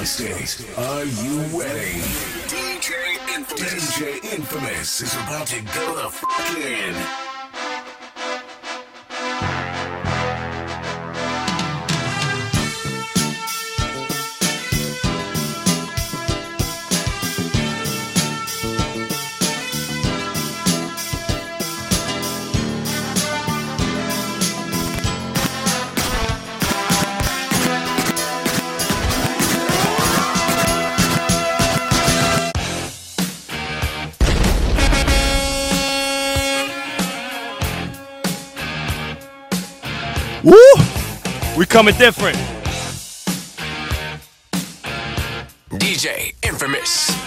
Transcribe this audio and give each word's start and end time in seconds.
Are 0.00 1.04
you 1.04 1.40
ready? 1.60 2.00
DJ 2.48 3.36
Infamous. 3.36 3.98
DJ 3.98 4.32
Infamous 4.32 5.02
is 5.02 5.12
about 5.12 5.46
to 5.48 5.60
go 5.60 5.94
the 5.94 6.08
fuck 6.08 6.56
in. 6.56 7.29
Coming 41.70 41.94
different. 41.94 42.36
DJ 45.78 46.34
Infamous. 46.42 47.19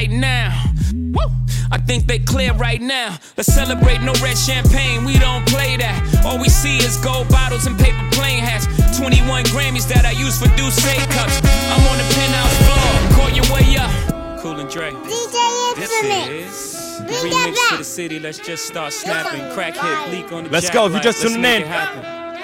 Right 0.00 0.10
now. 0.10 0.64
Woo. 1.12 1.28
I 1.70 1.78
think 1.78 2.06
they 2.06 2.18
clear 2.18 2.52
right 2.54 2.80
now. 2.80 3.18
Let's 3.36 3.52
celebrate 3.52 4.00
no 4.00 4.12
red 4.22 4.38
champagne, 4.38 5.04
we 5.04 5.18
don't 5.18 5.46
play 5.46 5.76
that. 5.76 6.24
All 6.24 6.38
we 6.38 6.48
see 6.48 6.78
is 6.78 6.96
gold 6.98 7.28
bottles 7.28 7.66
and 7.66 7.78
paper 7.78 8.00
plane 8.12 8.42
hats. 8.42 8.64
21 8.98 9.44
Grammys 9.52 9.86
that 9.88 10.04
I 10.06 10.12
use 10.12 10.38
for 10.40 10.48
Douce 10.56 10.80
cups. 11.16 11.36
I'm 11.72 11.82
on 11.90 11.98
the 12.00 12.08
penthouse 12.16 12.56
floor, 12.64 12.90
call 13.16 13.30
your 13.30 13.48
way 13.52 13.76
up. 13.76 14.40
Cool 14.40 14.58
and 14.60 14.70
Dre. 14.70 14.90
DJ 14.90 15.76
This 15.76 15.92
Infamous. 15.92 16.30
is 16.30 17.00
Bring 17.00 17.32
that 17.32 17.52
remix 17.54 17.68
to 17.72 17.76
the 17.76 17.84
city. 17.84 18.18
Let's 18.18 18.38
just 18.38 18.66
start 18.66 18.92
snapping. 18.94 19.52
Crack 19.52 19.74
hit, 19.76 20.08
bleak 20.08 20.32
on 20.32 20.44
the 20.44 20.50
Let's 20.50 20.66
jack 20.66 20.74
go, 20.74 20.86
if 20.86 20.94
you 20.94 21.00
just 21.00 21.22
Let's 21.22 21.34
tuning 21.34 21.62
in. 21.62 21.68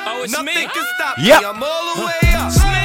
Oh, 0.09 0.23
it's 0.23 0.33
Nothing 0.33 0.47
me. 0.47 0.69
can 0.69 0.85
stop 0.99 1.17
Yep. 1.19 1.41
me. 1.41 1.47
I'm 1.47 1.63
all 1.63 1.95
the 1.97 2.05
way 2.07 2.31
up. 2.35 2.76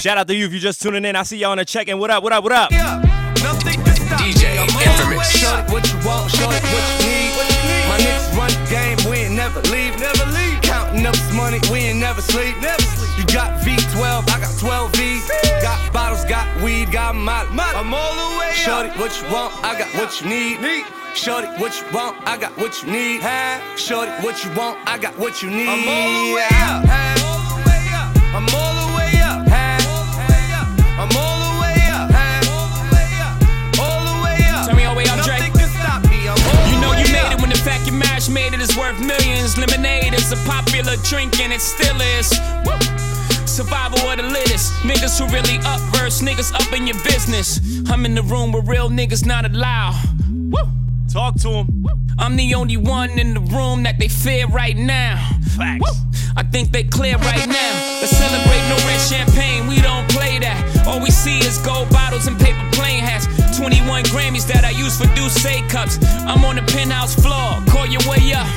Shout 0.00 0.16
out 0.16 0.28
to 0.28 0.34
you 0.34 0.46
if 0.46 0.52
you're 0.52 0.64
just 0.64 0.80
tuning 0.80 1.04
in. 1.04 1.14
I 1.14 1.24
see 1.24 1.36
y'all 1.36 1.50
on 1.52 1.58
the 1.58 1.64
check-in. 1.64 1.98
What 1.98 2.08
up? 2.08 2.22
What 2.22 2.32
up? 2.32 2.42
What 2.42 2.52
up? 2.52 2.72
up. 2.72 3.04
Nothing 3.44 3.84
can 3.84 3.94
stop 3.94 4.20
DJ. 4.20 4.56
I'm 4.56 4.64
Infamous. 4.72 5.28
the 5.28 5.44
way 5.44 5.52
up. 5.52 5.70
What 5.70 5.84
you 5.92 5.98
want, 6.08 6.30
show 6.32 6.48
it 6.48 6.62
what 6.72 6.84
you 6.88 7.04
need. 7.04 7.36
My 7.84 8.00
niggas 8.00 8.32
run 8.32 8.48
the 8.48 8.70
game, 8.72 8.96
we 9.10 9.28
ain't 9.28 9.34
never 9.34 9.60
leave, 9.68 10.00
never 10.00 10.24
leave. 10.32 10.56
Counting 10.62 11.04
up 11.04 11.12
this 11.12 11.32
money, 11.34 11.60
we 11.70 11.92
ain't 11.92 11.98
never 11.98 12.22
sleep, 12.22 12.56
never 12.62 12.80
sleep. 12.80 13.12
You 13.18 13.26
got 13.28 13.60
V12, 13.60 14.24
I 14.30 14.40
got 14.40 14.58
12 14.58 14.92
V. 14.96 15.20
Got 15.60 15.92
bottles, 15.92 16.24
got 16.24 16.48
weed, 16.62 16.90
got 16.90 17.14
molly. 17.14 17.48
I'm 17.52 17.92
all 17.92 18.14
the 18.16 18.38
way 18.40 18.48
up. 18.48 18.56
Shorty, 18.56 18.88
what 18.96 19.12
you 19.20 19.28
want, 19.28 19.52
I 19.62 19.78
got 19.78 19.92
what 20.00 20.18
you 20.22 20.30
need. 20.30 20.84
Shorty, 21.14 21.48
what 21.60 21.76
you 21.76 21.84
want, 21.92 22.16
I 22.26 22.38
got 22.38 22.56
what 22.56 22.72
you 22.82 22.88
need. 22.90 23.20
Shorty, 23.76 24.12
what 24.24 24.42
you 24.44 24.50
want, 24.56 24.78
I 24.88 24.96
got 24.96 25.18
what 25.18 25.42
you 25.42 25.50
need. 25.50 25.68
I'm 25.68 25.84
all 25.84 26.24
the 26.24 26.34
way 26.34 26.48
up. 26.48 26.88
I'm 26.88 27.29
made 38.30 38.54
it 38.54 38.60
is 38.60 38.76
worth 38.76 38.98
millions. 39.00 39.58
Lemonade 39.58 40.14
is 40.14 40.32
a 40.32 40.36
popular 40.48 40.96
drink 41.04 41.40
and 41.40 41.52
it 41.52 41.60
still 41.60 42.00
is. 42.18 42.30
Woo. 42.64 42.78
Survival 43.46 43.98
of 44.08 44.16
the 44.18 44.22
littest. 44.22 44.72
Niggas 44.82 45.18
who 45.18 45.26
really 45.34 45.58
up 45.64 45.80
verse, 45.94 46.22
niggas 46.22 46.52
up 46.54 46.72
in 46.72 46.86
your 46.86 46.96
business. 47.04 47.60
I'm 47.90 48.04
in 48.06 48.14
the 48.14 48.22
room 48.22 48.52
where 48.52 48.62
real 48.62 48.88
niggas 48.88 49.26
not 49.26 49.44
allowed. 49.44 50.00
Woo. 50.30 50.62
Talk 51.12 51.34
to 51.40 51.48
him. 51.48 51.86
I'm 52.18 52.36
the 52.36 52.54
only 52.54 52.76
one 52.76 53.18
in 53.18 53.34
the 53.34 53.40
room 53.40 53.82
that 53.82 53.98
they 53.98 54.08
fear 54.08 54.46
right 54.46 54.76
now. 54.76 55.16
Facts. 55.56 55.80
Woo. 55.80 56.10
I 56.36 56.44
think 56.44 56.70
they 56.70 56.84
clear 56.84 57.16
right 57.16 57.48
now. 57.48 57.72
Let's 58.00 58.16
celebrate 58.16 58.62
no 58.68 58.76
red 58.86 59.00
champagne, 59.00 59.66
we 59.66 59.80
don't 59.80 60.08
play 60.08 60.38
that. 60.38 60.86
All 60.86 61.00
we 61.00 61.10
see 61.10 61.38
is 61.40 61.58
gold 61.58 61.90
bottles 61.90 62.26
and 62.28 62.38
paper. 62.38 62.49
21 64.00 64.32
Grammys 64.32 64.46
that 64.46 64.64
I 64.64 64.70
use 64.70 64.96
for 64.96 65.06
Douce 65.14 65.42
cups. 65.68 65.98
I'm 66.24 66.44
on 66.44 66.56
the 66.56 66.62
penthouse 66.62 67.14
floor, 67.14 67.60
call 67.68 67.86
your 67.86 68.00
way 68.08 68.32
up. 68.32 68.48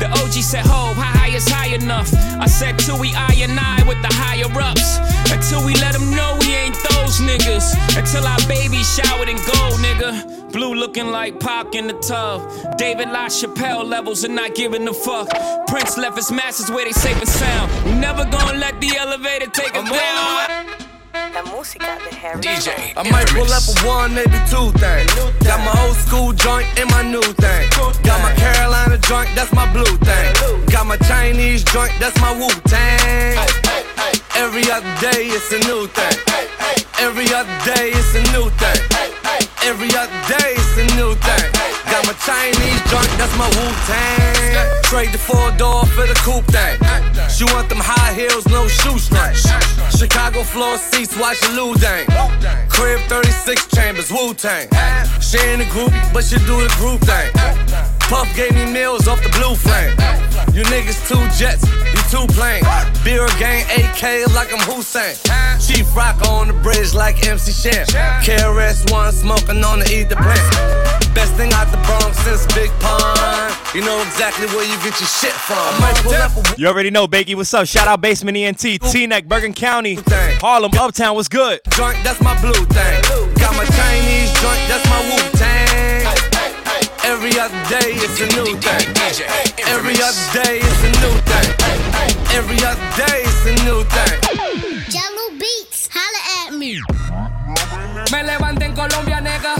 The 0.00 0.08
OG 0.20 0.32
said, 0.42 0.66
Ho, 0.66 0.92
how 0.94 1.18
high 1.18 1.34
is 1.34 1.48
high 1.48 1.74
enough? 1.74 2.12
I 2.40 2.46
said, 2.46 2.78
till 2.78 2.98
we 2.98 3.14
I 3.14 3.32
and 3.40 3.58
I 3.58 3.82
with 3.86 4.00
the 4.02 4.12
higher 4.12 4.50
ups. 4.60 4.98
Until 5.32 5.64
we 5.64 5.74
let 5.76 5.92
them 5.94 6.10
know 6.10 6.36
we 6.40 6.54
ain't 6.54 6.76
those 6.90 7.20
niggas. 7.20 7.72
Until 7.96 8.26
our 8.26 8.38
baby 8.48 8.82
showered 8.82 9.28
in 9.28 9.36
gold, 9.36 9.80
nigga. 9.80 10.52
Blue 10.52 10.74
looking 10.74 11.08
like 11.08 11.40
Pac 11.40 11.74
in 11.74 11.86
the 11.86 11.94
tub. 12.00 12.42
David 12.76 13.08
LaChapelle 13.08 13.84
levels 13.88 14.24
and 14.24 14.34
not 14.34 14.54
giving 14.54 14.86
a 14.88 14.92
fuck. 14.92 15.28
Prince 15.66 15.96
left 15.96 16.16
his 16.16 16.30
masters 16.30 16.70
where 16.70 16.84
they 16.84 16.92
safe 16.92 17.18
and 17.18 17.28
sound. 17.28 17.70
We 17.86 17.92
never 17.94 18.24
gonna 18.24 18.58
let 18.58 18.80
the 18.80 18.96
elevator 18.96 19.46
take 19.46 19.74
us 19.74 19.88
down. 19.88 20.83
La 21.34 21.42
música 21.42 21.98
de 21.98 22.16
Harry. 22.16 22.40
DJ 22.40 22.94
I 22.96 23.10
might 23.10 23.26
pull 23.26 23.50
up 23.50 23.64
a 23.66 23.74
one, 23.84 24.14
maybe 24.14 24.38
two 24.46 24.70
things. 24.78 25.12
Got 25.42 25.58
my 25.66 25.74
old 25.82 25.96
school 25.96 26.32
joint 26.32 26.64
and 26.78 26.88
my 26.92 27.02
new 27.02 27.26
thing. 27.42 27.68
Got 28.04 28.22
my 28.22 28.32
Carolina 28.34 28.96
joint, 28.98 29.28
that's 29.34 29.52
my 29.52 29.66
blue 29.72 29.98
thing. 30.06 30.66
Got 30.70 30.86
my 30.86 30.96
Chinese 30.98 31.64
joint, 31.64 31.90
that's 31.98 32.16
my 32.20 32.30
Wu 32.38 32.48
Tang. 32.70 33.36
Every 34.36 34.70
other 34.70 34.94
day 35.00 35.26
it's 35.26 35.50
a 35.50 35.58
new 35.66 35.88
thing. 35.88 36.18
Every 37.00 37.26
other 37.34 37.58
day 37.66 37.90
it's 37.90 38.14
a 38.14 38.22
new 38.30 38.48
thing. 38.50 38.80
Every 39.64 39.90
other 39.96 40.20
day 40.30 40.54
it's 40.54 40.78
a 40.78 40.86
new 40.94 41.16
thing. 41.16 41.73
Got 41.94 42.06
my 42.08 42.12
Chinese 42.26 42.82
joint, 42.90 43.06
that's 43.22 43.38
my 43.38 43.46
Wu 43.54 43.70
Tang. 43.86 44.82
Trade 44.82 45.12
the 45.12 45.18
four 45.18 45.52
door 45.52 45.86
for 45.86 46.02
the 46.02 46.18
coupe 46.26 46.44
thing. 46.50 46.74
She 47.30 47.44
want 47.54 47.68
them 47.68 47.78
high 47.78 48.12
heels, 48.14 48.48
no 48.48 48.66
shoestrings. 48.66 49.46
Chicago 49.96 50.42
floor 50.42 50.76
seats, 50.76 51.16
watch 51.16 51.38
the 51.38 51.54
Luol 51.54 51.76
Deng. 51.78 52.10
Crib 52.68 52.98
36 53.06 53.68
chambers, 53.68 54.10
Wu 54.10 54.34
Tang. 54.34 54.66
She 55.22 55.38
ain't 55.38 55.62
a 55.62 55.70
group, 55.70 55.92
but 56.12 56.24
she 56.24 56.34
do 56.42 56.58
the 56.66 56.74
group 56.82 56.98
thing. 57.06 57.30
Puff 58.10 58.26
gave 58.34 58.56
me 58.56 58.66
meals 58.66 59.06
off 59.06 59.22
the 59.22 59.30
blue 59.30 59.54
flame. 59.54 59.94
You 60.50 60.64
niggas 60.74 60.98
two 61.06 61.22
jets, 61.38 61.62
you 61.94 62.02
two 62.10 62.26
planes. 62.34 62.66
Beer 63.04 63.28
gang 63.38 63.62
AK 63.70 64.34
like 64.34 64.50
I'm 64.50 64.58
Hussein. 64.66 65.14
Chief 65.62 65.86
Rock 65.94 66.26
on 66.26 66.48
the 66.48 66.54
bridge 66.54 66.92
like 66.92 67.24
MC 67.24 67.52
Shan. 67.52 67.86
KRS 68.26 68.90
One 68.90 69.12
smoking 69.12 69.62
on 69.62 69.78
the 69.78 69.86
ether 69.94 70.16
plant. 70.16 71.03
Best 71.14 71.34
thing 71.34 71.52
out 71.52 71.70
the 71.70 71.78
Bronx 71.86 72.18
since 72.24 72.46
Big 72.54 72.70
Pun. 72.80 73.52
You 73.74 73.82
know 73.82 74.00
exactly 74.02 74.46
where 74.48 74.64
you 74.64 74.76
get 74.78 74.98
your 75.00 75.08
shit 75.08 75.32
from. 75.32 75.56
I 75.58 75.78
might 75.80 75.96
pull 76.02 76.14
up 76.14 76.36
a 76.36 76.60
You 76.60 76.68
already 76.68 76.90
know, 76.90 77.06
Bakey. 77.06 77.34
What's 77.34 77.54
up? 77.54 77.66
Shout 77.66 77.88
out 77.88 78.00
Basement 78.00 78.36
ENT, 78.36 78.60
T-Neck, 78.60 79.26
Bergen 79.26 79.52
County, 79.52 79.98
Harlem, 80.40 80.72
Uptown. 80.78 81.14
What's 81.14 81.28
good? 81.28 81.60
joint, 81.76 81.98
that's 82.04 82.20
my 82.20 82.38
blue 82.40 82.52
thing. 82.52 83.02
Got 83.38 83.56
my 83.56 83.64
Chinese 83.64 84.30
joint, 84.40 84.60
that's 84.68 84.84
my 84.90 85.00
Wu 85.10 85.18
Tang. 85.38 85.74
Every 87.04 87.38
other 87.38 87.62
day 87.68 87.94
it's 87.94 88.20
a 88.20 88.26
new 88.36 88.56
thing. 88.58 88.86
Every 89.66 89.94
other 90.00 90.24
day 90.32 90.58
it's 90.62 90.82
a 90.82 90.90
new 91.02 91.14
thing. 91.30 91.48
Every 92.32 92.58
other 92.64 92.88
day 92.96 93.22
it's 93.22 93.46
a 93.46 93.54
new 93.64 93.84
thing. 93.84 94.18
Jello 94.90 95.30
Beats, 95.38 95.88
holla 95.92 96.46
at 96.46 96.54
me. 96.54 96.80
Me 98.12 98.22
levanté 98.22 98.64
en 98.66 98.74
Colombia, 98.74 99.20
nigga. 99.20 99.54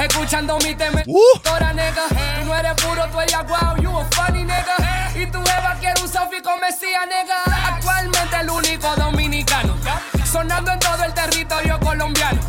Escuchando 0.00 0.56
mi 0.58 0.74
tema. 0.74 1.02
Woo. 1.06 1.20
Tora, 1.42 1.74
nigga. 1.74 2.08
Tú 2.08 2.44
no 2.46 2.56
eres 2.56 2.72
puro, 2.82 3.06
tú 3.12 3.20
eres 3.20 3.36
guau. 3.46 3.76
You 3.82 3.98
a 3.98 4.04
funny, 4.12 4.44
nigga. 4.44 5.10
Y 5.14 5.26
tu 5.26 5.42
jeva 5.42 5.76
quiere 5.78 6.00
un 6.00 6.08
selfie 6.08 6.42
con 6.42 6.58
Mesías, 6.58 7.06
nigga. 7.06 7.42
Actualmente 7.68 8.36
el 8.40 8.48
único 8.48 8.96
dominicano. 8.96 9.76
Sonando 10.24 10.72
en 10.72 10.78
todo 10.78 11.04
el 11.04 11.12
territorio 11.12 11.78
colombiano. 11.80 12.40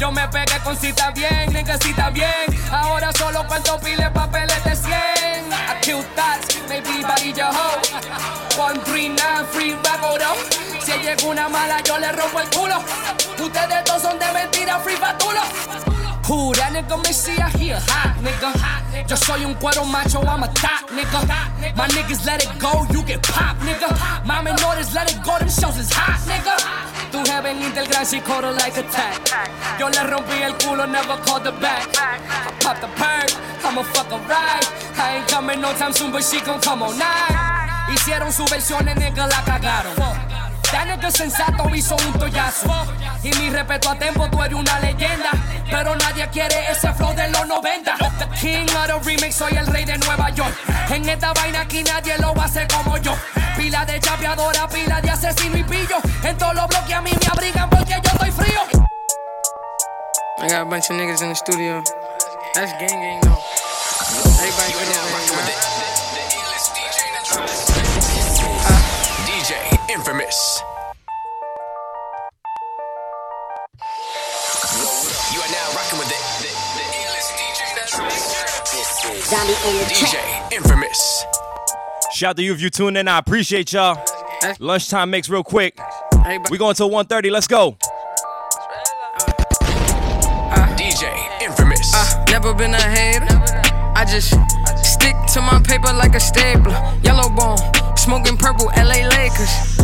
Yo 0.00 0.10
me 0.10 0.26
pegué 0.28 0.58
con 0.64 0.76
cita 0.76 1.12
bien, 1.12 1.52
cita 1.80 2.10
bien. 2.10 2.46
Ahora 2.72 3.12
solo 3.12 3.46
cuento 3.46 3.78
pile 3.78 4.10
papeles 4.10 4.64
de 4.64 4.74
100. 4.74 4.92
I 5.52 5.80
kill 5.80 6.02
thoughts, 6.16 6.58
maybe 6.68 7.02
by 7.02 7.04
amarilla 7.04 7.50
ho. 7.50 7.80
139 8.56 9.46
free 9.52 9.76
Bagodo. 9.84 10.34
Si 10.84 10.92
llega 10.92 11.24
una 11.26 11.48
mala, 11.48 11.80
yo 11.82 11.96
le 11.98 12.10
rompo 12.10 12.40
el 12.40 12.50
culo. 12.50 12.82
Ustedes 13.38 13.84
todos 13.84 14.02
son 14.02 14.18
de 14.18 14.32
mentira, 14.32 14.80
free 14.80 14.96
Batulo. 14.96 15.42
Who 16.28 16.52
that 16.60 16.76
nigga 16.76 17.00
Messiah? 17.00 17.48
He 17.56 17.70
a 17.70 17.80
hot 17.80 18.20
nigga. 18.20 18.52
Yo 19.08 19.16
soy 19.16 19.44
un 19.44 19.54
cuero 19.54 19.84
macho, 19.88 20.20
I'm 20.20 20.42
a 20.42 20.48
top 20.52 20.84
nigga. 20.92 21.24
My 21.74 21.88
niggas 21.88 22.26
let 22.26 22.44
it 22.44 22.52
go, 22.60 22.84
you 22.92 23.02
get 23.02 23.22
pop 23.22 23.56
nigga. 23.64 23.88
My 24.26 24.42
menores 24.44 24.92
let 24.94 25.10
it 25.10 25.24
go, 25.24 25.38
them 25.38 25.48
shows 25.48 25.78
is 25.78 25.90
hot 25.90 26.20
nigga. 26.28 26.52
Tu 27.10 27.18
heaven 27.32 27.56
el 27.62 27.86
gran 27.88 28.04
her 28.04 28.52
like 28.52 28.76
a 28.76 28.82
tag. 28.92 29.16
Yo 29.80 29.88
le 29.88 30.04
rompí 30.04 30.42
el 30.42 30.52
culo, 30.60 30.84
never 30.86 31.16
called 31.24 31.46
her 31.46 31.60
back. 31.60 31.88
I 31.96 32.52
pop 32.60 32.76
the 32.82 32.88
perk, 33.00 33.32
I'ma 33.64 33.82
fuck 33.82 34.12
a 34.12 34.18
ride. 34.28 34.66
I 35.00 35.16
ain't 35.16 35.28
coming 35.28 35.62
no 35.62 35.72
time 35.80 35.92
soon, 35.92 36.12
but 36.12 36.22
she 36.22 36.40
gon' 36.42 36.60
come 36.60 36.82
on 36.82 36.98
night. 36.98 37.88
Hicieron 37.88 38.32
su 38.32 38.44
versión, 38.44 38.84
nigga, 38.84 39.26
la 39.26 39.40
cagaron. 39.44 40.57
That 40.70 40.86
nigga 40.86 41.10
sensato 41.10 41.68
hizo 41.74 41.96
un 41.96 42.12
tollazo. 42.18 42.68
Y 43.22 43.30
mi 43.38 43.50
respeto 43.50 43.90
a 43.90 43.98
Tempo, 43.98 44.28
tú 44.30 44.42
eres 44.42 44.54
una 44.54 44.78
leyenda. 44.80 45.30
Pero 45.70 45.96
nadie 45.96 46.28
quiere 46.28 46.70
ese 46.70 46.92
flow 46.92 47.14
de 47.14 47.28
los 47.28 47.46
90. 47.46 47.96
The 48.18 48.26
king 48.40 48.66
of 48.76 48.86
the 48.86 49.10
remix, 49.10 49.36
soy 49.36 49.56
el 49.56 49.66
rey 49.66 49.84
de 49.84 49.96
Nueva 49.98 50.30
York. 50.30 50.54
En 50.90 51.08
esta 51.08 51.32
vaina 51.32 51.60
aquí 51.60 51.82
nadie 51.82 52.16
lo 52.18 52.34
va 52.34 52.42
a 52.42 52.46
hacer 52.46 52.68
como 52.68 52.98
yo. 52.98 53.14
Pila 53.56 53.84
de 53.86 53.98
chapeadora, 54.00 54.68
pila 54.68 55.00
de 55.00 55.10
asesino 55.10 55.56
y 55.56 55.64
pillo. 55.64 55.96
En 56.22 56.36
todos 56.36 56.54
los 56.54 56.66
bloques 56.68 56.94
a 56.94 57.00
mí 57.00 57.10
me 57.10 57.26
abrigan 57.26 57.68
porque 57.70 57.94
yo 58.02 58.10
estoy 58.12 58.30
frío. 58.30 58.60
I 60.40 60.48
got 60.48 60.60
a 60.60 60.64
bunch 60.64 60.90
of 60.90 60.96
niggas 60.96 61.22
in 61.22 61.30
the 61.30 61.34
studio. 61.34 61.82
That's 62.54 62.72
gang 62.78 63.00
gang 63.00 63.20
though. 63.22 63.38
Everybody 64.38 64.72
go 64.72 64.80
there, 64.84 65.87
Infamous. 70.08 70.62
You 75.34 75.38
are 75.38 75.50
now 75.52 75.68
rocking 75.76 75.98
with 75.98 76.08
the, 76.08 76.16
the, 76.40 76.48
the 76.48 76.84
illest 76.96 77.36
DJ 77.36 77.60
that's 77.76 77.92
Zombie 79.28 79.52
on 79.52 79.74
the. 79.76 79.84
DJ 79.92 80.16
Infamous. 80.56 81.24
Shout 82.14 82.30
out 82.30 82.36
to 82.38 82.42
you 82.42 82.54
if 82.54 82.62
you 82.62 82.70
tune 82.70 82.96
in. 82.96 83.06
I 83.06 83.18
appreciate 83.18 83.70
y'all. 83.74 84.02
Lunchtime 84.60 85.10
makes 85.10 85.28
real 85.28 85.44
quick. 85.44 85.78
Everybody- 86.14 86.52
We 86.52 86.56
going 86.56 86.74
till 86.74 86.88
1.30. 86.88 87.30
Let's 87.30 87.46
go. 87.46 87.76
DJ 90.78 91.42
Infamous. 91.42 91.92
Uh, 91.94 92.24
never 92.30 92.54
been 92.54 92.72
a 92.72 92.80
hater. 92.80 93.26
I 93.94 94.06
just 94.06 94.30
stick 94.82 95.16
to 95.34 95.42
my 95.42 95.60
paper 95.62 95.92
like 95.92 96.14
a 96.14 96.20
stapler. 96.20 96.72
Yellow 97.02 97.28
bone, 97.36 97.58
smoking 97.98 98.38
purple, 98.38 98.70
LA 98.74 99.06
Lakers. 99.06 99.78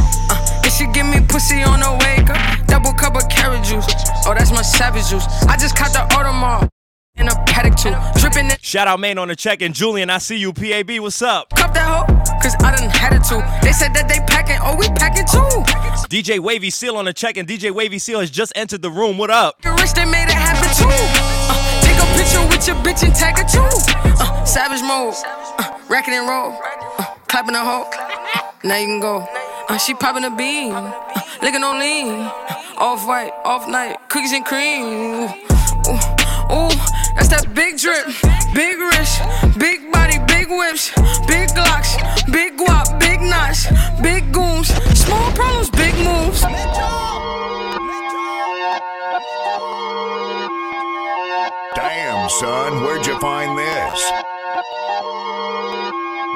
Should 0.75 0.93
give 0.93 1.07
me 1.07 1.21
pussy 1.29 1.63
on 1.63 1.79
the 1.79 1.93
wake 2.03 2.29
up. 2.29 2.67
Double 2.67 2.93
cup 2.95 3.15
of 3.15 3.29
carrot 3.29 3.63
juice. 3.63 3.87
Oh, 4.27 4.35
that's 4.37 4.51
my 4.51 4.63
savage 4.63 5.09
juice. 5.09 5.25
I 5.47 5.57
just 5.57 5.77
caught 5.77 5.93
the 5.93 6.01
Audemars 6.17 6.69
in 7.15 7.29
a 7.29 7.31
Patek 7.47 7.79
too. 7.79 7.95
Dripping 8.21 8.51
in 8.51 8.57
Shout 8.61 8.89
out 8.89 8.99
main 8.99 9.17
on 9.17 9.29
the 9.29 9.37
check 9.37 9.63
and 9.63 9.73
Julian. 9.73 10.11
I 10.11 10.19
see 10.19 10.37
you. 10.37 10.53
PAB. 10.53 10.99
What's 10.99 11.23
up? 11.23 11.51
cup 11.51 11.75
that 11.75 11.87
hoe. 11.87 12.13
Cause 12.43 12.57
I 12.59 12.75
done 12.75 12.91
had 12.91 13.13
it 13.13 13.23
too. 13.23 13.39
They 13.63 13.71
said 13.71 13.95
that 13.95 14.09
they 14.09 14.19
packing. 14.27 14.59
Oh, 14.63 14.75
we 14.75 14.89
packing 14.99 15.27
too. 15.31 15.63
DJ 16.11 16.41
Wavy 16.41 16.71
Seal 16.71 16.97
on 16.97 17.05
the 17.05 17.13
check 17.13 17.37
and 17.37 17.47
DJ 17.47 17.71
Wavy 17.71 18.01
Seal 18.01 18.19
has 18.19 18.31
just 18.31 18.53
entered 18.57 18.83
the 18.83 18.91
room. 18.91 19.17
What 19.17 19.31
up? 19.31 19.63
Get 19.63 19.79
rich, 19.81 19.95
they 19.95 20.05
made 20.05 20.27
it 20.27 20.35
happen 20.35 20.75
too. 20.75 20.91
Uh, 20.91 21.83
take 21.87 22.03
a 22.03 22.07
picture 22.19 22.43
with 22.51 22.67
your 22.67 22.77
bitch 22.83 23.07
and 23.07 23.15
tag 23.15 23.39
it 23.39 23.47
too. 23.47 23.63
Uh, 24.19 24.45
savage 24.45 24.83
mode, 24.83 25.15
uh, 25.61 25.79
racking 25.89 26.15
and 26.15 26.29
roll, 26.29 26.59
uh, 26.99 27.05
clapping 27.29 27.55
a 27.55 27.63
hoe. 27.63 27.89
Now 28.65 28.77
you 28.77 28.87
can 28.87 28.99
go. 28.99 29.44
Uh, 29.67 29.79
she 29.79 29.95
popping 29.95 30.25
a 30.25 30.31
bean, 30.31 30.73
uh, 30.73 30.93
licking 31.41 31.63
on 31.63 31.81
lean. 31.81 32.09
Uh, 32.09 32.31
off 32.77 33.07
white, 33.07 33.33
off 33.45 33.67
night, 33.67 33.97
cookies 34.09 34.33
and 34.33 34.45
cream. 34.45 34.85
Ooh, 34.85 35.29
ooh, 35.89 35.97
ooh, 36.53 36.75
that's 37.17 37.29
that 37.29 37.51
big 37.55 37.79
drip, 37.79 38.05
big 38.53 38.79
wrist, 38.79 39.23
big 39.59 39.91
body, 39.91 40.19
big 40.27 40.49
whips, 40.51 40.93
big 41.27 41.49
glocks, 41.57 41.97
big 42.31 42.59
guap, 42.59 43.01
big 43.01 43.21
knots, 43.23 43.67
big 44.03 44.31
goons, 44.33 44.69
small 44.99 45.33
problems, 45.33 45.71
big 45.71 45.95
moves. 45.97 46.43
Damn, 51.75 52.29
son, 52.29 52.83
where'd 52.83 53.07
you 53.07 53.19
find 53.19 53.57
this? 53.57 54.13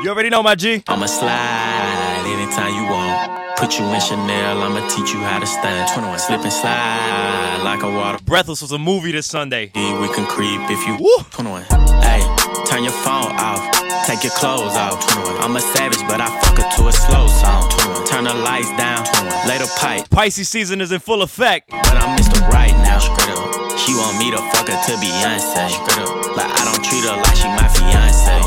You 0.02 0.10
already 0.10 0.30
know 0.30 0.42
my 0.42 0.54
G. 0.54 0.82
I'ma 0.88 1.06
slide 1.06 2.07
anytime 2.48 2.74
you 2.74 2.88
want. 2.90 3.56
Put 3.56 3.78
you 3.78 3.84
in 3.86 4.00
Chanel, 4.00 4.62
I'ma 4.62 4.86
teach 4.88 5.12
you 5.12 5.20
how 5.20 5.38
to 5.40 5.46
stand. 5.46 5.90
21, 5.92 6.18
slip 6.18 6.40
and 6.42 6.52
slide 6.52 7.60
like 7.64 7.82
a 7.82 7.90
water. 7.90 8.18
Breathless 8.24 8.62
was 8.62 8.72
a 8.72 8.78
movie 8.78 9.12
this 9.12 9.26
Sunday. 9.26 9.70
We 9.74 10.08
can 10.14 10.26
creep 10.26 10.60
if 10.70 10.86
you 10.86 10.96
Woo. 10.96 11.24
21. 11.30 11.62
Hey, 12.02 12.22
turn 12.66 12.84
your 12.84 12.94
phone 13.02 13.34
off, 13.34 13.60
take 14.06 14.22
your 14.22 14.32
clothes 14.32 14.76
off. 14.76 15.02
21. 15.18 15.42
I'm 15.42 15.56
a 15.56 15.60
savage, 15.60 16.00
but 16.06 16.20
I 16.20 16.28
fuck 16.40 16.56
her 16.58 16.68
to 16.78 16.88
a 16.88 16.92
slow 16.92 17.26
song. 17.26 17.68
21. 17.70 18.06
Turn 18.06 18.24
the 18.24 18.34
lights 18.34 18.70
down, 18.78 19.04
21. 19.04 19.48
lay 19.48 19.58
the 19.58 19.70
pipe, 19.78 20.08
Pisces 20.10 20.48
season 20.48 20.80
is 20.80 20.92
in 20.92 21.00
full 21.00 21.22
effect. 21.22 21.68
but 21.70 21.96
I'm 21.98 22.16
Mr. 22.16 22.38
Right 22.48 22.72
now. 22.86 22.98
Straight 23.00 23.34
up. 23.34 23.76
She 23.78 23.92
want 23.94 24.18
me 24.18 24.30
to 24.30 24.38
fuck 24.54 24.68
her 24.70 24.78
to 24.86 24.92
Beyonce. 25.02 25.66
Straight 25.66 26.06
up. 26.06 26.36
Like 26.36 26.50
I 26.54 26.62
don't 26.64 26.82
treat 26.84 27.02
her 27.10 27.16
like 27.16 27.34
she 27.34 27.48
my 27.58 27.66
fiance. 27.66 28.38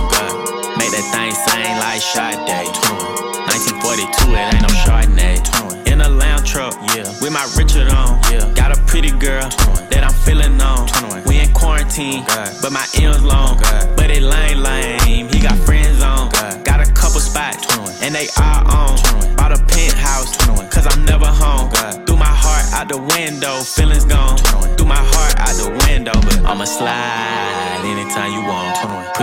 Make 0.80 0.92
that 0.96 1.04
thing 1.12 1.36
sing 1.36 1.76
like 1.84 2.00
Sade. 2.02 3.31
1942, 3.92 4.32
it 4.32 4.54
ain't 4.56 4.64
no 4.64 4.72
Chardonnay. 4.88 5.44
21. 5.84 5.88
In 5.92 6.00
a 6.00 6.08
lounge 6.08 6.50
truck, 6.50 6.74
yeah. 6.96 7.04
With 7.20 7.34
my 7.34 7.44
Richard 7.60 7.92
on, 7.92 8.22
yeah. 8.32 8.48
Got 8.56 8.72
a 8.72 8.80
pretty 8.88 9.12
girl 9.12 9.44
that 9.92 10.04
I'm 10.08 10.16
feeling 10.24 10.56
on. 10.62 10.88
We 11.28 11.40
in 11.40 11.52
quarantine, 11.52 12.24
but 12.62 12.72
my 12.72 12.88
M's 12.96 13.24
long. 13.24 13.60
But 13.98 14.10
it 14.10 14.24
lame, 14.24 14.64
lame. 14.64 15.28
He 15.28 15.42
got 15.42 15.58
friends 15.68 16.02
on. 16.02 16.32
Got 16.64 16.88
a 16.88 16.92
couple 16.94 17.20
spots, 17.20 17.68
and 18.02 18.16
they 18.16 18.28
all 18.40 18.64
on. 18.72 18.96
Bought 19.36 19.52
a 19.52 19.60
penthouse, 19.60 20.38
cause 20.72 20.88
I'm 20.88 21.04
never 21.04 21.28
home. 21.28 21.70
Threw 22.08 22.16
my 22.16 22.32
heart 22.32 22.64
out 22.72 22.88
the 22.88 23.02
window, 23.20 23.60
feelings 23.60 24.06
gone. 24.06 24.38
Threw 24.78 24.88
my 24.88 25.04
heart 25.04 25.36
out 25.36 25.56
the 25.60 25.68
window, 25.88 26.16
but 26.16 26.40
I'ma 26.48 26.64
slide 26.64 27.84
anytime 27.84 28.32
you 28.32 28.48
want. 28.48 28.81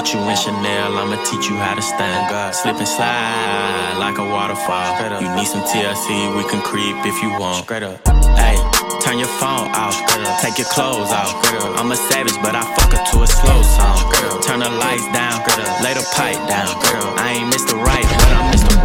Put 0.08 0.16
you 0.16 0.30
in 0.30 0.36
Chanel, 0.40 0.96
I'ma 0.96 1.20
teach 1.20 1.52
you 1.52 1.56
how 1.60 1.74
to 1.74 1.82
stand. 1.82 2.32
Slip 2.56 2.80
and 2.80 2.88
slide 2.88 4.00
like 4.00 4.16
a 4.16 4.24
waterfall. 4.24 4.96
You 5.20 5.28
need 5.36 5.44
some 5.44 5.60
TLC, 5.68 6.32
we 6.32 6.48
can 6.48 6.64
creep 6.64 6.96
if 7.04 7.20
you 7.20 7.28
want. 7.36 7.68
Straight 7.68 7.82
up. 7.82 8.00
Hey, 8.32 8.56
turn 9.04 9.18
your 9.20 9.28
phone 9.36 9.68
off. 9.76 10.00
Take 10.40 10.56
your 10.56 10.66
clothes 10.72 11.12
off. 11.12 11.36
I'm 11.76 11.92
a 11.92 11.96
savage, 12.08 12.40
but 12.40 12.56
I 12.56 12.64
fuck 12.72 12.96
her 12.96 13.04
to 13.04 13.16
a 13.20 13.28
slow 13.28 13.60
song. 13.60 14.00
Turn 14.40 14.60
the 14.64 14.72
lights 14.80 15.04
down. 15.12 15.44
Lay 15.84 15.92
the 15.92 16.00
pipe 16.16 16.40
down. 16.48 16.72
I 17.20 17.44
ain't 17.44 17.52
Mr. 17.52 17.76
Right, 17.76 17.76
but 17.76 17.76
I'm 17.92 18.07
Mr. 18.07 18.07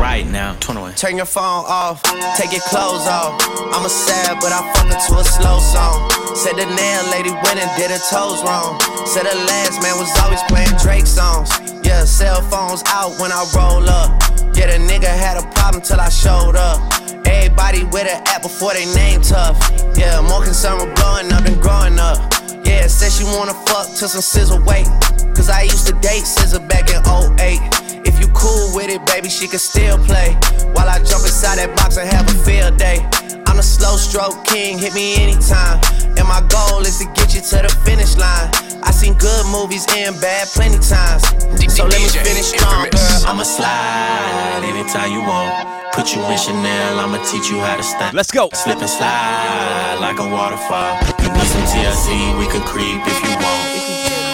Right 0.04 0.28
now. 0.28 0.52
21. 0.60 0.96
Turn 0.96 1.16
your 1.16 1.26
phone 1.26 1.64
off, 1.64 2.04
take 2.36 2.52
your 2.52 2.60
clothes 2.68 3.08
off. 3.08 3.40
I'm 3.72 3.86
a 3.86 3.90
sad, 3.90 4.36
but 4.44 4.52
I 4.52 4.60
fuck 4.76 4.92
her 4.92 5.00
to 5.00 5.14
a 5.16 5.24
slow 5.24 5.64
song. 5.64 6.12
Said 6.36 6.60
the 6.60 6.68
nail 6.68 7.08
lady 7.08 7.32
went 7.32 7.56
and 7.56 7.72
did 7.80 7.88
her 7.88 8.04
toes 8.12 8.44
wrong. 8.44 8.76
Said 9.08 9.24
the 9.24 9.34
last 9.48 9.80
man 9.80 9.96
was 9.96 10.12
always 10.20 10.44
playing 10.52 10.76
Drake 10.84 11.08
songs. 11.08 11.48
Yeah, 11.88 12.04
cell 12.04 12.42
phones 12.52 12.84
out 12.88 13.16
when 13.16 13.32
I 13.32 13.48
roll 13.56 13.88
up. 13.88 14.12
Yeah, 14.52 14.76
the 14.76 14.84
nigga 14.84 15.08
had 15.08 15.40
a 15.40 15.48
problem 15.56 15.82
till 15.82 16.02
I 16.02 16.10
showed 16.10 16.60
up. 16.60 16.84
Everybody 17.24 17.86
with 17.86 18.04
an 18.04 18.28
app 18.28 18.42
before 18.42 18.74
they 18.74 18.84
name 18.92 19.22
tough. 19.22 19.56
Yeah, 19.96 20.20
more 20.20 20.44
concerned 20.44 20.84
with 20.84 21.00
blowing 21.00 21.32
up 21.32 21.48
than 21.48 21.56
growing 21.64 21.98
up. 21.98 22.20
Yeah, 22.68 22.88
said 22.88 23.16
she 23.16 23.24
wanna 23.24 23.56
fuck 23.72 23.88
till 23.96 24.12
some 24.12 24.20
SZA 24.20 24.60
weight. 24.68 24.92
Cause 25.32 25.48
I 25.50 25.64
used 25.64 25.88
to 25.88 25.94
date 26.04 26.28
SZA 26.28 26.60
back 26.68 26.92
in 26.92 27.00
08. 27.40 27.83
If 28.44 28.50
you 28.50 28.56
cool 28.60 28.76
with 28.76 28.90
it, 28.90 29.06
baby, 29.06 29.30
she 29.30 29.48
can 29.48 29.60
still 29.60 29.98
play. 30.04 30.36
While 30.76 30.90
I 30.90 31.00
jump 31.00 31.24
inside 31.24 31.64
that 31.64 31.76
box 31.78 31.96
and 31.96 32.10
have 32.12 32.28
a 32.28 32.36
field 32.44 32.78
day. 32.78 33.00
I'm 33.48 33.56
the 33.56 33.64
slow 33.64 33.96
stroke 33.96 34.44
king, 34.44 34.78
hit 34.78 34.94
me 34.94 35.16
anytime. 35.16 35.80
And 36.20 36.28
my 36.28 36.44
goal 36.52 36.82
is 36.82 37.00
to 37.00 37.06
get 37.16 37.32
you 37.36 37.40
to 37.40 37.58
the 37.64 37.72
finish 37.88 38.18
line. 38.18 38.52
I 38.84 38.92
seen 38.92 39.14
good 39.16 39.46
movies 39.48 39.88
and 39.96 40.20
bad 40.20 40.48
plenty 40.52 40.80
times. 40.84 41.24
So 41.72 41.88
let 41.88 42.04
me 42.04 42.12
DJ 42.12 42.20
finish 42.28 42.52
strong, 42.52 42.92
girl. 42.92 43.32
I'ma 43.32 43.44
slide 43.44 44.68
anytime 44.68 45.12
you 45.12 45.24
want. 45.24 45.96
Put 45.96 46.12
you 46.12 46.20
in 46.28 46.38
Chanel, 46.38 47.00
I'ma 47.00 47.24
teach 47.24 47.48
you 47.48 47.60
how 47.64 47.78
to 47.78 47.84
stand. 47.84 48.16
Let's 48.16 48.32
go. 48.32 48.50
Slip 48.52 48.80
and 48.80 48.90
slide 48.90 50.04
like 50.04 50.20
a 50.20 50.28
waterfall. 50.28 51.00
You 51.24 51.32
need 51.32 51.48
some 51.48 51.64
TLC, 51.72 52.36
we 52.40 52.48
can 52.52 52.64
creep 52.68 53.00
if 53.08 53.18
you 53.24 53.40
want. 53.40 53.64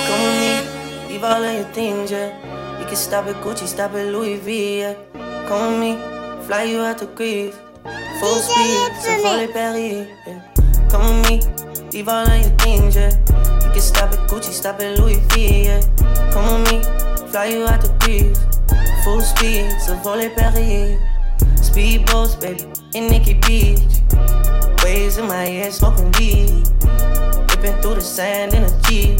Come 0.10 0.22
with 0.26 0.40
me, 0.42 1.14
leave 1.14 1.24
all 1.24 1.44
of 1.44 1.54
your 1.54 1.70
things, 1.76 2.10
yeah. 2.10 2.59
Can 2.90 2.98
stop 2.98 3.28
at 3.28 3.36
Gucci, 3.44 3.68
stop 3.68 3.94
at 3.94 4.08
Louis 4.08 4.38
V, 4.38 4.80
yeah. 4.80 4.96
With 5.14 5.80
me, 5.80 5.94
fly 6.48 6.64
you 6.64 6.80
out 6.80 6.98
to 6.98 7.06
Greece. 7.06 7.56
Full 8.20 8.40
speed, 8.42 8.92
so 9.00 9.16
fully 9.22 9.48
Paris, 9.48 10.08
yeah. 10.26 10.42
With 10.90 11.30
me, 11.30 11.36
leave 11.92 12.08
all 12.10 12.26
of 12.26 12.42
your 12.42 12.50
things, 12.58 12.96
yeah. 12.96 13.12
You 13.64 13.72
can 13.74 13.82
stop 13.82 14.12
at 14.12 14.28
Gucci, 14.28 14.52
stop 14.52 14.80
at 14.80 14.98
Louis 14.98 15.20
V, 15.30 15.66
yeah. 15.66 15.78
With 16.34 16.72
me, 16.72 16.82
fly 17.30 17.46
you 17.54 17.68
out 17.68 17.82
to 17.82 17.94
Greece. 18.00 18.40
Full 19.04 19.22
speed, 19.22 19.70
so 19.86 19.94
volley 19.98 20.30
Perrier. 20.30 21.00
Speedboats, 21.62 22.42
baby, 22.42 22.66
in 22.96 23.06
Nikki 23.06 23.36
Beach. 23.36 24.02
Waves 24.84 25.18
in 25.20 25.28
my 25.28 25.46
head, 25.46 25.74
smoking 25.74 26.12
weed. 26.18 26.64
Dipping 27.50 27.80
through 27.84 27.96
the 27.96 28.02
sand 28.02 28.56
in 28.56 28.64
a 28.64 28.82
Jeep. 28.82 29.20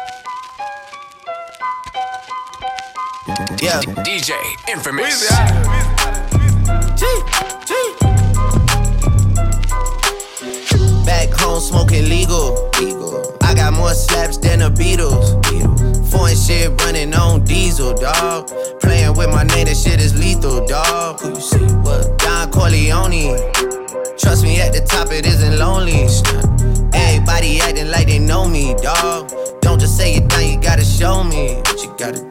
Yeah, 3.61 3.79
DJ 4.03 4.31
Infamous. 4.67 5.21
G, 6.99 7.05
G. 7.65 7.71
Back 11.05 11.29
home 11.39 11.61
smoking 11.61 12.09
legal. 12.09 12.69
legal. 12.79 13.37
I 13.41 13.53
got 13.53 13.73
more 13.73 13.93
slaps 13.93 14.37
than 14.37 14.59
the 14.59 14.69
Beatles. 14.69 15.39
Foreign 16.11 16.35
shit 16.35 16.69
running 16.81 17.13
on 17.13 17.45
diesel, 17.45 17.93
dog. 17.93 18.49
Playing 18.81 19.15
with 19.15 19.29
my 19.29 19.43
name, 19.43 19.67
that 19.67 19.77
shit 19.77 20.01
is 20.01 20.17
lethal, 20.17 20.65
dog. 20.65 21.21
Who 21.21 21.29
you 21.29 21.41
see? 21.41 21.57
What? 21.85 22.17
Don 22.17 22.51
Corleone. 22.51 23.37
Trust 24.17 24.43
me, 24.43 24.59
at 24.59 24.73
the 24.73 24.85
top 24.85 25.11
it 25.11 25.25
isn't 25.25 25.57
lonely. 25.57 26.07
Everybody 26.93 27.61
acting 27.61 27.89
like 27.91 28.07
they 28.07 28.19
know 28.19 28.47
me, 28.47 28.75
dog. 28.81 29.31
Don't 29.61 29.79
just 29.79 29.95
say 29.95 30.15
it 30.15 30.27
now, 30.27 30.39
you 30.39 30.59
gotta 30.59 30.83
show 30.83 31.23
me 31.23 31.55
what 31.55 31.81
you 31.81 31.95
gotta 31.97 32.19
do. 32.19 32.30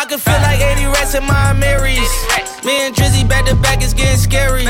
I 0.00 0.06
can 0.06 0.18
feel 0.18 0.40
like 0.40 0.60
80 0.60 0.86
rats 0.86 1.14
in 1.14 1.26
my 1.26 1.52
Marys. 1.52 2.08
Me 2.64 2.88
and 2.88 2.96
Drizzy 2.96 3.28
back 3.28 3.44
to 3.44 3.54
back 3.56 3.82
is 3.82 3.92
getting 3.92 4.16
scary. 4.16 4.64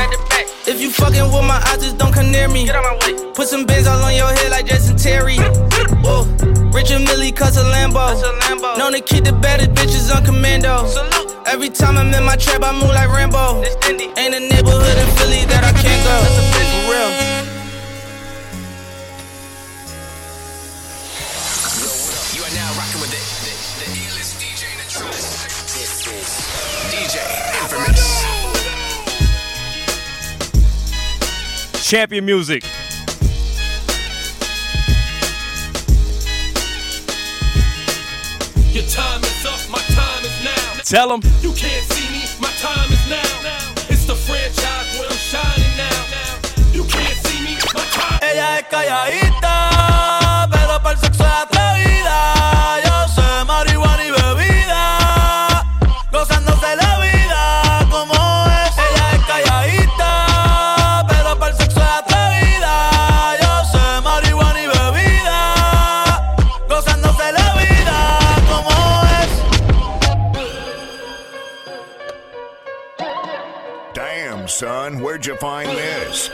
If 0.67 0.81
you 0.81 0.91
fucking 0.91 1.23
with 1.23 1.47
my 1.47 1.55
eyes, 1.71 1.81
just 1.81 1.97
don't 1.97 2.11
come 2.11 2.33
near 2.33 2.49
me. 2.49 2.67
Put 3.33 3.47
some 3.47 3.65
bins 3.65 3.87
all 3.87 4.03
on 4.03 4.13
your 4.13 4.27
head 4.27 4.51
like 4.51 4.65
Jason 4.65 4.97
Terry. 4.97 5.37
Whoa. 6.03 6.27
Richard 6.75 6.99
Mille 7.07 7.31
cuss 7.31 7.55
a 7.55 7.63
Lambo. 7.63 8.77
Known 8.77 8.91
to 8.91 8.99
keep 8.99 9.23
the 9.23 9.31
baddest 9.31 9.71
bitches 9.71 10.13
on 10.13 10.25
commando. 10.25 10.83
Every 11.45 11.69
time 11.69 11.95
I'm 11.95 12.13
in 12.13 12.25
my 12.25 12.35
trap, 12.35 12.63
I 12.63 12.73
move 12.73 12.91
like 12.91 13.07
Rambo. 13.07 13.63
Ain't 13.87 14.35
a 14.35 14.39
neighborhood 14.41 14.97
in 14.97 15.07
Philly 15.15 15.45
that 15.47 15.63
I 15.63 15.71
can't 15.79 16.03
go. 16.03 16.17
For 16.83 16.91
real. 16.91 17.40
Champion 31.91 32.23
music. 32.23 32.63
Your 38.71 38.85
time 38.85 39.21
is 39.21 39.45
up, 39.45 39.59
my 39.69 39.77
time 39.93 40.23
is 40.23 40.41
now. 40.41 40.83
Tell 40.85 41.11
'em. 41.11 41.19
You 41.41 41.51
can't 41.51 41.83
see 41.91 42.07
me, 42.13 42.23
my 42.39 42.47
time 42.61 42.89
is 42.93 43.05
now. 43.09 43.19
It's 43.89 44.05
the 44.05 44.15
franchise 44.15 44.87
where 44.97 45.09
I'm 45.09 45.17
shining 45.17 45.75
now. 45.75 45.99
You 46.71 46.85
can't 46.85 47.17
see 47.27 47.41
me, 47.41 47.57
my 47.75 47.83
time. 47.91 48.19
Ella 48.21 48.59
es 48.59 48.65
calladita, 48.69 49.60
where'd 75.21 75.27
you 75.27 75.35
find 75.35 75.69
this? 75.77 76.31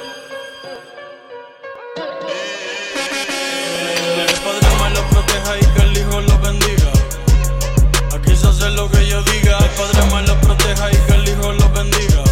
El 4.17 4.33
Padre 4.43 4.69
me 4.81 4.89
lo 4.95 5.01
proteja 5.09 5.57
y 5.57 5.65
que 5.73 5.81
el 5.81 5.97
Hijo 5.97 6.21
lo 6.21 6.39
bendiga. 6.39 6.91
Aquí 8.15 8.35
se 8.35 8.47
hace 8.47 8.69
lo 8.69 8.89
que 8.89 9.07
yo 9.07 9.21
diga. 9.23 9.57
El 9.57 9.69
Padre 9.71 10.15
me 10.15 10.21
lo 10.27 10.39
proteja 10.39 10.91
y 10.91 10.95
que 10.95 11.13
el 11.15 11.27
Hijo 11.27 11.51
lo 11.51 11.69
bendiga. 11.69 12.23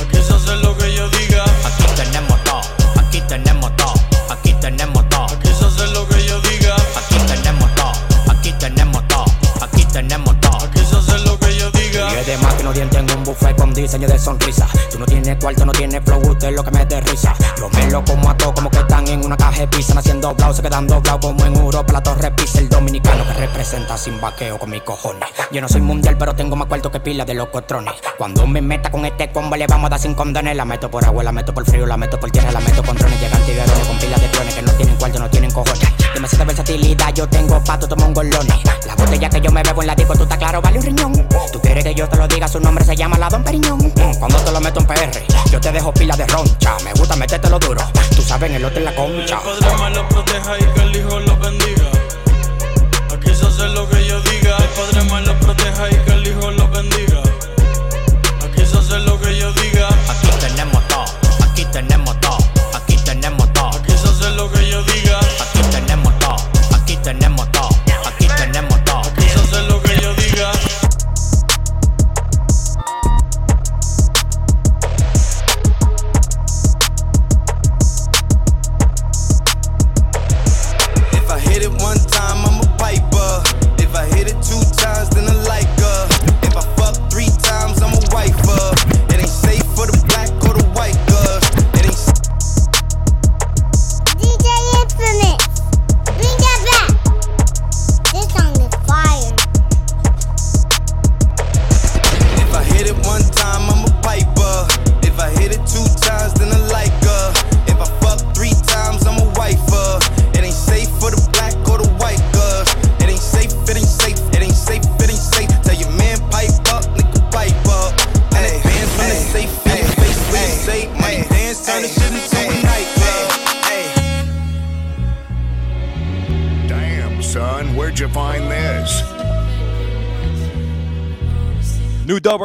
Aquí 0.00 0.22
se 0.22 0.32
hace 0.32 0.56
lo 0.56 0.76
que 0.76 0.94
yo 0.94 1.08
diga. 1.10 1.44
Aquí 1.64 1.84
tenemos 1.96 2.44
todo, 2.44 2.62
aquí 3.00 3.20
tenemos 3.28 3.76
todo, 3.76 3.94
aquí 4.30 4.54
tenemos 4.60 5.08
todo. 5.08 5.26
Aquí 5.26 5.48
se 5.48 5.64
hace 5.64 5.86
lo 5.88 6.08
que 6.08 6.24
yo 6.24 6.40
diga. 6.42 6.76
Aquí 6.96 7.16
tenemos 7.26 7.74
todo, 7.74 7.92
aquí 8.30 8.52
tenemos 8.60 9.08
todo, 9.08 9.24
aquí 9.60 9.84
tenemos 9.86 10.31
Que 12.72 12.80
no 12.82 12.88
tienen 12.88 13.18
un 13.18 13.24
buffet 13.24 13.54
con 13.54 13.74
diseño 13.74 14.08
de 14.08 14.18
sonrisa. 14.18 14.66
Tú 14.90 14.98
no 14.98 15.04
tienes 15.04 15.36
cuarto, 15.36 15.66
no 15.66 15.72
tienes 15.72 16.00
flow, 16.06 16.22
usted 16.26 16.48
es 16.48 16.54
lo 16.54 16.64
que 16.64 16.70
me 16.70 16.86
dé 16.86 17.02
risa. 17.02 17.34
Yo 17.58 17.68
me 17.68 17.90
lo 17.90 18.02
como 18.02 18.30
a 18.30 18.36
todos 18.36 18.54
como 18.54 18.70
que 18.70 18.78
están 18.78 19.06
en 19.08 19.26
una 19.26 19.36
caja 19.36 19.60
de 19.60 19.68
pizza. 19.68 19.98
Haciendo 19.98 20.28
doblados, 20.28 20.56
se 20.56 20.62
quedan 20.62 20.86
doblados 20.86 21.20
como 21.20 21.44
en 21.44 21.54
Europa. 21.54 21.92
La 21.92 22.02
torre 22.02 22.30
pisa, 22.30 22.60
el 22.60 22.70
dominicano 22.70 23.26
que 23.26 23.34
representa 23.34 23.98
sin 23.98 24.18
vaqueo 24.22 24.58
con 24.58 24.70
mis 24.70 24.80
cojones. 24.82 25.28
Yo 25.50 25.60
no 25.60 25.68
soy 25.68 25.82
mundial, 25.82 26.16
pero 26.18 26.34
tengo 26.34 26.56
más 26.56 26.66
cuarto 26.66 26.90
que 26.90 27.00
pila 27.00 27.26
de 27.26 27.34
los 27.34 27.48
cotrones. 27.48 27.92
Cuando 28.16 28.46
me 28.46 28.62
meta 28.62 28.90
con 28.90 29.04
este 29.04 29.30
combo, 29.30 29.54
le 29.54 29.66
vamos 29.66 29.88
a 29.88 29.90
dar 29.90 30.00
sin 30.00 30.14
condones. 30.14 30.56
La 30.56 30.64
meto 30.64 30.90
por 30.90 31.04
agua, 31.04 31.22
la 31.22 31.32
meto 31.32 31.52
por 31.52 31.66
frío, 31.66 31.84
la 31.84 31.98
meto 31.98 32.18
por 32.18 32.30
tierra, 32.30 32.52
la 32.52 32.60
meto 32.60 32.82
con 32.82 32.96
drones. 32.96 33.20
Llegan 33.20 33.42
tiguerones 33.44 33.86
con 33.86 33.98
pilas 33.98 34.18
de 34.18 34.28
clones 34.28 34.54
que 34.54 34.62
no 34.62 34.72
tienen 34.72 34.96
cuarto, 34.96 35.18
no 35.18 35.28
tienen 35.28 35.50
cojones. 35.50 35.88
Demasiada 36.14 36.46
versatilidad, 36.46 37.12
yo 37.14 37.28
tengo 37.28 37.62
pato, 37.62 37.86
tomo 37.86 38.06
un 38.06 38.14
golones. 38.14 38.56
La 38.86 38.94
botella 38.94 39.28
que 39.28 39.42
yo 39.42 39.52
me 39.52 39.62
bebo 39.62 39.82
en 39.82 39.88
la 39.88 39.94
disco, 39.94 40.14
tú 40.14 40.22
estás 40.22 40.38
claro, 40.38 40.62
vale 40.62 40.78
un 40.78 40.84
riñón. 40.84 41.28
Tú 41.52 41.60
quieres 41.60 41.84
que 41.84 41.94
yo 41.94 42.08
te 42.08 42.16
lo 42.16 42.26
diga, 42.26 42.48
su 42.48 42.61
nombre 42.62 42.84
se 42.84 42.96
llama 42.96 43.18
la 43.18 43.28
Don 43.28 43.42
Periñón. 43.42 43.78
Mm, 43.78 44.18
Cuando 44.18 44.38
te 44.38 44.52
lo 44.52 44.60
meto 44.60 44.80
en 44.80 44.86
PR, 44.86 45.22
yo 45.50 45.60
te 45.60 45.72
dejo 45.72 45.92
pila 45.92 46.16
de 46.16 46.26
roncha. 46.26 46.76
Me 46.84 46.92
gusta 46.94 47.16
metértelo 47.16 47.58
duro, 47.58 47.82
tú 48.14 48.22
sabes 48.22 48.50
en 48.50 48.56
el 48.56 48.64
otro 48.64 48.78
en 48.78 48.84
la 48.84 48.94
concha. 48.94 49.36
El 49.36 49.60
Padre 49.64 49.76
me 49.82 49.90
lo 49.96 50.08
proteja 50.08 50.58
y 50.58 50.64
que 50.74 50.80
el 50.82 50.96
Hijo 50.96 51.20
lo 51.20 51.36
bendiga. 51.38 51.90
Aquí 53.14 53.34
se 53.34 53.46
hace 53.46 53.68
lo 53.68 53.88
que 53.88 54.06
yo 54.06 54.20
diga. 54.22 54.56
El 54.56 54.68
Padre 54.68 55.02
me 55.10 55.20
lo 55.26 55.38
proteja 55.40 55.90
y 55.90 55.94
que 56.04 56.12
el 56.12 56.26
Hijo 56.28 56.50
lo 56.50 56.61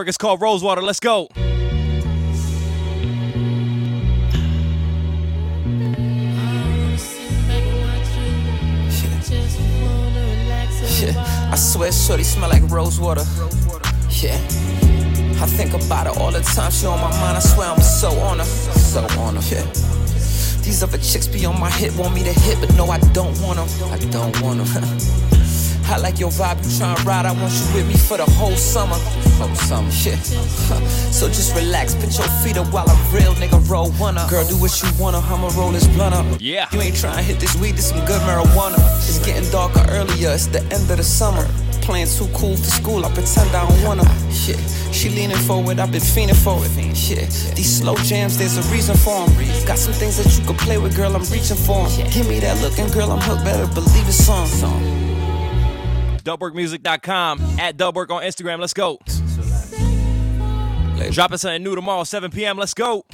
Is 0.08 0.18
called 0.18 0.40
Rosewater. 0.40 0.82
Let's 0.82 1.02
go. 1.02 1.28
Yeah, 11.00 11.52
I 11.52 11.56
swear 11.58 11.92
shorty 11.92 12.24
smell 12.24 12.50
like 12.50 12.64
rose 12.70 13.02
water. 13.02 13.24
Yeah. 14.10 14.36
I 15.40 15.46
think 15.46 15.74
about 15.74 16.08
her 16.08 16.22
all 16.22 16.32
the 16.32 16.40
time. 16.40 16.72
She 16.72 16.86
on 16.86 17.02
my 17.02 17.12
mind. 17.20 17.36
I 17.36 17.40
swear 17.42 17.70
I'm 17.70 17.82
so 17.82 18.10
on 18.22 18.40
her. 18.40 18.46
So 18.46 19.02
on 19.20 19.36
her. 19.36 19.42
Yeah. 19.54 19.64
These 20.64 20.84
other 20.84 21.00
chicks 21.00 21.28
be 21.28 21.46
on 21.46 21.60
my 21.60 21.70
hip, 21.70 21.94
want 21.98 22.16
me 22.16 22.24
to 22.24 22.32
hit, 22.32 22.62
but 22.62 22.74
no, 22.76 22.88
I 22.88 23.00
don't 23.12 23.38
want 23.42 23.58
them. 23.58 23.92
I 23.92 23.98
don't 23.98 24.42
want 24.42 24.64
them. 24.64 25.38
I 25.90 25.98
like 25.98 26.20
your 26.20 26.30
vibe, 26.30 26.58
you 26.64 26.70
tryna 26.70 27.06
ride. 27.06 27.26
I 27.26 27.32
want 27.32 27.54
you 27.54 27.76
with 27.76 27.88
me 27.88 27.96
for 27.96 28.18
the 28.18 28.26
whole 28.26 28.56
summer. 28.56 28.98
Whole 29.38 29.54
summer, 29.56 29.90
yeah. 30.02 30.16
So 31.12 31.28
just 31.28 31.56
relax, 31.56 31.94
put 31.94 32.18
your 32.18 32.28
feet 32.42 32.58
up 32.58 32.74
while 32.74 32.90
a 32.90 32.96
real 33.14 33.34
nigga 33.36 33.62
roll 33.70 33.92
one 33.92 34.18
up. 34.18 34.30
Girl, 34.32 34.44
do 34.48 34.58
what 34.58 34.82
you 34.82 34.90
wanna, 35.00 35.20
I'ma 35.20 35.50
roll 35.56 35.72
this 35.72 35.86
blunt 35.88 36.16
up. 36.16 36.26
Yeah. 36.40 36.68
You 36.72 36.82
ain't 36.82 36.96
tryna 36.96 37.22
hit 37.22 37.40
this 37.40 37.56
weed, 37.56 37.76
this 37.76 37.90
some 37.90 38.04
good 38.06 38.20
marijuana. 38.22 38.80
It's 38.98 39.20
getting 39.24 39.48
darker 39.52 39.86
earlier, 39.90 40.32
it's 40.32 40.48
the 40.48 40.62
end 40.74 40.90
of 40.90 40.98
the 40.98 41.04
summer. 41.04 41.48
Playing 41.82 42.08
too 42.08 42.28
cool 42.34 42.58
for 42.58 42.66
school, 42.66 43.06
I 43.06 43.14
pretend 43.14 43.56
I 43.56 43.68
don't 43.70 43.84
wanna. 43.84 44.04
Yeah, 44.48 44.58
she 44.92 45.10
leaning 45.10 45.38
forward, 45.38 45.78
I've 45.80 45.92
been 45.92 46.02
fiending 46.02 46.36
for 46.36 46.58
it. 46.66 46.72
Yeah, 47.08 47.26
these 47.54 47.78
slow 47.78 47.96
jams, 47.98 48.38
there's 48.40 48.58
a 48.58 48.64
reason 48.74 48.98
for 48.98 49.28
them. 49.28 49.38
Got 49.68 49.78
some 49.78 49.94
things 49.94 50.18
that 50.18 50.36
you 50.36 50.46
could 50.48 50.58
play 50.58 50.80
with, 50.80 50.96
girl, 50.96 51.16
I'm 51.16 51.24
reaching 51.32 51.58
for 51.58 51.86
'em. 51.86 52.10
Give 52.10 52.28
me 52.28 52.40
that 52.40 52.60
look, 52.62 52.78
and 52.80 52.92
girl, 52.92 53.12
I'm 53.12 53.22
hooked, 53.22 53.44
better 53.46 53.68
believe 53.68 54.08
it's 54.08 54.28
on. 54.28 54.48
Dubworkmusic.com 56.24 57.40
at 57.58 57.78
Dubwork 57.78 58.10
on 58.10 58.22
Instagram. 58.24 58.60
Let's 58.60 58.74
go. 58.74 59.00
Dropping 61.12 61.38
something 61.38 61.64
new 61.64 61.76
tomorrow, 61.76 62.04
7 62.04 62.32
p.m. 62.32 62.58
Let's 62.58 62.74
go. 62.74 63.06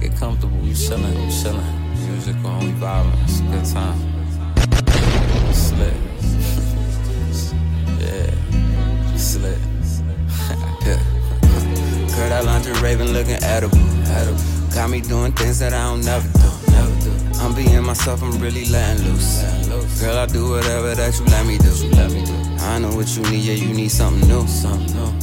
Get 0.00 0.14
comfortable, 0.16 0.56
we 0.58 0.70
chillin', 0.70 1.14
we 1.14 1.30
chillin'. 1.30 2.08
Music 2.08 2.36
on, 2.44 2.60
we 2.64 2.72
vibing, 2.72 3.22
it's 3.24 3.40
a 3.40 3.42
good 3.44 3.64
time. 3.64 3.98
Slit. 5.52 5.94
yeah, 8.00 9.16
slit. 9.16 9.58
yeah. 10.86 11.02
Girl, 12.16 12.28
that 12.30 12.44
lingerie 12.44 12.80
raving 12.80 13.08
looking 13.08 13.42
edible, 13.42 13.78
edible. 14.08 14.40
Got 14.74 14.90
me 14.90 15.00
doing 15.00 15.32
things 15.32 15.58
that 15.58 15.72
I 15.72 15.84
don't 15.90 16.04
never 16.04 16.28
do, 16.28 16.37
never 16.37 16.37
do. 16.37 16.37
I'm 16.37 16.37
being 16.37 16.37
myself, 17.88 18.22
I'm 18.22 18.38
really 18.38 18.66
letting 18.66 19.02
loose. 19.06 19.40
Girl, 19.98 20.18
I 20.18 20.26
do 20.26 20.50
whatever 20.50 20.94
that 20.94 21.18
you 21.18 21.24
let 21.24 21.46
me 21.46 21.56
do. 21.56 21.72
I 22.60 22.78
know 22.78 22.94
what 22.94 23.08
you 23.16 23.22
need, 23.30 23.40
yeah, 23.40 23.54
you 23.54 23.72
need 23.72 23.88
something 23.88 24.28
new. 24.28 24.44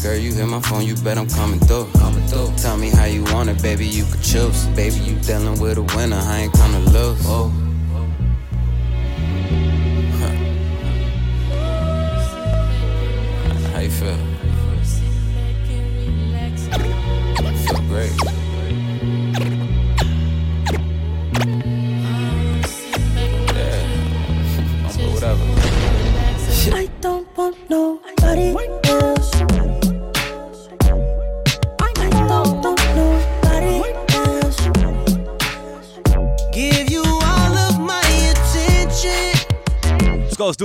Girl, 0.02 0.18
you 0.18 0.34
hit 0.34 0.48
my 0.48 0.60
phone, 0.62 0.84
you 0.84 0.96
bet 0.96 1.20
I'm 1.20 1.30
coming 1.30 1.60
through. 1.60 1.88
Coming. 1.94 2.26
Tell 2.58 2.76
me 2.76 2.90
how 2.90 3.06
you 3.06 3.24
want 3.26 3.50
it, 3.50 3.62
baby, 3.62 3.86
you 3.86 4.04
could 4.06 4.24
choose. 4.24 4.66
Baby, 4.76 4.96
you 4.96 5.16
dealing 5.20 5.60
with 5.62 5.78
a 5.78 5.84
winner, 5.96 6.18
I 6.18 6.40
ain't 6.40 6.54
come 6.54 6.72
to 6.72 6.80
lose. 6.90 7.65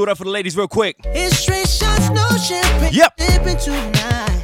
Do 0.01 0.05
it 0.05 0.09
up 0.09 0.17
for 0.17 0.25
the 0.25 0.31
ladies 0.31 0.57
real 0.57 0.67
quick. 0.67 0.97
It's 1.05 1.37
straight 1.37 1.69
shots, 1.69 2.09
no 2.09 2.27
champagne. 2.39 2.91
Yep. 2.93 3.17
Dipping 3.17 3.59
tonight. 3.59 4.41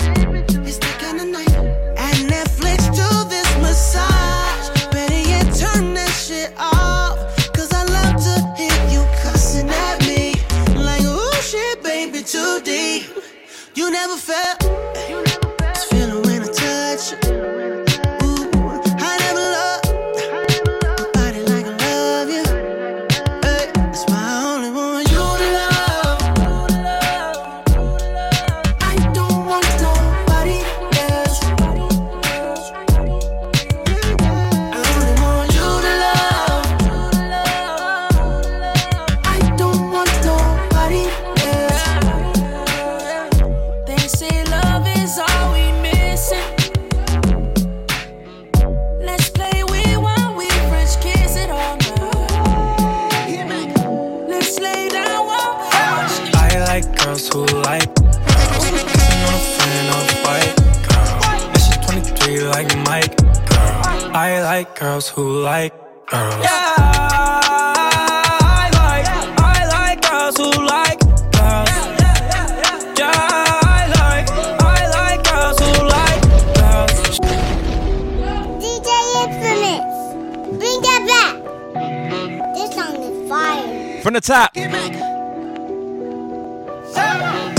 It's 0.68 0.76
the 0.76 0.92
kind 1.00 1.18
of 1.18 1.28
night. 1.28 1.48
At 1.96 2.16
Netflix 2.28 2.84
to 2.98 3.28
this 3.28 3.48
massage. 3.62 4.92
Better 4.92 5.14
yet, 5.14 5.44
turn 5.56 5.94
that 5.94 6.10
shit 6.10 6.52
off. 6.58 7.16
Cause 7.54 7.72
I 7.72 7.84
love 7.84 8.16
to 8.26 8.34
hear 8.60 8.76
you 8.92 9.02
cussing 9.22 9.70
at 9.70 10.00
me. 10.00 10.34
Like, 10.74 11.02
oh 11.04 11.40
shit, 11.42 11.82
baby, 11.82 12.22
too 12.22 12.60
deep. 12.62 13.06
You 13.74 13.90
never 13.90 14.16
felt 14.16 14.65
girls 64.78 65.08
who 65.08 65.40
like 65.40 65.72
girls. 66.06 66.34
Yeah, 66.44 66.74
I 66.76 68.68
like, 68.74 69.06
I 69.40 69.64
like 69.72 70.02
girls 70.02 70.36
who 70.36 70.50
like 70.66 71.00
girls. 71.32 71.70
Yeah, 72.98 73.08
I 73.08 73.88
like, 73.96 74.28
I 74.60 74.86
like 74.98 75.24
girls 75.24 75.58
who 75.64 75.72
like 75.88 76.20
girls. 76.60 76.92
DJ 78.60 78.88
Infamous. 79.22 79.86
Bring 80.58 80.78
that 80.82 81.00
back. 81.08 81.34
This 82.54 82.70
song 82.74 82.96
is 83.02 83.16
fire. 83.30 83.66
From 84.02 84.12
the 84.12 84.20
top. 84.20 84.50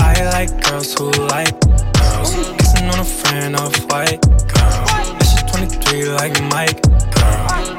I 0.00 0.14
like 0.32 0.50
girls 0.62 0.94
who 0.94 1.10
like 1.26 1.58
girls. 1.98 2.30
Kissing 2.58 2.88
on 2.90 3.00
a 3.00 3.04
friend 3.04 3.56
of 3.56 3.74
white 3.90 4.20
girl. 4.22 4.86
And 5.18 5.26
she's 5.26 5.42
23 5.50 6.10
like 6.10 6.40
Mike 6.44 6.80
girl. 6.82 6.87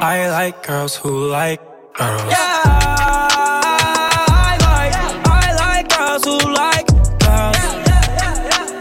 I 0.02 0.28
like 0.30 0.66
girls 0.66 0.96
who 0.96 1.28
like 1.28 1.60
girls. 1.94 2.22
Yeah, 2.30 2.62
I 2.64 4.56
like, 4.68 4.94
I 5.28 5.52
like 5.54 5.88
girls 5.94 6.24
who 6.24 6.38
like 6.52 6.86
girls. 7.20 7.56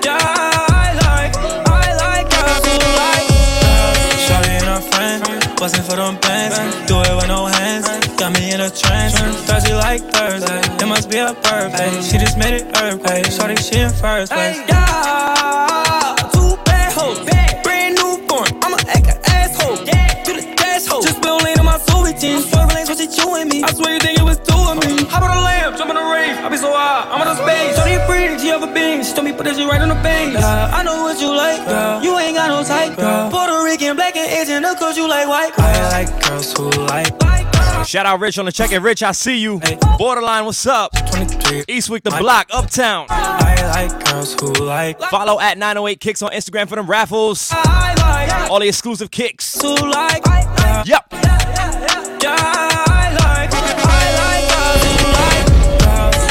Yeah, 0.06 0.16
I 0.16 0.96
like, 1.04 1.36
I 1.68 1.94
like 2.04 2.30
girls 2.32 2.64
who 2.66 2.78
like 3.04 3.28
girls. 3.60 4.24
Shawty 4.26 4.54
and 4.60 4.68
her 4.72 4.82
friend, 4.92 5.20
bustin' 5.60 5.84
for 5.84 5.98
them 5.98 6.16
bands. 6.22 6.88
Do 6.88 7.02
it 7.02 7.14
with 7.16 7.28
no 7.28 7.46
hands, 7.48 7.86
got 8.16 8.32
me 8.34 8.52
in 8.54 8.62
a 8.62 8.70
trance. 8.70 9.20
Thursday 9.46 9.76
like 9.76 10.02
Thursday, 10.14 10.62
it 10.82 10.88
must 10.88 11.10
be 11.10 11.18
a 11.18 11.34
birthday. 11.34 12.02
She 12.02 12.18
just 12.18 12.38
made 12.38 12.54
it 12.54 12.66
earthquake. 12.78 13.26
Shawty, 13.26 13.60
she 13.60 13.80
in 13.82 13.90
first 13.92 14.32
place. 14.32 14.58
Yeah, 14.70 15.29
me? 23.60 23.67
I 23.67 23.74
swear 23.74 23.93
you 23.93 24.00
think 24.00 24.19
it 24.19 24.24
was 24.24 24.39
two 24.39 24.56
of 24.56 24.78
me. 24.84 25.06
Hop 25.10 25.24
on 25.24 25.32
a 25.36 25.41
lamp, 25.41 25.78
jump 25.78 25.89
on 25.91 25.98
a 25.98 26.06
rave. 26.12 26.38
I 26.39 26.50
be 26.50 26.58
so 26.58 26.72
high, 26.72 27.08
I'm 27.12 27.22
on 27.22 27.28
a 27.28 27.36
space. 27.36 27.78
Shawty 27.78 28.00
free, 28.08 28.39
she 28.39 28.48
have 28.48 28.63
a 28.63 28.72
beam. 28.72 29.04
She 29.04 29.13
told 29.13 29.26
me 29.26 29.34
put 29.34 29.45
that 29.45 29.56
shit 29.56 29.67
right 29.67 29.82
on 29.82 29.89
the 29.89 30.00
base. 30.02 30.34
Yeah, 30.34 30.72
I 30.74 30.84
know 30.84 31.04
what 31.04 31.19
you 31.19 31.36
like, 31.36 31.65
girl. 31.65 32.04
You 32.04 32.17
ain't 32.17 32.36
got 32.36 32.50
no 32.50 32.63
type, 32.63 32.98
girl. 32.98 33.30
Puerto 33.30 33.63
Rican, 33.63 33.95
black 33.95 34.15
and 34.15 34.30
Asian, 34.32 34.63
of 34.63 34.78
course 34.80 34.98
you 34.98 35.08
like 35.08 35.28
white. 35.28 35.56
Girl. 35.56 35.65
I 35.65 35.89
like 36.04 36.10
girls 36.24 36.54
who 36.56 36.69
like. 36.88 37.13
Shout 37.86 38.06
out 38.06 38.19
Rich 38.19 38.38
on 38.38 38.45
the 38.45 38.52
check 38.52 38.72
in. 38.72 38.84
Rich, 38.84 39.04
I 39.04 39.13
see 39.13 39.38
you. 39.38 39.62
Borderline, 39.98 40.45
what's 40.45 40.67
up? 40.67 40.91
Eastwick 40.93 42.04
the 42.04 42.12
block, 42.12 42.48
Uptown. 42.52 43.08
I 43.10 43.88
like 43.89 44.06
girls 44.06 44.36
who 44.39 44.54
like. 44.54 45.00
Follow 45.00 45.39
at 45.39 45.58
908 45.58 46.00
Kicks 46.00 46.22
on 46.22 46.32
Instagram 46.32 46.67
for 46.67 46.76
them 46.76 46.88
raffles. 46.88 47.52
All 48.50 48.60
the 48.60 48.67
exclusive 48.67 49.12
kicks. 49.12 49.60
Who 49.62 49.76
like? 49.76 50.24
Yep. 50.86 51.13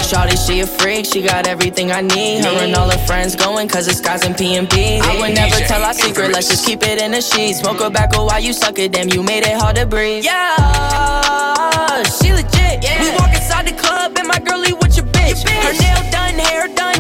Shawty, 0.09 0.39
she 0.47 0.61
a 0.61 0.67
freak, 0.67 1.05
she 1.05 1.21
got 1.21 1.47
everything 1.47 1.93
I 1.93 2.01
need. 2.01 2.43
Her 2.43 2.65
and 2.65 2.75
all 2.75 2.89
her 2.89 3.07
friends 3.07 3.37
going, 3.37 3.69
cause 3.69 3.87
it's 3.89 4.01
guys 4.01 4.25
in 4.25 4.33
P&B. 4.33 5.01
I 5.01 5.21
would 5.21 5.35
never 5.35 5.57
tell 5.67 5.83
our 5.85 5.93
secret, 5.93 6.33
let's 6.33 6.49
just 6.49 6.65
keep 6.65 6.83
it 6.83 6.99
in 7.03 7.11
the 7.11 7.21
sheets. 7.21 7.61
Smoke 7.61 7.81
a 7.83 7.91
back 7.91 8.15
while 8.17 8.41
you 8.41 8.55
suck 8.55 8.79
it, 8.79 8.93
damn, 8.93 9.11
you 9.11 9.23
made 9.23 9.45
it 9.45 9.55
hard 9.61 9.77
to 9.77 9.85
breathe. 9.85 10.25
Yeah, 10.25 12.03
she 12.05 12.33
legit. 12.33 12.81
We 13.01 13.11
walk 13.21 13.35
inside 13.37 13.67
the 13.67 13.77
club, 13.77 14.17
and 14.17 14.27
my 14.27 14.39
girlie 14.39 14.73
with 14.73 14.97
your 14.97 15.05
bitch. 15.13 15.47
Her 15.47 15.75
nail 15.77 16.11
done, 16.11 16.39
hair 16.41 16.69
done, 16.75 16.98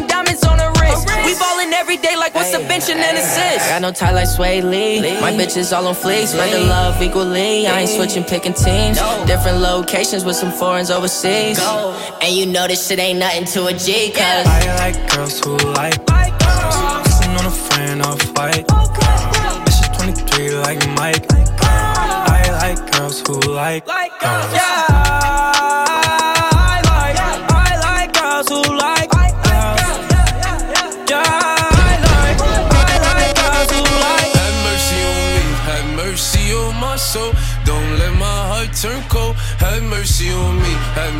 We 1.28 1.34
ballin' 1.34 1.74
every 1.74 1.98
day, 1.98 2.16
like 2.16 2.34
what's 2.34 2.54
a 2.54 2.58
bench 2.58 2.88
and 2.88 2.98
an 2.98 3.16
assist? 3.16 3.68
Got 3.68 3.82
no 3.82 3.92
tie 3.92 4.12
like 4.12 4.28
Swae 4.28 4.62
Lee. 4.64 5.20
My 5.20 5.30
bitches 5.32 5.76
all 5.76 5.86
on 5.86 5.94
fleek, 5.94 6.26
spread 6.26 6.54
the 6.54 6.60
love 6.60 7.02
equally. 7.02 7.66
I 7.66 7.80
ain't 7.80 7.90
switching, 7.90 8.24
picking 8.24 8.54
teams. 8.54 8.98
Different 9.26 9.58
locations 9.58 10.24
with 10.24 10.36
some 10.36 10.50
foreigns 10.50 10.90
overseas. 10.90 11.58
And 12.22 12.34
you 12.34 12.46
know 12.46 12.66
this 12.66 12.88
shit 12.88 12.98
ain't 12.98 13.18
nothing 13.18 13.44
to 13.44 13.66
a 13.66 13.74
G, 13.74 14.10
cause 14.10 14.46
I 14.46 14.74
like 14.78 15.14
girls 15.14 15.38
who 15.44 15.58
like 15.74 15.98
girls. 16.06 17.04
Kissing 17.04 17.32
on 17.36 17.44
a 17.44 17.50
friend 17.50 18.00
off 18.00 18.22
white. 18.34 18.66
Girl. 18.66 18.88
And 18.88 19.72
she's 19.74 19.88
23 19.98 20.52
like 20.64 20.88
Mike. 20.96 21.28
Girl. 21.28 21.44
I 21.60 22.40
like 22.62 22.90
girls 22.92 23.20
who 23.20 23.38
like 23.52 23.84
girls. 23.84 24.54
Yeah, 24.54 25.27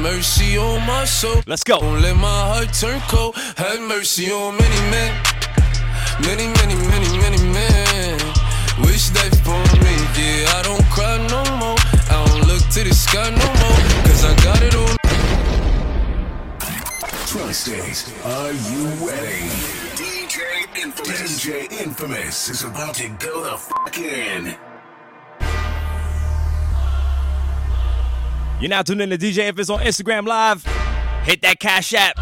mercy 0.02 0.58
on 0.58 0.86
my 0.86 1.04
soul. 1.04 1.42
Let's 1.46 1.64
go. 1.64 1.78
Don't 1.80 2.00
let 2.02 2.16
my 2.16 2.40
heart 2.50 2.72
turn 2.72 3.00
cold. 3.08 3.36
Have 3.56 3.80
mercy 3.80 4.30
on 4.30 4.56
many 4.56 4.80
men, 4.90 5.12
many, 6.22 6.46
many, 6.58 6.74
many, 6.74 7.10
many 7.18 7.40
men. 7.52 8.18
Wish 8.84 9.10
they 9.10 9.30
for 9.44 9.58
me, 9.82 9.94
yeah. 10.16 10.56
I 10.56 10.62
don't 10.62 10.84
cry 10.94 11.16
no 11.28 11.42
more. 11.58 11.78
I 12.10 12.24
don't 12.26 12.46
look 12.46 12.62
to 12.74 12.84
the 12.84 12.94
sky 12.94 13.30
no 13.30 13.48
more, 13.62 13.80
cause 14.06 14.24
I 14.24 14.34
got 14.44 14.62
it 14.62 14.74
on 14.74 14.98
Tri-State, 17.26 18.14
are 18.24 18.52
you 18.52 18.86
ready? 19.06 19.50
DJ 19.96 20.38
Infamous. 20.82 21.44
DJ 21.44 21.72
Infamous 21.80 22.48
is 22.48 22.64
about 22.64 22.94
to 22.94 23.08
go 23.08 23.44
the 23.44 23.56
fuck 23.58 23.98
in. 23.98 24.67
You're 28.60 28.70
now 28.70 28.82
tuned 28.82 29.00
in 29.00 29.10
to 29.10 29.18
DJ 29.18 29.46
Infamous 29.46 29.70
on 29.70 29.78
Instagram 29.80 30.26
Live. 30.26 30.64
Hit 31.22 31.42
that 31.42 31.60
Cash 31.60 31.94
App. 31.94 32.18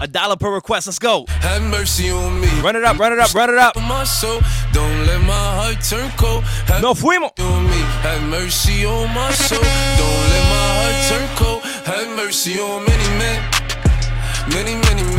A 0.00 0.06
dollar 0.06 0.36
per 0.36 0.54
request. 0.54 0.86
Let's 0.86 1.00
go. 1.00 1.24
Have 1.28 1.60
mercy 1.62 2.08
on 2.08 2.40
me. 2.40 2.46
Run 2.60 2.76
it 2.76 2.84
up, 2.84 3.00
run 3.00 3.12
it 3.12 3.18
up, 3.18 3.34
run 3.34 3.50
it 3.50 3.58
up. 3.58 3.74
My 3.74 4.04
soul, 4.04 4.40
don't 4.72 5.06
let 5.06 5.20
my 5.22 5.32
heart 5.34 5.82
turn 5.82 6.08
cold. 6.16 6.44
Have 6.70 6.82
no 6.82 6.94
fuimos. 6.94 7.32
On 7.40 7.64
me. 7.64 7.80
Have 8.06 8.22
mercy 8.30 8.84
on 8.84 9.12
my 9.12 9.32
soul. 9.32 9.58
Don't 9.58 10.28
let 10.30 10.44
my 10.54 10.68
heart 10.78 11.08
turn 11.10 11.36
cold. 11.36 11.62
Have 11.84 12.16
mercy 12.16 12.60
on 12.60 12.84
many 12.84 13.08
men. 13.18 13.42
Many, 14.54 14.76
many, 14.76 15.02
many, 15.02 15.17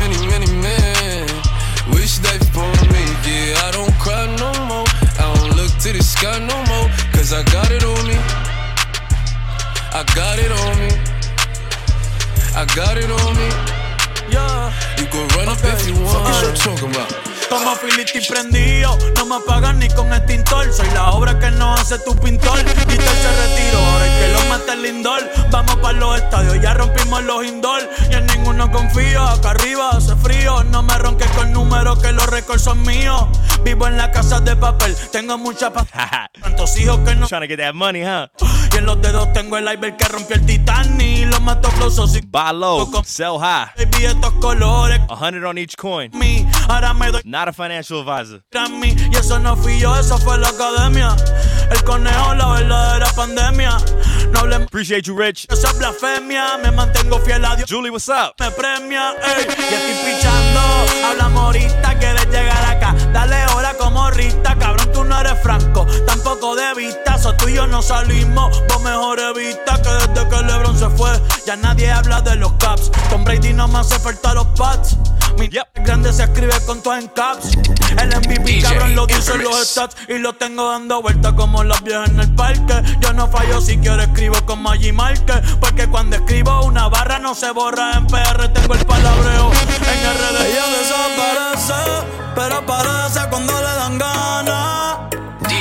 got 12.80 12.96
it 12.98 13.12
on 13.12 13.36
me. 13.36 13.50
Yeah, 14.32 14.72
you 14.96 15.06
can 15.12 15.28
run 15.36 15.50
up 15.52 15.60
if 15.60 15.84
you 15.88 15.96
want. 16.00 16.24
What 16.24 16.48
you 16.48 16.54
talking 16.56 16.92
about? 16.96 17.12
Como 17.50 17.76
Filiti 17.76 18.22
prendido, 18.28 18.96
no 19.18 19.26
me 19.26 19.36
apagan 19.36 19.80
ni 19.80 19.90
con 19.90 20.14
extintor. 20.14 20.72
Soy 20.72 20.88
la 20.92 21.12
obra 21.12 21.38
que 21.40 21.52
no 21.52 21.74
hace 21.74 21.98
tu 22.00 22.16
pintor. 22.16 22.58
Víctor 22.64 23.16
se 23.24 23.32
retiró, 23.42 23.80
ahora 23.80 24.06
el 24.08 24.14
que 24.20 24.28
lo 24.34 24.50
mata 24.50 24.74
el 24.74 24.84
lindor. 24.84 25.22
Vamos 25.52 25.76
para 25.78 25.98
los 25.98 26.18
estadios, 26.22 26.62
ya 26.62 26.74
rompimos 26.76 27.24
los 27.24 27.46
indoor. 27.46 27.82
Y 28.12 28.14
en 28.14 28.28
ninguno 28.28 28.72
confío, 28.72 29.24
acá 29.24 29.52
arriba 29.52 29.90
hace 29.90 30.16
frío. 30.16 30.64
No 30.66 30.84
me 30.84 30.98
ronques 31.00 31.30
con 31.32 31.52
números 31.52 32.00
que 32.00 32.12
los 32.14 32.28
récords 32.28 32.62
son 32.62 32.82
míos. 32.84 33.28
Vivo 33.64 33.88
en 33.88 33.98
la 33.98 34.12
casa 34.12 34.40
de 34.40 34.56
papel, 34.56 34.96
tengo 35.12 35.38
mucha 35.38 35.74
paz. 35.74 35.88
Tantos 36.42 36.80
hijos 36.80 37.00
que 37.00 37.16
no. 37.16 37.28
Trying 37.28 37.42
to 37.42 37.48
get 37.48 37.58
that 37.58 37.74
money, 37.74 38.04
huh? 38.04 38.28
Y 38.74 38.78
en 38.78 38.86
los 38.86 39.02
dedos 39.02 39.32
tengo 39.34 39.58
el 39.58 39.66
iceberg 39.66 39.98
que 39.98 40.06
rompió 40.06 40.36
el 40.36 40.46
Titanic. 40.46 41.28
Lo 41.32 41.40
mato 41.42 41.70
flosos 41.72 42.16
y 42.16 42.22
Buy 42.22 42.54
low, 42.54 42.90
sell 43.06 43.38
high. 43.40 43.68
baby 43.78 44.06
estos 44.06 44.34
colores. 44.34 45.00
A 45.10 45.16
hundred 45.16 45.44
on 45.46 45.58
each 45.58 45.76
coin. 45.76 46.12
Mi, 46.14 46.46
ahora 46.68 46.94
me 46.94 47.12
doy 47.12 47.22
Not 47.26 47.50
a 47.50 47.54
financial 47.54 48.00
advisor. 48.00 48.44
Grammy. 48.52 48.96
Y 49.12 49.16
eso 49.16 49.40
no 49.40 49.56
fui 49.56 49.80
yo, 49.80 49.96
eso 49.96 50.18
fue 50.18 50.38
la 50.38 50.50
academia. 50.50 51.16
El 51.72 51.84
conejo, 51.84 52.34
la 52.36 52.48
verdadera 52.54 53.08
pandemia. 53.16 53.78
No 54.32 54.40
hablemos 54.40 54.68
Appreciate 54.68 55.02
you, 55.04 55.18
Rich. 55.18 55.48
de 55.48 55.56
esa 55.56 55.72
blasfemia. 55.74 56.58
Me 56.58 56.72
mantengo 56.72 57.20
fiel 57.20 57.44
a 57.46 57.56
Dios. 57.56 57.70
Julie, 57.70 57.90
what's 57.90 58.08
up? 58.10 58.34
Me 58.40 58.52
premia, 58.52 59.12
ey. 59.24 59.48
Y 59.48 59.74
estoy 59.74 60.14
pichando. 60.14 60.60
Hablamos 61.08 61.44
ahorita, 61.44 61.98
quieres 62.00 62.26
llegar 62.28 62.66
acá. 62.66 62.94
Dale 63.12 63.46
hora 63.56 63.74
como 63.76 64.10
Rita. 64.12 64.56
Cabrón, 64.58 64.92
tú 64.94 65.04
no 65.04 65.20
eres 65.20 65.42
franco. 65.42 65.86
Tampoco 66.06 66.56
de 66.56 66.74
vista. 66.76 67.18
So 67.18 67.34
tú 67.36 67.48
y 67.50 67.56
yo 67.56 67.68
no 67.68 67.82
salimos. 67.82 68.62
Vos 68.68 68.82
mejor 68.84 69.20
evita 69.20 69.82
que 69.82 69.90
desde 69.90 70.30
que 70.30 70.44
LeBron 70.44 70.78
se 70.78 70.90
fue. 70.90 71.12
Ya 71.46 71.56
nadie 71.56 71.92
habla 71.92 72.22
de 72.22 72.36
los 72.36 72.54
caps. 72.54 72.92
Con 73.10 73.24
Brady 73.24 73.54
no 73.54 73.68
me 73.68 73.80
hace 73.80 74.00
falta 74.00 74.34
los 74.34 74.48
pads. 74.58 74.98
Mi 75.38 75.48
grande 75.48 76.12
se 76.14 76.24
escribe 76.24 76.54
con 76.66 76.82
todo 76.82 76.96
en 76.96 77.08
caps. 77.08 77.52
El 77.98 78.10
MVP, 78.10 78.62
cabrón, 78.62 78.96
lo 78.96 79.06
dicen 79.06 79.44
los 79.44 79.68
stats. 79.68 79.96
Y 80.08 80.18
lo 80.18 80.34
tengo 80.34 80.70
dando 80.70 81.02
vueltas 81.02 81.34
como 81.34 81.64
las 81.64 81.82
viejas 81.84 82.10
en 82.10 82.20
el 82.20 82.34
parque. 82.36 82.82
Yo 83.00 83.14
no 83.14 83.28
fallo 83.28 83.62
si 83.62 83.78
quiero 83.78 84.02
escribo 84.02 84.36
con 84.46 84.62
Maggi 84.62 84.92
Marque. 84.92 85.34
Porque 85.60 85.88
cuando 85.88 86.16
escribo 86.16 86.64
una 86.66 86.88
barra 86.88 87.20
no 87.20 87.36
se 87.36 87.52
borra. 87.52 87.94
En 87.94 88.08
PR 88.08 88.48
tengo 88.50 88.74
el 88.74 88.86
palabreo. 88.86 89.52
En 89.52 90.02
RD 90.18 90.46
ella 90.46 90.66
desaparece. 90.80 92.08
Pero 92.36 92.58
aparece 92.58 93.20
cuando 93.30 93.54
le 93.54 93.62
dan 93.62 93.98
ganas. 93.98 94.98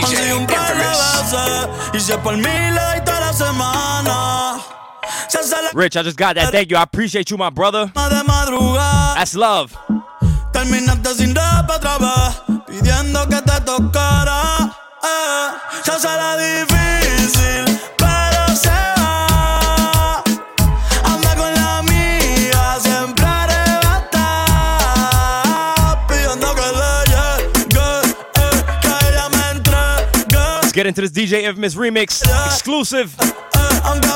Sido 0.09 0.39
un 0.39 0.47
par 0.47 0.77
de 0.77 0.87
veces. 0.87 1.69
Y 1.95 2.01
si 2.01 2.13
es 2.13 2.19
por 2.19 2.35
le 2.37 2.49
doy 2.49 3.05
toda 3.05 3.21
la 3.21 3.33
semana. 3.33 4.78
Se 5.29 5.39
hace 5.39 5.51
la 5.63 5.71
Rich, 5.75 5.97
I 5.97 6.03
just 6.03 6.17
got 6.19 6.35
that. 6.37 6.51
Thank 6.53 6.71
you. 6.71 6.77
I 6.77 6.83
appreciate 6.83 7.31
you, 7.31 7.37
my 7.37 7.51
brother. 7.51 7.91
That's 7.95 9.35
love. 9.35 9.77
Terminaste 10.53 11.15
sin 11.15 11.35
rap 11.35 11.69
otra 11.71 11.99
vez, 11.99 12.41
pidiendo 12.67 13.27
que 13.29 13.41
te 13.43 13.61
tocara. 13.61 14.71
Eh, 15.03 15.51
se 15.85 15.91
hace 15.93 16.09
la 16.09 16.37
difícil, 16.37 17.65
pero 17.97 18.57
se 18.57 18.69
va. 18.99 20.23
Anda 21.05 21.35
con 21.37 21.53
la 21.55 21.79
amiga, 21.79 22.79
siempre 22.81 23.25
arrebatada. 24.69 26.07
Pidiendo 26.09 26.55
que 26.55 26.63
le 26.63 26.93
llegue, 27.13 27.91
eh, 28.35 28.65
que 28.83 28.89
ella 29.09 29.29
me 29.29 29.51
entregue. 29.51 30.07
Let's 30.63 30.73
get 30.73 30.87
into 30.87 31.01
this 31.03 31.13
DJ 31.13 31.45
Infamous 31.45 31.77
remix. 31.77 32.23
Exclusive. 32.47 33.11
eh, 33.21 33.81
aunque 33.85 34.09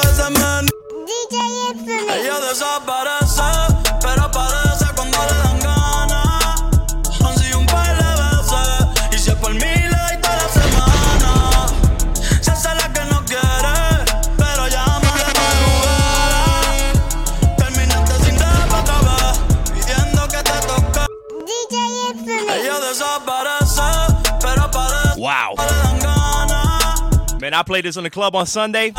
Man, 27.42 27.54
I 27.54 27.64
played 27.64 27.84
this 27.84 27.96
in 27.96 28.04
the 28.04 28.10
club 28.10 28.36
on 28.36 28.46
Sunday. 28.46 28.92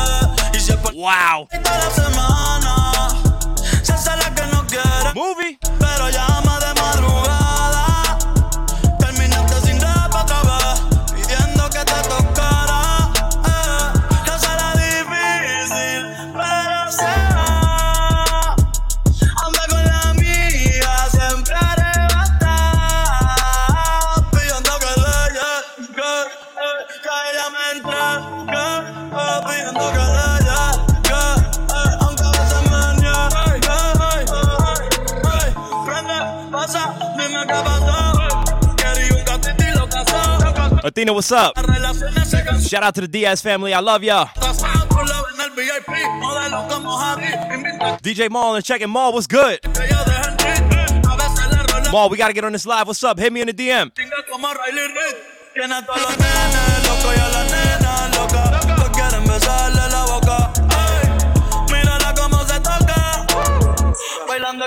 Y 0.52 0.60
si 0.60 0.72
es 0.72 0.76
por 0.76 0.92
Wow. 0.94 1.48
toda 6.04 6.33
What's 41.12 41.30
up? 41.32 41.58
Shout 42.66 42.82
out 42.82 42.94
to 42.94 43.02
the 43.02 43.08
Diaz 43.08 43.42
family. 43.42 43.74
I 43.74 43.80
love 43.80 44.02
y'all. 44.02 44.26
DJ 48.02 48.30
Maul 48.30 48.54
and 48.54 48.64
checking 48.64 48.88
Maul. 48.88 49.12
What's 49.12 49.26
good? 49.26 49.60
Maul, 51.92 52.08
we 52.08 52.16
gotta 52.16 52.32
get 52.32 52.44
on 52.44 52.52
this 52.52 52.64
live. 52.66 52.86
What's 52.86 53.04
up? 53.04 53.18
Hit 53.18 53.32
me 53.32 53.40
in 53.42 53.48
the 53.48 53.52
DM. 53.52 53.92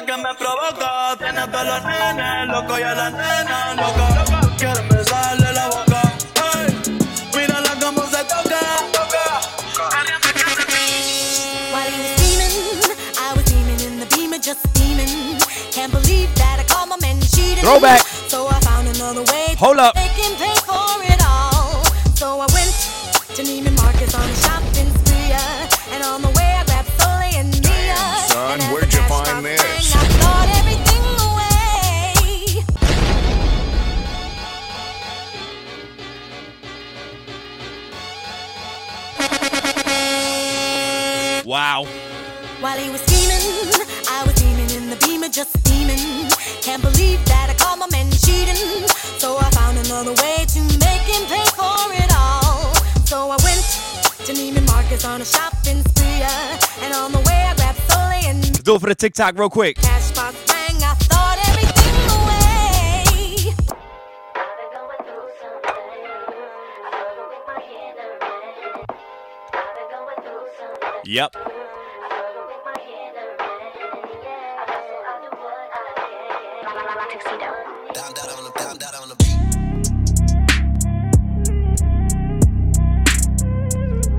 Que 0.05 0.15
me 0.15 0.29
provoca. 0.37 1.17
Tiene 1.17 1.47
todos 1.47 1.65
los 1.65 1.83
nenes 1.83 2.47
locos 2.49 2.79
y 2.79 2.83
a 2.83 2.93
la 2.93 3.09
nena. 3.09 4.26
Throwback. 17.67 17.99
So 18.29 18.47
I 18.47 18.57
found 18.61 18.87
another 18.87 19.23
way 19.23 19.53
Hold 19.59 19.77
up. 19.79 19.93
Do 58.67 58.75
it 58.75 58.79
for 58.81 58.87
the 58.87 58.95
TikTok 58.95 59.39
real 59.39 59.49
quick. 59.49 59.77
cash 59.77 60.11
box 60.11 60.35
rang. 60.51 60.75
I 60.83 60.93
thought 60.99 61.39
everything 61.47 61.95
away. 62.11 63.55
Yep. 71.05 71.33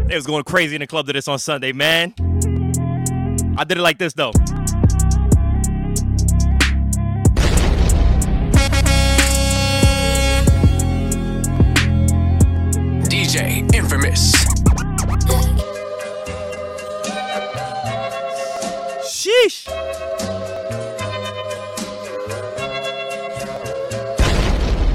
They 0.08 0.14
was 0.14 0.26
going 0.26 0.44
crazy 0.44 0.74
in 0.74 0.80
the 0.80 0.86
club 0.86 1.06
to 1.06 1.12
this 1.12 1.28
on 1.28 1.38
Sunday, 1.38 1.72
man. 1.72 2.14
I 3.58 3.64
did 3.64 3.76
it 3.76 3.80
like 3.80 3.98
this 3.98 4.12
though. 4.12 4.30
DJ 13.10 13.68
Infamous. 13.74 14.32
Sheesh. 19.02 19.66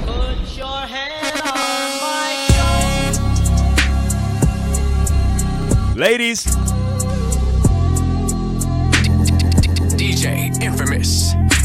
Put 0.06 0.56
your 0.56 0.80
hand 0.86 1.40
on 1.42 2.00
my 2.00 2.32
Ladies, 5.96 6.63
DJ 10.04 10.60
Infamous. 10.62 11.63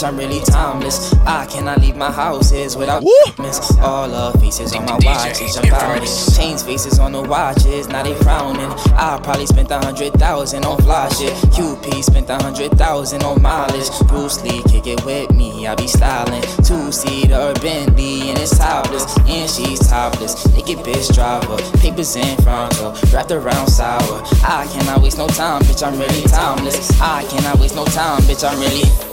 Bitch. 0.00 0.08
I'm 0.08 0.16
really 0.16 0.40
timeless. 0.40 1.12
I 1.26 1.46
cannot 1.46 1.80
leave 1.80 1.96
my 1.96 2.10
houses 2.10 2.76
without 2.76 3.02
miss. 3.38 3.78
All 3.78 4.08
the 4.08 4.38
faces 4.38 4.74
on 4.74 4.84
my 4.84 4.98
watches, 5.02 5.56
I'm 5.56 6.02
it. 6.02 6.36
Chains 6.36 6.62
faces 6.62 6.98
on 6.98 7.12
the 7.12 7.22
watches, 7.22 7.88
now 7.88 8.02
they 8.02 8.14
frowning. 8.14 8.70
I 8.96 9.20
probably 9.22 9.46
spent 9.46 9.70
a 9.70 9.78
hundred 9.78 10.12
thousand 10.14 10.64
on 10.64 10.78
fly 10.82 11.08
shit. 11.10 11.32
QP 11.54 12.02
spent 12.04 12.30
a 12.30 12.36
hundred 12.36 12.72
thousand 12.72 13.22
on 13.22 13.40
mileage. 13.42 13.90
Bruce 14.08 14.42
Lee, 14.42 14.62
kick 14.64 14.86
it 14.86 15.04
with 15.04 15.32
me, 15.32 15.66
I 15.66 15.74
be 15.74 15.86
styling. 15.86 16.42
Two 16.64 16.92
seater 16.92 17.52
Bentley 17.60 18.30
and 18.30 18.38
it's 18.38 18.58
topless, 18.58 19.16
and 19.18 19.50
she's 19.50 19.80
topless. 19.88 20.46
Naked 20.54 20.78
bitch 20.78 21.14
driver, 21.14 21.56
papers 21.78 22.16
in 22.16 22.36
front 22.42 22.74
her, 22.76 22.94
wrapped 23.12 23.30
around 23.30 23.68
sour. 23.68 24.22
I 24.44 24.66
cannot 24.72 25.02
waste 25.02 25.18
no 25.18 25.26
time, 25.28 25.62
bitch. 25.62 25.86
I'm 25.86 25.98
really 25.98 26.22
timeless. 26.22 27.00
I 27.00 27.24
cannot 27.24 27.58
waste 27.58 27.76
no 27.76 27.84
time, 27.84 28.22
bitch. 28.22 28.48
I'm 28.48 28.58
really. 28.60 29.09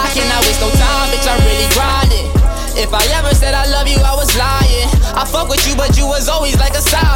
I 0.00 0.08
cannot 0.16 0.40
waste 0.48 0.60
no 0.60 0.70
time, 0.74 1.08
bitch, 1.12 1.28
I'm 1.28 1.40
really 1.44 1.68
grinding. 1.76 2.28
If 2.76 2.94
I 2.94 3.04
ever 3.18 3.34
said 3.34 3.54
I 3.54 3.66
love 3.68 3.88
you, 3.88 3.98
I 4.00 4.14
was 4.16 4.32
lying. 4.36 4.88
I 5.14 5.24
fuck 5.24 5.48
with 5.48 5.66
you, 5.68 5.76
but 5.76 5.98
you 5.98 6.06
was 6.06 6.28
always 6.28 6.56
like 6.58 6.72
a 6.72 6.80
side. 6.80 7.10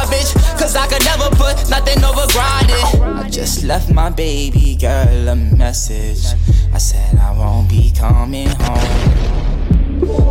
Cause 0.57 0.75
I 0.75 0.87
could 0.87 1.03
never 1.05 1.29
put 1.35 1.69
nothing 1.69 2.03
over 2.03 2.25
grinding. 2.31 2.85
I 3.03 3.29
just 3.29 3.63
left 3.63 3.91
my 3.91 4.09
baby 4.09 4.75
girl 4.75 5.27
a 5.29 5.35
message. 5.35 6.25
I 6.73 6.77
said 6.77 7.17
I 7.19 7.31
won't 7.37 7.69
be 7.69 7.91
coming 7.91 8.47
home. 8.47 8.79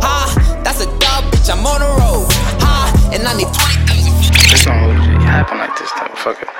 Ha, 0.01 0.61
that's 0.63 0.81
a 0.81 0.85
dub, 0.99 1.23
bitch, 1.31 1.49
I'm 1.49 1.65
on 1.65 1.79
the 1.79 1.87
road. 1.87 2.27
Ha, 2.61 3.11
and 3.13 3.27
I 3.27 3.33
need 3.37 3.47
20,000. 3.47 4.51
It's 4.51 4.67
all 4.67 4.91
happen 5.23 5.57
like 5.57 5.77
this, 5.77 5.91
though. 5.91 6.15
Fuck 6.15 6.41
it. 6.41 6.54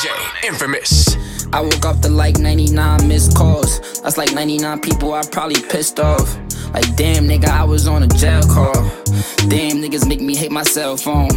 DJ 0.00 0.48
Infamous. 0.48 1.16
I 1.52 1.60
woke 1.60 1.84
up 1.84 2.00
to 2.00 2.08
like 2.08 2.38
99 2.38 3.06
missed 3.06 3.36
calls. 3.36 4.00
That's 4.00 4.16
like 4.16 4.32
99 4.32 4.80
people 4.80 5.12
I 5.12 5.20
probably 5.30 5.60
pissed 5.60 6.00
off. 6.00 6.38
Like, 6.72 6.96
damn, 6.96 7.28
nigga, 7.28 7.48
I 7.48 7.64
was 7.64 7.86
on 7.86 8.02
a 8.02 8.06
jail 8.06 8.42
call. 8.44 8.72
Damn, 9.48 9.76
niggas 9.82 10.08
make 10.08 10.22
me 10.22 10.34
hate 10.34 10.52
my 10.52 10.62
cell 10.62 10.96
phone. 10.96 11.28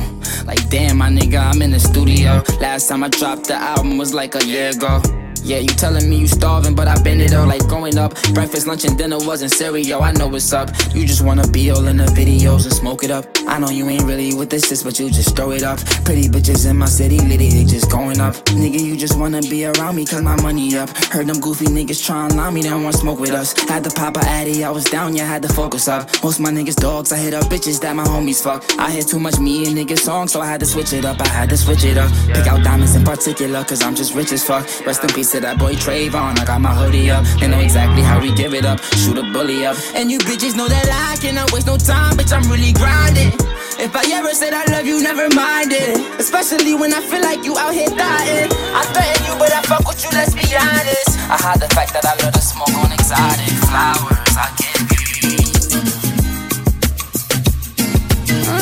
Like, 0.45 0.69
damn, 0.69 0.97
my 0.97 1.09
nigga, 1.09 1.43
I'm 1.43 1.61
in 1.61 1.71
the 1.71 1.79
studio. 1.79 2.41
Last 2.61 2.87
time 2.87 3.03
I 3.03 3.09
dropped 3.09 3.47
the 3.47 3.55
album 3.55 3.97
was 3.97 4.13
like 4.13 4.33
a 4.35 4.45
year 4.45 4.69
ago. 4.69 5.01
Yeah, 5.43 5.57
you 5.57 5.67
telling 5.67 6.09
me 6.09 6.19
you 6.19 6.27
starving, 6.27 6.73
but 6.73 6.87
I've 6.87 7.03
been 7.03 7.19
it 7.19 7.33
all 7.33 7.45
like 7.45 7.67
growing 7.67 7.97
up. 7.97 8.13
Breakfast, 8.33 8.65
lunch, 8.65 8.85
and 8.85 8.97
dinner 8.97 9.17
wasn't 9.19 9.51
cereal. 9.51 10.01
I 10.01 10.13
know 10.13 10.27
what's 10.27 10.53
up. 10.53 10.69
You 10.95 11.05
just 11.05 11.21
wanna 11.21 11.45
be 11.47 11.69
all 11.69 11.85
in 11.87 11.97
the 11.97 12.05
videos 12.05 12.63
and 12.63 12.73
smoke 12.73 13.03
it 13.03 13.11
up. 13.11 13.25
I 13.45 13.59
know 13.59 13.69
you 13.69 13.89
ain't 13.89 14.03
really 14.03 14.33
with 14.33 14.49
this, 14.49 14.63
sis, 14.63 14.83
but 14.83 14.97
you 14.99 15.09
just 15.09 15.35
throw 15.35 15.51
it 15.51 15.63
up. 15.63 15.79
Pretty 16.05 16.29
bitches 16.29 16.69
in 16.69 16.77
my 16.77 16.85
city, 16.85 17.19
litty, 17.19 17.49
they 17.49 17.65
just 17.65 17.91
going 17.91 18.21
up. 18.21 18.35
Nigga, 18.55 18.79
you 18.79 18.95
just 18.95 19.19
wanna 19.19 19.41
be 19.41 19.65
around 19.65 19.97
me, 19.97 20.05
cause 20.05 20.21
my 20.21 20.41
money 20.41 20.77
up. 20.77 20.89
Heard 21.11 21.27
them 21.27 21.41
goofy 21.41 21.65
niggas 21.65 22.05
trying 22.05 22.37
lie 22.37 22.49
me, 22.49 22.61
they 22.61 22.69
don't 22.69 22.83
wanna 22.83 22.97
smoke 22.97 23.19
with 23.19 23.31
us. 23.31 23.53
Had 23.67 23.83
to 23.83 23.89
pop 23.89 24.15
a 24.15 24.21
addy, 24.21 24.63
I 24.63 24.69
was 24.69 24.85
down, 24.85 25.13
yeah, 25.13 25.27
had 25.27 25.41
to 25.41 25.49
focus 25.49 25.89
up. 25.89 26.09
Most 26.23 26.39
my 26.39 26.51
niggas 26.51 26.77
dogs, 26.77 27.11
I 27.11 27.17
hit 27.17 27.33
up 27.33 27.43
bitches 27.45 27.81
that 27.81 27.93
my 27.97 28.05
homies 28.05 28.41
fuck. 28.41 28.63
I 28.79 28.91
hear 28.91 29.03
too 29.03 29.19
much 29.19 29.39
me 29.39 29.67
and 29.67 29.77
niggas 29.77 29.99
songs, 29.99 30.31
so 30.31 30.39
I 30.39 30.47
had 30.47 30.61
to 30.61 30.65
switch 30.65 30.93
it 30.93 31.03
up. 31.03 31.19
I 31.19 31.27
had 31.27 31.49
to 31.49 31.57
switch 31.57 31.83
it 31.83 31.97
up. 31.97 32.09
Pick 32.27 32.47
out 32.47 32.63
diamonds 32.63 32.95
in 32.95 33.03
particular, 33.03 33.61
cause 33.65 33.83
I'm 33.83 33.93
just 33.93 34.15
rich 34.15 34.31
as 34.31 34.45
fuck. 34.45 34.63
Rest 34.85 35.03
in 35.03 35.09
peace 35.09 35.32
to 35.33 35.39
that 35.39 35.57
boy 35.57 35.73
Trayvon. 35.73 36.37
I 36.37 36.45
got 36.45 36.61
my 36.61 36.69
hoodie 36.69 37.09
up. 37.09 37.25
They 37.39 37.47
know 37.47 37.59
exactly 37.59 38.03
how 38.03 38.21
we 38.21 38.31
give 38.35 38.53
it 38.53 38.65
up. 38.65 38.77
Shoot 39.01 39.17
a 39.17 39.23
bully 39.33 39.65
up. 39.65 39.75
And 39.95 40.11
you 40.11 40.19
bitches 40.19 40.55
know 40.55 40.67
that 40.67 40.85
I 40.93 41.17
cannot 41.17 41.51
waste 41.51 41.65
no 41.65 41.75
time, 41.75 42.13
bitch. 42.13 42.29
I'm 42.29 42.45
really 42.53 42.71
grinding. 42.71 43.33
If 43.81 43.95
I 43.97 44.05
ever 44.13 44.29
said 44.37 44.53
I 44.53 44.63
love 44.69 44.85
you, 44.85 45.01
never 45.01 45.27
mind 45.33 45.73
it. 45.73 45.97
Especially 46.21 46.75
when 46.75 46.93
I 46.93 47.01
feel 47.01 47.21
like 47.21 47.43
you 47.43 47.57
out 47.57 47.73
here 47.73 47.89
dying. 47.89 48.49
I 48.77 48.85
threaten 48.93 49.25
you, 49.25 49.33
but 49.41 49.49
I 49.49 49.61
fuck 49.65 49.81
with 49.89 50.05
you, 50.05 50.11
let's 50.13 50.37
be 50.37 50.45
honest. 50.53 51.17
I 51.25 51.37
hide 51.41 51.59
the 51.59 51.69
fact 51.73 51.93
that 51.97 52.05
I 52.05 52.13
love 52.21 52.33
to 52.33 52.41
smoke 52.41 52.75
on 52.77 52.93
exotic 52.93 53.57
flowers. 53.65 54.37
I 54.37 54.53
give 54.61 54.85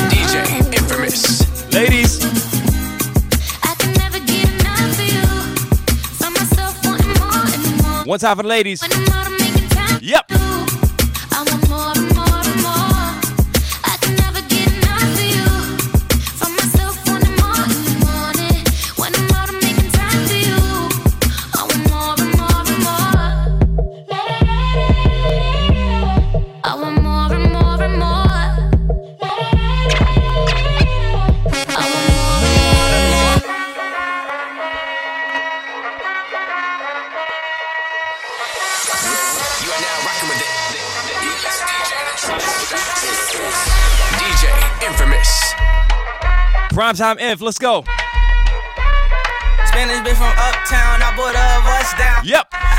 DJ 0.07 0.35
Infamous. 0.55 1.19
Ladies. 1.73 2.10
Time 8.17 8.35
for 8.35 8.43
ladies. 8.43 8.81
Yep. 10.01 10.50
Primetime 46.71 47.19
Inf, 47.19 47.41
let's 47.41 47.59
go. 47.59 47.83
Spanish 49.65 49.99
bitch 50.07 50.15
from 50.15 50.31
uptown, 50.39 51.03
I 51.03 51.13
bought 51.17 51.35
a 51.35 51.59
bus 51.67 51.93
down. 51.99 52.23
Yep. 52.25 52.70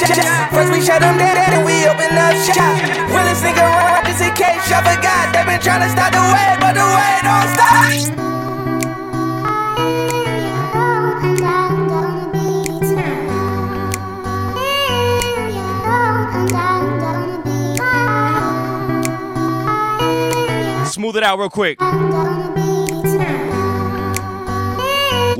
Throwing 0.00 0.18
up 0.18 0.50
shit. 0.50 0.50
First 0.50 0.72
we 0.72 0.80
shut 0.84 1.00
them 1.00 1.18
dead, 1.18 1.36
and 1.52 1.64
we 1.64 1.86
open 1.86 2.16
up 2.16 2.34
shop. 2.48 2.80
Willis 3.12 3.40
nigga 3.42 3.64
run, 3.64 4.04
just 4.06 4.22
in 4.22 4.34
case 4.34 4.70
y'all 4.70 4.82
forgot. 4.82 5.32
They 5.32 5.44
been 5.44 5.60
tryna 5.60 5.90
stop 5.90 6.12
the 6.12 6.20
way, 6.20 6.56
but 6.60 6.74
the 6.74 6.84
way 6.84 7.20
don't 7.22 7.48
stop. 7.54 8.30
Smooth 20.90 21.16
it 21.16 21.22
out 21.22 21.38
real 21.38 21.48
quick. 21.48 21.80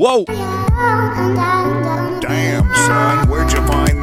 Whoa. 0.01 0.23
Damn, 2.21 2.73
son, 2.73 3.27
where'd 3.29 3.51
you 3.51 3.61
find 3.67 4.00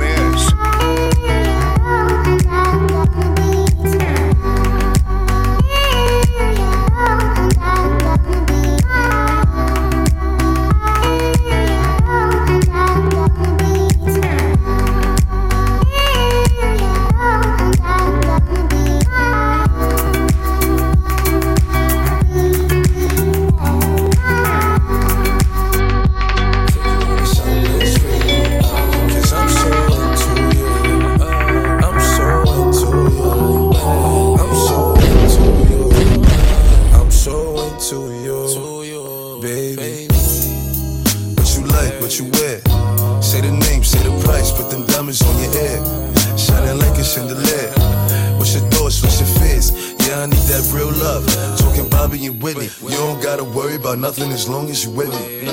nothing 54.08 54.32
as 54.32 54.48
long 54.48 54.70
as 54.70 54.86
you 54.86 54.90
with 54.92 55.12
me. 55.20 55.44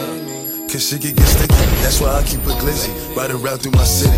Cause 0.70 0.88
shit 0.88 1.01
can 1.01 1.14
get 1.14 1.28
sticky. 1.28 1.66
That's 1.84 1.99
why 1.99 2.12
I 2.20 2.24
keep 2.24 2.39
a 2.47 2.56
glizzy. 2.64 2.93
Ride 3.14 3.32
around 3.32 3.60
through 3.60 3.74
my 3.74 3.84
city. 3.84 4.16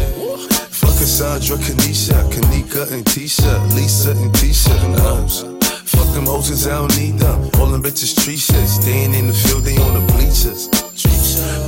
Fuck 0.70 0.96
Cassandra, 1.00 1.58
Kanisha, 1.58 2.18
Kanika 2.30 2.84
and 2.94 3.04
Tisha, 3.04 3.52
Lisa 3.74 4.12
and 4.12 4.32
Tisha. 4.34 4.76
And 4.86 5.00
hoes. 5.00 5.42
Fuck 5.90 6.14
them 6.14 6.28
hoes 6.28 6.50
'cause 6.50 6.68
I 6.68 6.78
don't 6.78 6.96
need 7.00 7.18
them. 7.18 7.50
All 7.58 7.66
them 7.66 7.82
bitches 7.82 8.14
tree 8.22 8.38
shit. 8.38 8.70
Staying 8.70 9.16
in 9.16 9.26
the 9.28 9.34
field, 9.34 9.64
they 9.64 9.78
on 9.78 9.94
the 9.98 10.04
bleachers. 10.14 10.70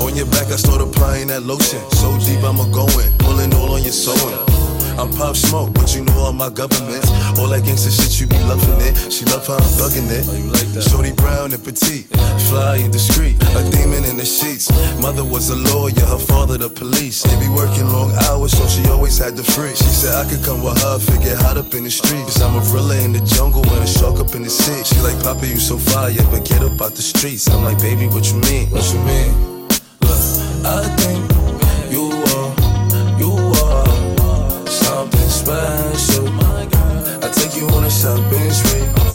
On 0.04 0.16
your 0.16 0.28
back, 0.28 0.52
I 0.52 0.58
start 0.58 0.80
applying 0.80 1.28
that 1.30 1.42
lotion. 1.42 1.82
So 2.00 2.08
deep, 2.20 2.44
I'ma 2.44 2.66
go 2.66 2.86
in. 3.02 3.10
Pulling 3.18 3.52
all 3.56 3.74
on 3.74 3.82
your 3.82 3.98
sewing. 4.04 4.49
I'm 5.00 5.10
pop 5.14 5.34
smoke, 5.34 5.72
but 5.74 5.96
you 5.96 6.04
know 6.04 6.28
all 6.28 6.34
my 6.34 6.50
governments. 6.50 7.08
All 7.40 7.48
that 7.56 7.64
gangsta 7.64 7.88
shit, 7.88 8.20
you 8.20 8.28
be 8.28 8.36
loving 8.44 8.84
it. 8.84 9.00
She 9.08 9.24
love 9.32 9.48
how 9.48 9.56
I'm 9.56 9.72
thugging 9.80 10.12
it. 10.12 10.28
Oh, 10.28 10.82
Shorty 10.82 11.14
brown 11.14 11.54
and 11.54 11.64
petite, 11.64 12.12
fly 12.52 12.84
and 12.84 12.92
discreet, 12.92 13.40
a 13.56 13.64
demon 13.72 14.04
in 14.04 14.18
the 14.18 14.26
sheets. 14.26 14.68
Mother 15.00 15.24
was 15.24 15.52
a 15.52 15.56
lawyer, 15.72 16.04
her 16.04 16.20
father 16.20 16.58
the 16.58 16.70
police. 16.70 17.24
They 17.24 17.40
be 17.40 17.48
working 17.48 17.88
long 17.88 18.12
hours, 18.28 18.52
so 18.52 18.68
she 18.68 18.84
always 18.92 19.18
had 19.18 19.38
the 19.38 19.44
free. 19.44 19.72
She 19.72 19.88
said 19.88 20.20
I 20.20 20.28
could 20.30 20.44
come 20.44 20.64
with 20.64 20.76
her 20.84 21.00
get 21.24 21.40
hot 21.40 21.56
up 21.56 21.74
in 21.74 21.86
the 21.86 21.92
streets. 21.92 22.36
Cause 22.36 22.42
I'm 22.42 22.60
a 22.60 22.64
gorilla 22.68 23.00
in 23.00 23.14
the 23.14 23.24
jungle 23.24 23.64
and 23.72 23.84
a 23.84 23.88
shark 23.88 24.20
up 24.20 24.36
in 24.36 24.44
the 24.44 24.50
sea. 24.50 24.84
She 24.84 25.00
like, 25.00 25.16
Papa, 25.24 25.48
you 25.48 25.64
so 25.64 25.78
fire, 25.78 26.12
but 26.28 26.44
get 26.44 26.60
up 26.62 26.76
out 26.82 26.92
the 26.92 27.02
streets. 27.02 27.48
I'm 27.48 27.64
like, 27.64 27.80
baby, 27.80 28.08
what 28.08 28.28
you 28.28 28.40
mean? 28.52 28.68
What 28.68 28.84
you 28.92 29.00
mean? 29.08 29.32
Look, 30.04 30.20
I 30.68 30.84
think 31.00 31.29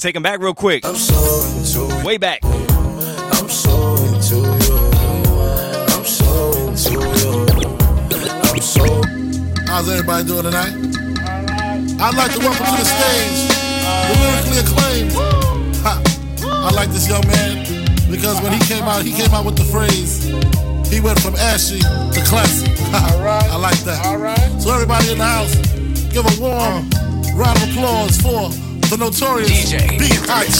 take 0.05 0.14
him 0.14 0.22
back 0.22 0.38
real 0.38 0.52
quick. 0.52 0.84
I'm 0.84 0.96
so 0.96 1.16
into. 1.57 2.05
Way 2.05 2.18
back. 2.18 2.40
I'm 2.44 3.48
so 3.48 3.96
into 4.05 4.36
you. 4.36 4.76
I'm 5.88 6.05
so 6.05 6.52
into 6.61 6.92
you. 6.92 7.32
I'm 8.44 8.61
so. 8.61 8.84
How's 9.66 9.88
everybody 9.88 10.26
doing 10.26 10.42
tonight? 10.42 10.74
I'd 11.98 12.14
like 12.20 12.32
to 12.34 12.38
welcome 12.38 12.66
to 12.66 12.76
the 12.76 12.84
stage 12.84 13.48
the 14.05 14.14
lyrically 14.20 14.59
acclaimed. 14.61 15.12
Ha. 15.80 16.02
I 16.52 16.70
like 16.74 16.90
this 16.90 17.09
young 17.09 17.26
man 17.26 17.64
because 18.11 18.42
when 18.42 18.52
he 18.52 18.59
came 18.66 18.84
out, 18.84 19.00
he 19.00 19.12
came 19.12 19.32
out 19.32 19.46
with 19.46 19.57
the 19.57 19.64
phrase. 19.64 20.24
He 20.92 21.00
went 21.00 21.18
from 21.20 21.34
ashy 21.36 21.80
to 21.80 22.20
classy. 22.28 22.68
I 22.92 23.57
like 23.57 23.78
that. 23.88 24.05
All 24.05 24.18
right. 24.18 24.61
So 24.61 24.70
everybody 24.70 25.12
in 25.12 25.16
the 25.16 25.24
house, 25.24 25.57
give 26.12 26.26
a 26.26 26.40
warm 26.42 26.90
round 27.40 27.57
of 27.57 27.70
applause 27.70 28.20
for 28.20 28.63
the 28.91 28.97
notorious 28.99 29.70
B.I.T. 29.72 30.59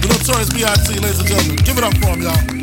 The 0.00 0.08
notorious 0.08 0.50
B.I.T. 0.50 1.00
Ladies 1.00 1.18
and 1.20 1.28
gentlemen, 1.28 1.56
give 1.64 1.78
it 1.78 1.84
up 1.84 1.94
for 1.98 2.08
him, 2.08 2.22
y'all. 2.22 2.55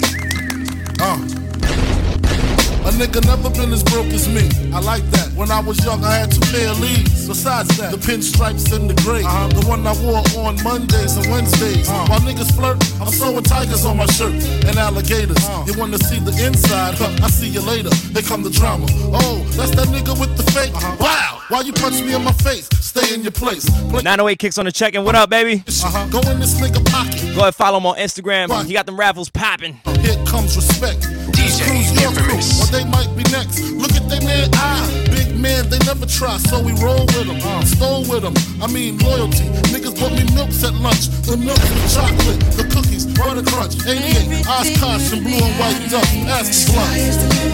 Nigga 2.94 3.26
never 3.26 3.50
been 3.50 3.72
as 3.74 3.84
broke 3.84 4.08
as 4.08 4.28
me. 4.28 4.50
I 4.74 4.80
like 4.80 5.04
that. 5.12 5.32
When 5.36 5.52
I 5.52 5.60
was 5.60 5.84
young, 5.84 6.04
I 6.04 6.16
had 6.16 6.32
two 6.32 6.39
pair 6.52 6.70
of 6.70 6.80
leaves. 6.80 7.28
Besides 7.28 7.76
that, 7.78 7.91
the 7.91 7.98
pinstripes 7.98 8.72
and 8.76 8.89
the 8.89 8.94
gray. 9.02 9.24
Uh-huh. 9.24 9.48
The 9.50 9.66
one 9.68 9.86
I 9.88 9.94
wore 10.02 10.24
on 10.46 10.62
Mondays 10.64 11.18
and 11.18 11.30
Wednesdays. 11.32 11.89
Uh-huh. 11.89 12.06
While 12.10 12.22
niggas 12.22 12.54
flirt, 12.56 12.78
I'm 13.02 13.08
sewing 13.12 13.44
tigers 13.44 13.86
on 13.86 13.98
my 13.98 14.06
shirt 14.08 14.34
and 14.66 14.78
alligators. 14.78 15.38
Uh-huh. 15.38 15.66
You 15.68 15.78
wanna 15.80 15.98
see 15.98 16.20
the 16.20 16.34
inside? 16.46 16.96
Huh, 16.96 17.10
I 17.24 17.30
see 17.30 17.48
you 17.50 17.62
later. 17.62 17.94
Here 18.14 18.22
come 18.22 18.44
the 18.44 18.50
drama. 18.50 18.86
Oh, 19.14 19.44
that's 19.56 19.72
that 19.76 19.88
nigga 19.88 20.20
with 20.20 20.36
the 20.38 20.44
fake. 20.52 20.74
Wow! 21.00 21.41
Why 21.50 21.62
you 21.62 21.74
punch 21.74 22.02
me 22.02 22.14
in 22.16 22.24
my 22.24 22.32
face? 22.34 22.68
Stay 22.80 23.14
in 23.14 23.22
your 23.24 23.32
place. 23.32 23.66
Play 23.89 24.02
908 24.04 24.39
kicks 24.39 24.58
on 24.58 24.66
the 24.66 24.72
check 24.72 24.96
and 24.96 25.04
what 25.06 25.16
up, 25.16 25.30
baby? 25.30 25.64
uh-huh. 25.68 26.08
Go 26.10 26.20
in 26.30 26.39
this 26.39 26.60
nigga 26.60 26.84
pocket. 26.91 27.36
Go 27.36 27.41
ahead, 27.41 27.56
follow 27.56 27.78
him 27.78 27.86
on 27.86 27.98
Instagram. 27.98 28.66
He 28.66 28.74
got 28.74 28.86
them 28.86 28.98
raffles 29.00 29.30
popping. 29.30 29.80
Here 30.02 30.18
comes 30.26 30.56
respect. 30.56 31.08
DJ 31.44 32.08
Infamous. 32.08 32.64
Or 32.64 32.72
they 32.72 32.86
might 32.86 33.12
be 33.16 33.24
next. 33.32 33.60
Look 33.76 33.91
at 34.00 34.08
they 34.08 34.20
man 34.24 34.50
eye. 34.54 34.88
Big 35.12 35.36
man, 35.38 35.68
they 35.70 35.80
never 35.80 36.06
try, 36.06 36.38
so 36.38 36.64
we 36.64 36.72
roll 36.80 37.04
with 37.12 37.28
them. 37.28 37.38
Uh-huh. 37.38 37.66
Stole 37.66 38.06
with 38.08 38.24
them. 38.24 38.34
I 38.64 38.68
mean, 38.72 38.98
loyalty. 39.00 39.52
Niggas 39.76 40.00
bought 40.00 40.14
me 40.16 40.24
milks 40.34 40.64
at 40.64 40.74
lunch. 40.74 41.12
The 41.28 41.36
milk, 41.36 41.60
the 41.60 41.88
chocolate, 41.91 42.39
the 42.56 42.64
cookies, 42.72 43.06
butter 43.06 43.44
crunch. 43.44 43.76
88, 43.86 44.48
Oshkosh, 44.48 45.12
and 45.14 45.24
blue 45.24 45.36
and 45.36 45.56
white 45.60 45.84
duck. 45.91 46.08
Ask 46.32 46.68
the 46.68 46.74
blunt. 46.74 47.54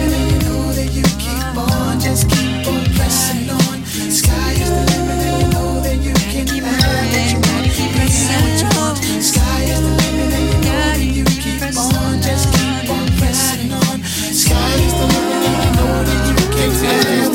Just 1.99 2.29
keep 2.29 2.65
on 2.65 2.85
pressing 2.95 3.49
on. 3.49 3.83
Sky 3.85 4.53
is 4.53 4.69
the 4.69 4.83
limit, 4.87 5.19
and 5.19 5.41
you 5.41 5.49
know 5.51 5.81
that 5.81 5.97
you 5.97 6.13
can 6.13 6.45
keep 6.47 6.63
have 6.63 6.79
what 7.11 7.27
you 7.27 7.39
want. 7.43 7.67
Be 7.75 8.07
what 8.37 8.97
you. 9.03 9.21
Sky 9.21 9.63
is 9.63 9.81
the 9.81 9.91
limit, 9.99 10.33
and 10.33 10.47
you 10.47 10.59
know 10.63 10.79
that 10.79 11.03
you 11.03 11.25
keep 11.25 11.61
on. 11.77 12.21
Just 12.21 12.53
keep 12.53 12.58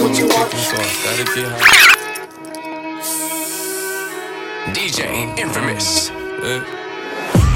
what 0.04 0.18
you 0.18 0.28
want. 0.28 0.52
Gotta 0.52 1.24
get 1.32 1.48
high. 1.48 1.64
DJ 4.76 5.38
Infamous. 5.38 6.10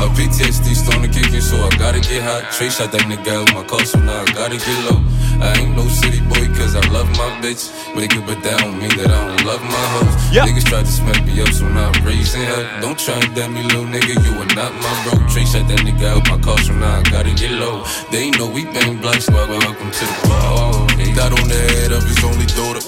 My 0.00 0.06
PTSD 0.16 0.74
starting 0.74 1.10
to 1.10 1.10
kick 1.12 1.34
in, 1.34 1.42
so 1.42 1.56
I 1.58 1.68
gotta 1.76 2.00
get 2.00 2.22
hot. 2.22 2.48
Trey 2.52 2.70
shot 2.70 2.92
that 2.92 3.02
nigga 3.02 3.36
out 3.36 3.52
my 3.52 3.64
car, 3.64 3.84
so 3.84 3.98
now 3.98 4.22
I 4.22 4.24
gotta 4.32 4.56
get 4.56 4.78
low. 4.88 5.02
I 5.44 5.58
ain't 5.60 5.76
no 5.76 5.84
city 5.88 6.20
boy, 6.24 6.46
cause 6.56 6.74
I 6.74 6.80
love 6.88 7.10
my 7.20 7.28
bitch. 7.42 7.68
But 7.94 8.04
it 8.04 8.10
could 8.10 8.24
put 8.24 8.40
that 8.44 8.62
on 8.64 8.78
me 8.78 8.88
that 8.96 9.10
I 9.10 9.20
don't 9.28 9.44
love 9.44 9.60
my 9.60 9.84
hoes. 9.92 10.14
Niggas 10.32 10.64
tried 10.70 10.86
to 10.86 10.92
smack 10.92 11.20
me 11.26 11.42
up, 11.42 11.52
so 11.52 11.68
now 11.68 11.90
I'm 11.92 12.04
raising 12.06 12.42
hell. 12.42 12.64
Don't 12.80 12.98
try 12.98 13.20
and 13.20 13.34
damn 13.34 13.52
me, 13.52 13.62
little 13.64 13.84
nigga, 13.84 14.16
you 14.24 14.32
are 14.40 14.52
not 14.56 14.72
my 14.72 14.92
bro. 15.04 15.20
Trey 15.28 15.44
shot 15.44 15.68
that 15.68 15.80
nigga 15.84 16.16
out 16.16 16.24
my 16.30 16.38
car, 16.40 16.56
so 16.64 16.72
now 16.72 17.00
I 17.00 17.02
gotta 17.10 17.34
get 17.34 17.50
low. 17.50 17.84
They 18.10 18.30
ain't 18.30 18.38
know 18.38 18.48
we 18.48 18.64
bang 18.64 18.96
blocks, 19.02 19.26
so 19.26 19.34
welcome 19.34 19.90
to 19.90 20.04
the 20.06 20.28
bar. 20.28 20.87
Got 21.18 21.34
on 21.34 21.50
the 21.50 21.58
head 21.74 21.90
of 21.90 22.06
his 22.06 22.22
only 22.22 22.46
daughter. 22.54 22.78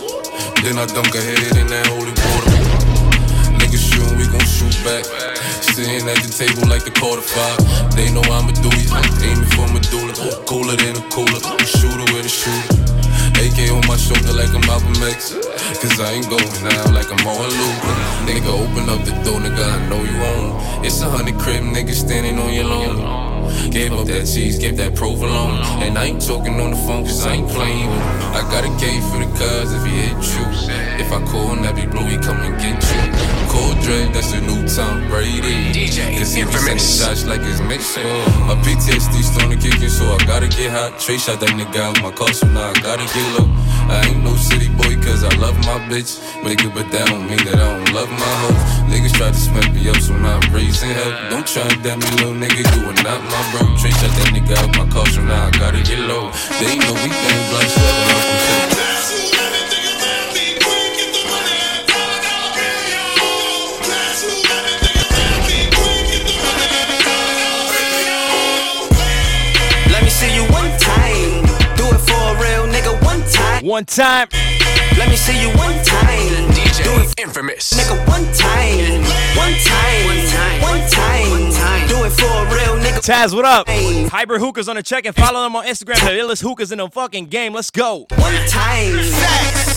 Then 0.62 0.78
I 0.78 0.87
dunk 0.87 1.11
her 1.11 1.18
head 1.18 1.51
in 1.59 1.66
that 1.66 1.83
holy 1.91 2.14
water. 2.14 2.55
Niggas 3.59 3.83
shootin', 3.83 4.14
we 4.22 4.31
gon' 4.31 4.47
shoot 4.47 4.70
back. 4.87 5.03
Sitting 5.74 6.07
at 6.07 6.22
the 6.22 6.31
table 6.31 6.70
like 6.70 6.87
the 6.87 6.95
quarter 6.95 7.26
five. 7.26 7.59
They 7.99 8.07
know 8.14 8.22
I'm 8.31 8.47
a 8.47 8.55
doozy, 8.62 8.87
aiming 9.26 9.51
for 9.51 9.66
medulla. 9.74 10.14
Cooler 10.47 10.78
than 10.78 10.95
a 10.95 11.05
cooler, 11.11 11.43
a 11.43 11.66
shooter 11.66 12.07
with 12.14 12.22
a 12.22 12.31
shooter. 12.31 12.78
AK 13.35 13.66
on 13.74 13.83
my 13.91 13.99
shoulder 13.99 14.31
like 14.39 14.55
I'm 14.55 14.62
Malcolm 14.62 14.95
X. 15.11 15.35
Cause 15.83 15.99
I 15.99 16.14
ain't 16.14 16.31
going 16.31 16.47
out 16.70 16.95
like 16.95 17.11
I'm 17.11 17.26
all 17.26 17.43
Luther. 17.43 17.95
Nigga, 18.31 18.47
open 18.47 18.87
up 18.95 19.03
the 19.11 19.14
door, 19.26 19.43
nigga, 19.43 19.59
I 19.59 19.83
know 19.91 20.07
you 20.07 20.18
own. 20.39 20.87
It's 20.87 21.03
a 21.03 21.11
hundred 21.11 21.35
crib 21.35 21.66
nigga, 21.66 21.99
standing 21.99 22.39
on 22.39 22.55
your 22.55 22.70
lawn. 22.70 23.39
Gave 23.70 23.92
up 23.92 24.07
that 24.07 24.26
cheese, 24.26 24.59
gave 24.59 24.76
that 24.78 24.94
provolone. 24.94 25.62
And 25.82 25.96
I 25.98 26.07
ain't 26.07 26.22
talking 26.22 26.61
on 26.61 26.70
the 26.72 26.76
phone 26.76 27.05
cause 27.05 27.26
I 27.26 27.34
ain't 27.34 27.48
playing. 27.48 27.90
I 28.34 28.42
got 28.51 28.64
a 28.64 28.72
K 28.78 29.01
for 29.11 29.18
the 29.18 29.28
cuz 29.38 29.72
if 29.72 29.84
he 29.84 29.94
hit 30.07 30.18
you. 30.34 30.44
If 31.03 31.12
I 31.12 31.20
call 31.30 31.57
Nappy 31.57 31.90
Blue, 31.90 32.07
he 32.07 32.16
come 32.18 32.40
and 32.40 32.57
get 32.61 32.78
you. 32.78 33.03
Cold 33.51 33.78
Dread, 33.82 34.14
that's 34.14 34.32
the 34.32 34.40
new 34.40 34.62
Tom 34.68 35.09
Brady. 35.09 35.74
DJ 35.74 36.18
Cause 36.18 36.34
he 36.34 36.44
be 36.44 36.51
Infamous. 36.51 36.98
shots 36.98 37.26
like 37.26 37.40
it's 37.42 37.61
mixing. 37.61 38.07
My 38.46 38.55
PTSD 38.62 39.22
starting 39.22 39.59
to 39.59 39.59
kick 39.59 39.82
in, 39.82 39.90
so 39.90 40.05
I 40.07 40.18
gotta 40.26 40.48
get 40.48 40.70
hot. 40.70 41.01
Trey 41.01 41.18
shot 41.18 41.40
that 41.40 41.51
nigga 41.51 41.80
out 41.82 42.01
my 42.03 42.12
car, 42.12 42.32
so 42.32 42.46
now 42.46 42.70
I 42.70 42.74
gotta 42.80 43.07
get 43.11 43.26
low. 43.38 43.48
I 43.90 44.07
ain't 44.07 44.22
no 44.22 44.36
city 44.36 44.68
boy, 44.68 44.94
cause 45.03 45.24
I 45.24 45.34
love 45.42 45.59
my 45.66 45.82
bitch. 45.90 46.22
But 46.42 46.53
it 46.53 46.59
could 46.59 46.72
put 46.72 46.86
don't 46.92 47.26
mean 47.26 47.42
that 47.42 47.59
I 47.59 47.66
don't 47.74 47.90
love 47.92 48.11
my 48.11 48.34
hoes. 48.46 48.62
Niggas 48.86 49.14
try 49.18 49.28
to 49.28 49.34
smack 49.34 49.72
me 49.74 49.88
up, 49.90 49.98
so 49.98 50.14
now 50.16 50.38
I'm 50.38 50.55
raising 50.55 50.90
hell. 50.90 51.11
Don't 51.30 51.46
try 51.46 51.66
and 51.66 51.82
damn 51.82 51.98
me, 51.98 52.07
little 52.22 52.38
nigga, 52.38 52.62
you 52.62 52.86
are 52.86 52.98
not 53.03 53.18
my 53.18 53.39
bro. 53.53 53.62
Trey 53.76 53.91
shot 53.91 54.12
that 54.16 54.28
nigga 54.34 54.57
out 54.61 54.70
my 54.76 54.86
car, 54.93 55.07
so 55.07 55.22
now 55.22 55.47
I 55.47 55.51
gotta 55.51 55.82
get 55.82 55.99
low. 56.01 56.30
They 56.59 56.76
ain't 56.76 56.82
know 56.84 56.95
we 56.95 57.09
bang 57.09 57.43
blocks, 57.51 57.72
so 57.72 57.80
welcome 57.80 58.38
to 58.41 58.51
the 58.64 58.80
Let 69.93 70.03
me 70.05 70.11
see 70.11 70.34
you 70.34 70.45
one 70.53 70.70
time. 70.78 71.45
Do 71.76 71.86
it 71.91 72.01
for 72.05 72.20
a 72.20 72.41
real 72.41 72.66
nigga 72.66 72.93
one 73.05 73.22
time. 73.30 73.64
One 73.66 73.84
time. 73.84 74.28
Let 74.99 75.09
me 75.09 75.16
see 75.16 75.41
you 75.41 75.49
one 75.57 75.76
time. 75.84 76.51
DJ 76.53 76.84
Do 76.84 76.93
it 77.01 77.20
Infamous. 77.20 77.72
nigga 77.72 77.97
one 78.09 78.26
time. 78.34 79.03
One 79.36 79.55
time. 79.64 80.05
One 80.07 80.82
time. 80.91 81.30
One 81.30 81.53
time. 81.53 81.88
Do 81.88 82.05
it 82.05 82.11
for 82.11 82.26
a 82.26 82.55
real 82.55 82.76
nigga. 82.76 82.89
Taz, 83.01 83.34
what 83.34 83.46
up? 83.46 83.66
Hyper 84.12 84.38
Hookers 84.38 84.68
on 84.68 84.76
the 84.76 84.82
check 84.82 85.07
and 85.07 85.16
follow 85.16 85.42
them 85.42 85.57
on 85.57 85.64
Instagram. 85.64 85.96
The 86.05 86.20
illest 86.20 86.42
hookers 86.42 86.70
in 86.70 86.78
the 86.78 86.88
fucking 86.88 87.26
game. 87.26 87.55
Let's 87.55 87.70
go. 87.70 88.05
One 88.20 88.34
time. 88.46 88.92
Facts. 89.01 89.72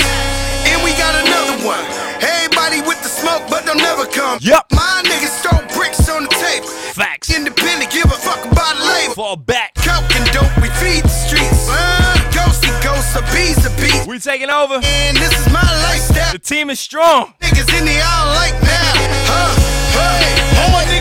And 0.67 0.83
we 0.83 0.91
got 0.99 1.15
another 1.15 1.63
one. 1.65 1.79
Everybody 2.19 2.81
with 2.83 3.01
the 3.01 3.07
smoke, 3.07 3.43
but 3.49 3.63
they'll 3.65 3.79
never 3.79 4.05
come. 4.07 4.39
Yup. 4.41 4.67
My 4.71 5.01
niggas 5.05 5.39
throw 5.39 5.55
bricks 5.71 6.09
on 6.09 6.23
the 6.23 6.29
table. 6.35 6.67
Facts. 6.67 7.33
Independent, 7.33 7.91
give 7.91 8.05
a 8.05 8.19
fuck 8.19 8.43
about 8.43 8.75
a 8.75 8.83
label. 8.83 9.13
Fall 9.15 9.37
back. 9.37 9.75
Coke 9.75 10.03
and 10.19 10.27
dope, 10.35 10.51
we 10.59 10.67
feed 10.83 11.03
the 11.03 11.15
streets. 11.15 11.67
Uh, 11.71 12.19
ghosty 12.35 12.75
ghosts, 12.83 13.15
a 13.15 13.21
bees 13.31 13.63
a 13.63 13.71
beat. 13.79 14.05
We 14.05 14.19
taking 14.19 14.49
over. 14.49 14.83
And 14.83 15.15
this 15.15 15.31
is 15.31 15.47
my 15.47 15.63
lifestyle. 15.87 16.33
The 16.33 16.39
team 16.39 16.69
is 16.69 16.79
strong. 16.79 17.33
Niggas 17.39 17.71
in 17.71 17.85
the 17.87 18.03
all 18.03 18.35
like 18.35 18.53
now. 18.67 18.91
Huh? 19.31 19.55
Hey, 19.95 20.71
my 20.75 20.92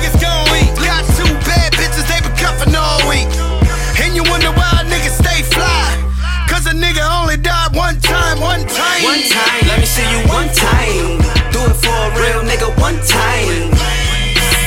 one 7.74 7.98
time, 8.00 8.40
one 8.40 8.66
time. 8.66 9.02
One 9.02 9.22
time. 9.28 9.62
Let 9.68 9.80
me 9.80 9.86
see 9.86 10.08
you 10.10 10.20
one 10.28 10.48
time. 10.48 11.18
Do 11.52 11.60
it 11.64 11.76
for 11.80 11.94
a 11.94 12.10
real 12.20 12.42
nigga 12.44 12.68
one 12.80 12.98
time. 13.06 13.70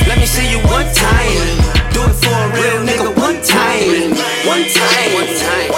Let 0.06 0.18
me 0.18 0.26
see 0.26 0.50
you 0.50 0.58
one 0.66 0.86
time. 0.94 1.46
Do 1.92 2.02
it 2.02 2.14
for 2.14 2.34
a 2.34 2.48
real 2.54 2.80
nigga 2.86 3.16
one 3.16 3.40
time. 3.42 4.14
One 4.46 4.64
time. 4.68 5.14
One 5.14 5.36
time. 5.38 5.75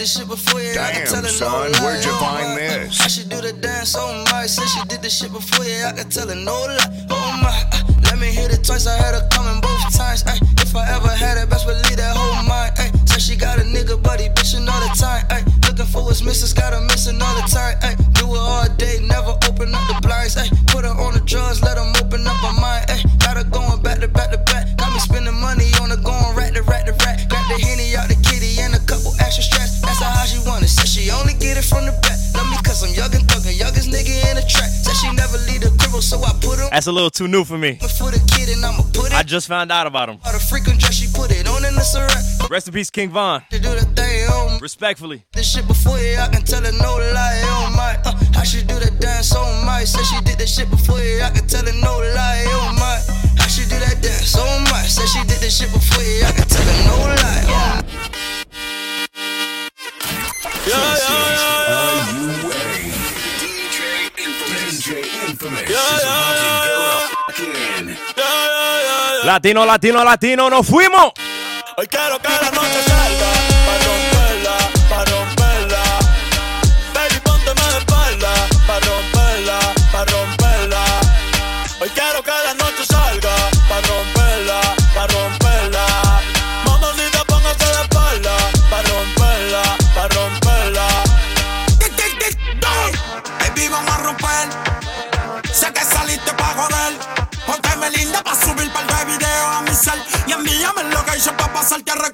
This 0.00 0.16
shit 0.16 0.26
before. 0.26 0.62
Yeah, 0.64 0.80
I 0.80 0.92
can 0.96 1.04
tell 1.04 1.20
Damn, 1.20 1.28
her 1.28 1.28
son, 1.28 1.72
no 1.72 1.78
where'd 1.84 2.00
you 2.02 2.16
find 2.16 2.56
this? 2.56 3.00
I 3.04 3.08
should 3.08 3.28
do 3.28 3.36
the 3.44 3.52
dance 3.52 3.92
so 3.92 4.00
much 4.32 4.48
since 4.48 4.72
she 4.72 4.80
did 4.88 5.02
this 5.04 5.12
shit 5.12 5.30
before. 5.30 5.64
Yeah, 5.68 5.92
I 5.92 5.92
can 5.92 6.08
tell 6.08 6.26
her 6.26 6.34
no 6.34 6.56
lie. 6.56 6.88
Oh 7.12 7.36
my, 7.44 7.52
uh, 7.52 7.84
let 8.08 8.16
me 8.16 8.32
hit 8.32 8.48
it 8.48 8.64
twice. 8.64 8.86
I 8.88 8.96
had 8.96 9.12
her 9.12 9.28
coming 9.28 9.60
both 9.60 9.92
times. 9.92 10.24
Ay, 10.24 10.40
if 10.64 10.74
I 10.74 10.88
ever 10.96 11.12
had 11.12 11.36
it, 11.36 11.50
best 11.52 11.68
believe 11.68 12.00
that 12.00 12.16
whole 12.16 12.32
mind. 12.48 12.72
Ay, 12.80 12.88
said 13.04 13.20
she 13.20 13.36
got 13.36 13.60
a 13.60 13.62
nigga, 13.62 14.00
but 14.02 14.20
he 14.20 14.32
bitching 14.32 14.64
all 14.64 14.80
the 14.80 14.88
time. 14.96 15.20
Ay, 15.28 15.44
looking 15.68 15.84
for 15.84 16.00
what's 16.00 16.24
missing, 16.24 16.48
got 16.56 16.72
her 16.72 16.80
missing 16.80 17.20
all 17.20 17.36
the 17.36 17.44
time. 17.44 17.76
Ay, 17.84 17.92
do 18.16 18.24
it 18.24 18.40
all 18.40 18.68
day, 18.80 19.04
never 19.04 19.36
open 19.52 19.68
up 19.76 19.84
the 19.84 20.00
blinds. 20.00 20.32
Ay, 20.40 20.48
put 20.72 20.88
her 20.88 20.96
on 20.96 21.12
the 21.12 21.20
drugs, 21.28 21.60
let 21.60 21.76
them 21.76 21.92
open 22.00 22.24
up 22.26 22.40
her 22.40 22.56
mind. 22.56 22.89
Said 30.70 30.88
she 30.88 31.10
only 31.10 31.34
get 31.34 31.58
it 31.58 31.64
from 31.66 31.84
the 31.86 31.92
back. 32.02 32.18
Love 32.38 32.48
me 32.50 32.56
cause 32.62 32.82
I'm 32.86 32.94
young 32.94 33.10
and 33.14 33.26
thuggin', 33.26 33.58
youngest 33.58 33.90
nigga 33.90 34.14
in 34.30 34.36
the 34.38 34.44
track. 34.46 34.70
Said 34.70 34.94
she 35.02 35.10
never 35.14 35.36
leave 35.50 35.60
the 35.66 35.70
crib, 35.78 35.98
so 36.02 36.22
I 36.22 36.32
put 36.40 36.58
her 36.58 36.68
That's 36.70 36.86
a 36.86 36.92
little 36.92 37.10
too 37.10 37.26
new 37.28 37.44
for 37.44 37.58
me. 37.58 37.76
for 37.98 38.10
the 38.14 38.22
kid 38.32 38.48
and 38.54 38.64
I'ma 38.64 38.82
put 38.94 39.10
it. 39.10 39.14
I 39.18 39.22
just 39.22 39.48
found 39.48 39.70
out 39.72 39.86
about 39.86 40.08
him. 40.08 40.18
All 40.24 40.32
the 40.32 40.38
freaking 40.38 40.78
dress 40.78 40.94
she 40.94 41.08
put 41.12 41.30
it 41.34 41.46
on 41.48 41.64
in 41.64 41.74
the 41.74 41.82
syrup. 41.82 42.14
Rest 42.50 42.68
in 42.68 42.74
peace, 42.74 42.90
King 42.90 43.10
Von. 43.10 43.42
To 43.50 43.58
do 43.58 43.70
the 43.74 43.84
thing 43.98 44.26
on 44.30 44.58
Respectfully. 44.60 45.24
this 45.32 45.50
shit 45.52 45.66
before, 45.66 45.98
yeah, 45.98 46.24
I 46.24 46.28
can 46.28 46.42
tell 46.42 46.62
her 46.62 46.72
no 46.72 46.96
lie, 47.14 47.42
oh 47.44 47.74
my. 47.76 47.98
Uh, 48.06 48.14
how 48.34 48.42
she 48.44 48.62
do 48.62 48.78
that 48.78 48.98
dance, 49.00 49.32
oh 49.36 49.62
my. 49.66 49.84
Said 49.84 50.04
she 50.06 50.20
did 50.22 50.38
that 50.38 50.48
shit 50.48 50.70
before, 50.70 50.98
yeah, 50.98 51.26
I 51.28 51.30
can 51.30 51.46
tell 51.46 51.64
her 51.64 51.72
no 51.82 51.98
lie, 52.14 52.44
oh 52.48 52.74
my. 52.78 52.96
How 53.38 53.46
she 53.48 53.62
do 53.64 53.78
that 53.78 53.98
dance, 54.02 54.34
oh 54.38 54.60
my. 54.70 54.82
Said 54.82 55.06
she 55.08 55.20
did 55.26 55.40
that 55.42 55.50
shit 55.50 55.72
before, 55.72 56.02
yeah, 56.02 56.28
I 56.28 56.32
can 56.32 56.46
tell 56.48 56.62
her 56.64 56.78
no 56.86 56.96
lie, 57.22 57.44
oh 57.46 58.39
Latino, 69.24 69.64
latino, 69.66 70.04
latino, 70.04 70.50
nos 70.50 70.66
fuimos. 70.66 71.12
Hoy 71.76 71.86
quiero 71.86 72.18
que 72.20 72.28
la 72.28 72.50
noche 72.50 72.82
salga 72.86 73.59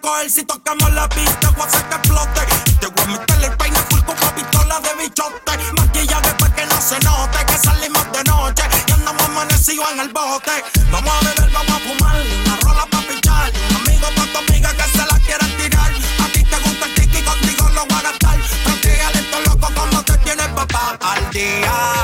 recoger. 0.07 0.30
Si 0.30 0.44
tocamos 0.44 0.92
la 0.92 1.09
pista, 1.09 1.50
voy 1.50 1.62
a 1.62 1.66
hacer 1.66 1.84
que 1.88 1.96
explote. 1.96 2.40
Te 2.80 2.86
voy 2.86 3.04
a 3.04 3.18
meter 3.18 3.44
el 3.44 3.57
peine 3.57 3.78
full 3.90 4.00
con 4.00 4.16
pa' 4.16 4.34
pistola 4.34 4.80
de 4.80 5.02
bichote. 5.02 5.52
Maquillaje 5.76 6.32
pa' 6.38 6.54
que 6.54 6.66
no 6.66 6.80
se 6.80 6.98
note 7.00 7.38
que 7.46 7.59
salimos 7.59 8.07
de 8.12 8.24
noche. 8.24 8.62
Y 8.88 8.92
andamos 8.92 9.22
amanecidos 9.22 9.86
en 9.92 10.00
el 10.00 10.09
bote. 10.12 10.64
Vamos 10.90 11.12
a 11.12 11.24
beber, 11.24 11.50
vamos 11.52 11.72
a 11.72 11.80
fumar. 11.80 12.16
Una 12.44 12.57
rola 12.62 12.86
pa' 12.90 13.02
pichar. 13.09 13.52
Amigo 13.76 14.09
pa' 14.16 14.26
tu 14.32 14.38
amiga 14.38 14.70
que 14.72 14.82
se 14.82 15.04
la 15.07 15.18
quieran 15.20 15.57
tirar. 15.57 15.92
A 16.24 16.32
ti 16.32 16.44
te 16.44 16.59
gusta 16.59 16.86
el 16.86 16.94
tiki, 16.94 17.22
contigo 17.22 17.68
lo 17.74 17.86
voy 17.86 17.98
a 17.98 18.02
gastar. 18.02 18.38
Practícale 18.64 19.18
esto 19.18 19.40
loco 19.46 19.68
como 19.74 20.02
te 20.02 20.18
tienes 20.18 20.48
papá 20.48 20.98
al 21.00 21.30
día. 21.30 21.95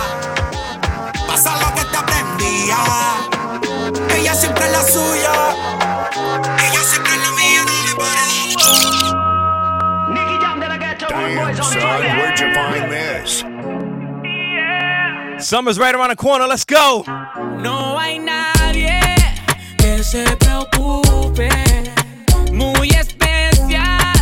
Damn, 11.82 12.00
son, 12.00 12.16
where'd 12.16 12.38
you 12.38 12.54
find 12.54 12.92
this? 12.92 13.44
Summer's 15.44 15.78
right 15.78 15.94
around 15.94 16.10
the 16.10 16.16
corner. 16.16 16.46
Let's 16.46 16.64
go. 16.64 17.04
No 17.58 17.98
hay 17.98 18.18
nadie 18.20 19.00
que 19.78 20.02
se 20.04 20.24
preocupe. 20.36 21.48
Muy 22.52 22.88
especial, 22.90 24.14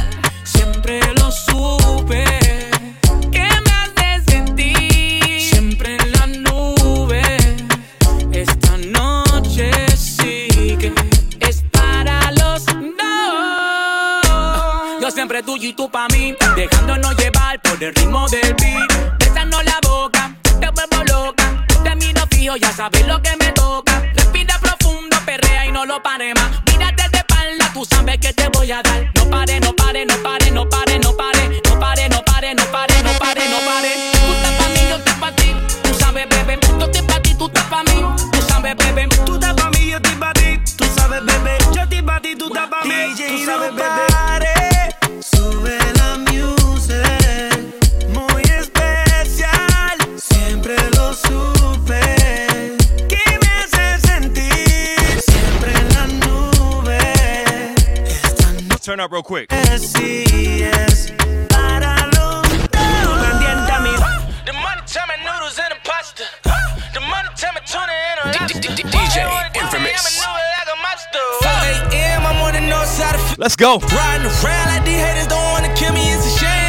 siempre 0.44 1.00
lo 1.16 1.30
supe. 1.30 2.24
¿Qué 3.30 3.48
me 3.64 3.72
hace 3.82 4.22
sentir? 4.30 5.40
Siempre 5.40 5.96
en 5.96 6.12
la 6.12 6.26
nube. 6.26 7.22
Esta 8.32 8.78
noche 8.78 9.70
sí 9.98 10.76
que 10.78 10.94
es 11.40 11.62
para 11.70 12.32
los 12.32 12.64
dos. 12.64 12.76
Yo 15.02 15.11
siempre 15.11 15.42
tuyo 15.42 15.68
y 15.68 15.72
tú 15.74 15.90
pa' 15.90 16.08
mí, 16.08 16.34
dejándonos 16.57 17.16
llevar 17.16 17.61
por 17.62 17.82
el 17.82 17.94
ritmo 17.94 18.28
del 18.28 18.55
beat. 18.55 19.18
Besando 19.18 19.62
la 19.62 19.78
boca, 19.82 20.34
te 20.42 20.68
vuelvo 20.70 21.05
loca. 21.05 21.66
Te 21.82 21.96
miro 21.96 22.22
fijo, 22.30 22.57
ya 22.57 22.72
sabes 22.72 23.07
lo 23.07 23.20
que 23.22 23.36
me 23.36 23.53
toca. 23.53 24.01
Respira 24.14 24.59
profundo, 24.59 25.16
perrea 25.24 25.66
y 25.66 25.72
no 25.72 25.84
lo 25.86 26.03
pare 26.03 26.34
más. 26.34 26.51
Mírate 26.66 27.09
de 27.11 27.18
espalda, 27.18 27.70
tú 27.72 27.84
sabes 27.84 28.18
que 28.18 28.32
te 28.32 28.48
voy 28.48 28.70
a 28.72 28.82
dar. 28.82 29.11
No 29.14 29.28
pare, 29.30 29.61
no 29.61 29.74
pare, 29.74 30.05
no 30.07 30.16
pare, 30.22 30.51
no 30.51 30.68
pare, 30.68 30.98
no 30.98 31.16
pare. 31.16 31.62
No 31.68 31.78
pare, 31.78 32.09
no 32.09 32.22
pare, 32.24 32.55
no 32.55 32.64
pare, 32.72 33.03
no 33.03 33.12
pare, 33.18 33.48
no 33.48 33.59
pare. 33.59 33.90
Tú 34.12 34.32
estás 34.32 34.53
pa' 34.53 34.68
mí, 34.68 34.88
yo 34.88 34.96
estoy 34.96 35.14
pa' 35.20 35.32
ti. 35.36 35.55
Tú 35.82 35.94
sabes, 35.98 36.28
bebé, 36.28 36.59
yo 36.78 36.84
estoy 36.86 37.03
pa' 37.03 37.20
ti, 37.22 37.34
tú 37.34 37.46
estás 37.46 37.64
pa' 37.64 37.82
mí. 37.84 38.05
Tú 38.32 38.42
sabes, 38.48 38.76
bebé, 38.76 39.09
tú 39.24 39.34
estás 39.34 39.55
pa' 39.55 39.70
mí, 39.70 39.90
yo 39.90 39.96
estoy 39.96 40.14
pa' 40.16 40.32
ti. 40.32 40.61
Tú 40.76 40.84
sabes, 40.96 41.24
bebé, 41.24 41.59
yo 41.72 41.82
estoy 41.82 42.03
pa' 42.03 42.20
ti, 42.20 42.36
tú 42.36 42.46
estás 42.46 42.68
pa' 42.68 42.84
mí. 42.84 43.14
Tú 43.16 43.44
sabes, 43.44 43.74
bebé. 43.74 44.09
Tuna 58.91 59.07
and 68.11 68.18
a 68.20 68.38
lobster. 68.38 68.59
DJ 68.68 69.16
Infamous. 69.55 70.18
4 70.18 70.28
a.m. 71.93 72.26
I'm 72.26 72.43
on 72.43 72.53
the 72.55 72.61
north 72.68 72.88
side 72.88 73.14
of 73.14 73.38
Let's 73.38 73.55
go. 73.55 73.78
Riding 73.78 74.26
around 74.26 74.66
like 74.74 74.84
these 74.84 74.99
haters 74.99 75.28
don't 75.28 75.38
wanna 75.53 75.72
kill 75.76 75.93
me. 75.93 76.11
It's 76.12 76.26
a 76.26 76.38
shame 76.38 76.59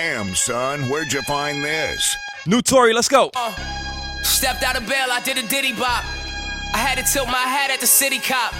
Damn, 0.00 0.34
son, 0.34 0.88
where'd 0.88 1.12
you 1.12 1.20
find 1.28 1.62
this? 1.62 2.16
New 2.46 2.62
Tory, 2.62 2.94
let's 2.94 3.06
go. 3.06 3.28
Uh, 3.36 3.52
stepped 4.24 4.64
out 4.64 4.72
of 4.74 4.88
bail, 4.88 5.12
I 5.12 5.20
did 5.20 5.36
a 5.36 5.44
diddy 5.46 5.76
bop. 5.76 6.00
I 6.72 6.80
had 6.80 6.96
to 6.96 7.04
tilt 7.04 7.28
my 7.28 7.44
hat 7.44 7.68
at 7.68 7.84
the 7.84 7.86
city 7.86 8.16
cop. 8.16 8.56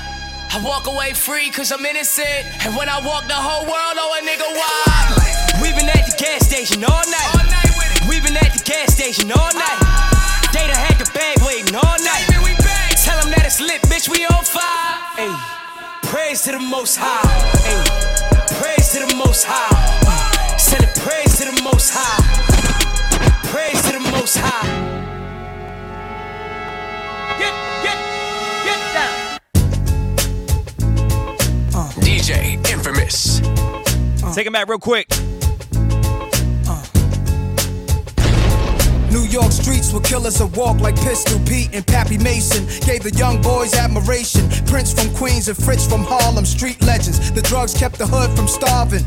I 0.53 0.61
walk 0.61 0.85
away 0.85 1.15
free 1.15 1.49
cause 1.49 1.73
I'm 1.73 1.81
innocent. 1.81 2.45
And 2.61 2.77
when 2.77 2.93
I 2.93 3.01
walk 3.01 3.25
the 3.25 3.41
whole 3.41 3.65
world, 3.65 3.97
oh 3.97 4.13
a 4.13 4.21
nigga 4.21 4.45
wild. 4.53 5.65
We 5.65 5.73
been 5.73 5.89
at 5.89 6.05
the 6.05 6.13
gas 6.21 6.45
station 6.45 6.85
all 6.85 7.05
night. 7.09 7.33
We 8.05 8.21
been 8.21 8.37
at 8.37 8.53
the 8.53 8.61
gas 8.61 8.93
station 8.93 9.33
all 9.33 9.53
night. 9.57 9.81
They 10.53 10.69
done 10.69 10.77
had 10.77 11.01
the 11.01 11.09
bag 11.17 11.41
waiting 11.41 11.73
all 11.73 11.97
night. 12.05 12.29
Tell 13.01 13.17
them 13.17 13.33
that 13.33 13.49
it's 13.49 13.65
lit, 13.65 13.81
bitch, 13.89 14.13
we 14.13 14.29
on 14.29 14.45
fire. 14.45 14.93
Hey, 15.17 15.33
praise 16.05 16.45
to 16.45 16.53
the 16.53 16.61
most 16.61 17.01
high. 17.01 17.25
Hey, 17.65 17.81
praise 18.61 18.93
to 18.93 19.09
the 19.09 19.17
most 19.17 19.49
high. 19.49 20.30
Praise 21.03 21.39
to 21.39 21.47
the 21.47 21.63
Most 21.63 21.93
High. 21.95 22.21
Praise 23.49 23.81
to 23.87 23.93
the 23.93 24.01
Most 24.11 24.37
High. 24.37 24.69
Get, 27.39 27.55
get, 27.83 27.97
get 28.67 28.81
down. 28.93 29.41
Uh. 31.75 31.89
DJ 32.03 32.57
Infamous. 32.71 33.41
Uh. 34.23 34.35
Take 34.35 34.47
him 34.47 34.53
back 34.53 34.69
real 34.69 34.79
quick. 34.79 35.07
Uh. 36.69 36.85
New 39.11 39.25
York 39.25 39.53
streets 39.53 39.95
were 39.95 40.01
killers 40.01 40.35
that 40.35 40.55
walk 40.55 40.81
like 40.81 40.97
Pistol 40.97 41.41
Pete 41.47 41.71
and 41.73 41.87
Pappy 41.87 42.19
Mason. 42.19 42.67
Gave 42.87 43.05
the 43.05 43.15
young 43.17 43.41
boys 43.41 43.73
admiration. 43.73 44.51
Prince 44.67 44.93
from 44.93 45.11
Queens 45.15 45.49
and 45.49 45.57
Fritz 45.57 45.87
from 45.87 46.05
Harlem, 46.05 46.45
street 46.45 46.83
legends. 46.83 47.33
The 47.33 47.41
drugs 47.41 47.73
kept 47.73 47.97
the 47.97 48.07
hood 48.07 48.37
from 48.37 48.47
starving. 48.47 49.07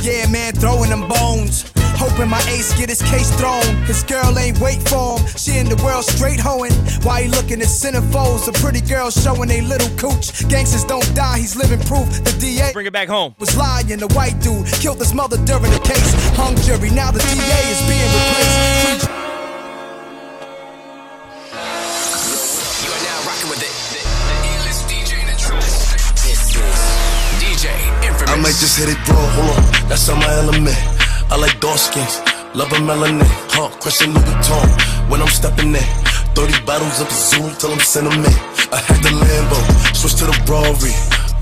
Yeah, 0.00 0.26
man, 0.30 0.52
throwing 0.54 0.90
them 0.90 1.06
bones. 1.08 1.70
Hoping 1.94 2.28
my 2.28 2.40
ace 2.48 2.74
get 2.76 2.88
his 2.88 3.00
case 3.02 3.30
thrown. 3.36 3.62
His 3.84 4.02
girl 4.02 4.36
ain't 4.38 4.58
wait 4.58 4.82
for 4.88 5.18
him. 5.18 5.26
She 5.36 5.58
in 5.58 5.68
the 5.68 5.76
world 5.84 6.04
straight 6.04 6.40
hoeing. 6.40 6.72
Why 7.04 7.22
he 7.22 7.28
looking 7.28 7.60
at 7.60 7.68
centerfolds? 7.68 8.48
A 8.48 8.52
pretty 8.52 8.80
girl 8.80 9.10
showing 9.10 9.48
they 9.48 9.60
little 9.60 9.88
cooch. 9.98 10.48
Gangsters 10.48 10.84
don't 10.84 11.06
die, 11.14 11.38
he's 11.38 11.54
living 11.54 11.78
proof. 11.86 12.08
The 12.24 12.34
DA 12.40 12.72
Bring 12.72 12.86
it 12.86 12.92
back 12.92 13.08
home. 13.08 13.34
was 13.38 13.56
lying. 13.56 13.98
The 13.98 14.08
white 14.14 14.40
dude 14.40 14.66
killed 14.66 14.98
his 14.98 15.14
mother 15.14 15.36
during 15.44 15.70
the 15.70 15.80
case. 15.80 16.12
Hung 16.34 16.56
jury. 16.56 16.90
Now 16.90 17.12
the 17.12 17.20
DA 17.20 17.60
is 17.70 17.80
being 17.86 18.10
replaced. 18.10 19.21
Might 28.42 28.58
just 28.58 28.74
hit 28.76 28.90
it 28.90 28.98
raw, 29.06 29.22
hold 29.38 29.54
on, 29.54 29.62
that's 29.88 30.08
on 30.10 30.18
my 30.18 30.34
element. 30.42 30.74
I 31.30 31.38
like 31.38 31.54
dark 31.60 31.78
skins, 31.78 32.18
love 32.58 32.74
a 32.74 32.82
melanin, 32.82 33.22
huh? 33.54 33.70
Crushing 33.78 34.10
Louis 34.10 34.26
Vuitton 34.26 34.66
when 35.08 35.22
I'm 35.22 35.30
stepping 35.30 35.70
in. 35.70 35.88
30 36.34 36.66
bottles 36.66 36.98
of 37.00 37.06
the 37.06 37.14
zoo 37.14 37.46
till 37.60 37.70
I'm 37.70 37.78
sentiment. 37.78 38.34
I 38.74 38.82
had 38.82 38.98
the 39.04 39.14
Lambo, 39.14 39.58
switch 39.94 40.18
to 40.18 40.26
the 40.26 40.34
Rari. 40.50 40.90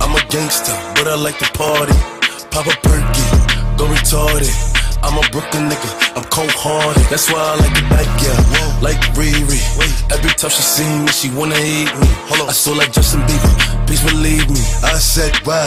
I'm 0.02 0.12
a 0.12 0.20
gangster, 0.28 0.76
but 0.94 1.08
I 1.08 1.16
like 1.16 1.38
to 1.40 1.48
party. 1.56 1.96
Pop 2.52 2.68
a 2.68 2.74
perky, 2.84 3.26
go 3.80 3.88
retarded. 3.88 4.52
I'm 5.00 5.16
a 5.16 5.24
Brooklyn 5.32 5.72
nigga, 5.72 5.88
I'm 6.20 6.24
cold 6.28 6.52
hearted. 6.52 7.08
That's 7.08 7.32
why 7.32 7.40
I 7.40 7.56
like 7.64 7.76
it 7.80 7.88
back, 7.88 8.08
yeah. 8.20 8.36
Like 8.84 9.00
Riri. 9.16 9.56
Every 10.12 10.30
time 10.36 10.50
she 10.52 10.60
see 10.60 10.90
me, 11.00 11.08
she 11.08 11.30
wanna 11.32 11.56
eat 11.56 11.88
me. 11.96 12.08
Hold 12.28 12.44
on. 12.44 12.48
I 12.50 12.52
saw 12.52 12.72
like 12.76 12.92
Justin 12.92 13.24
Bieber, 13.24 13.86
please 13.86 14.04
believe 14.04 14.50
me. 14.50 14.60
I 14.84 15.00
said, 15.00 15.32
wow, 15.46 15.64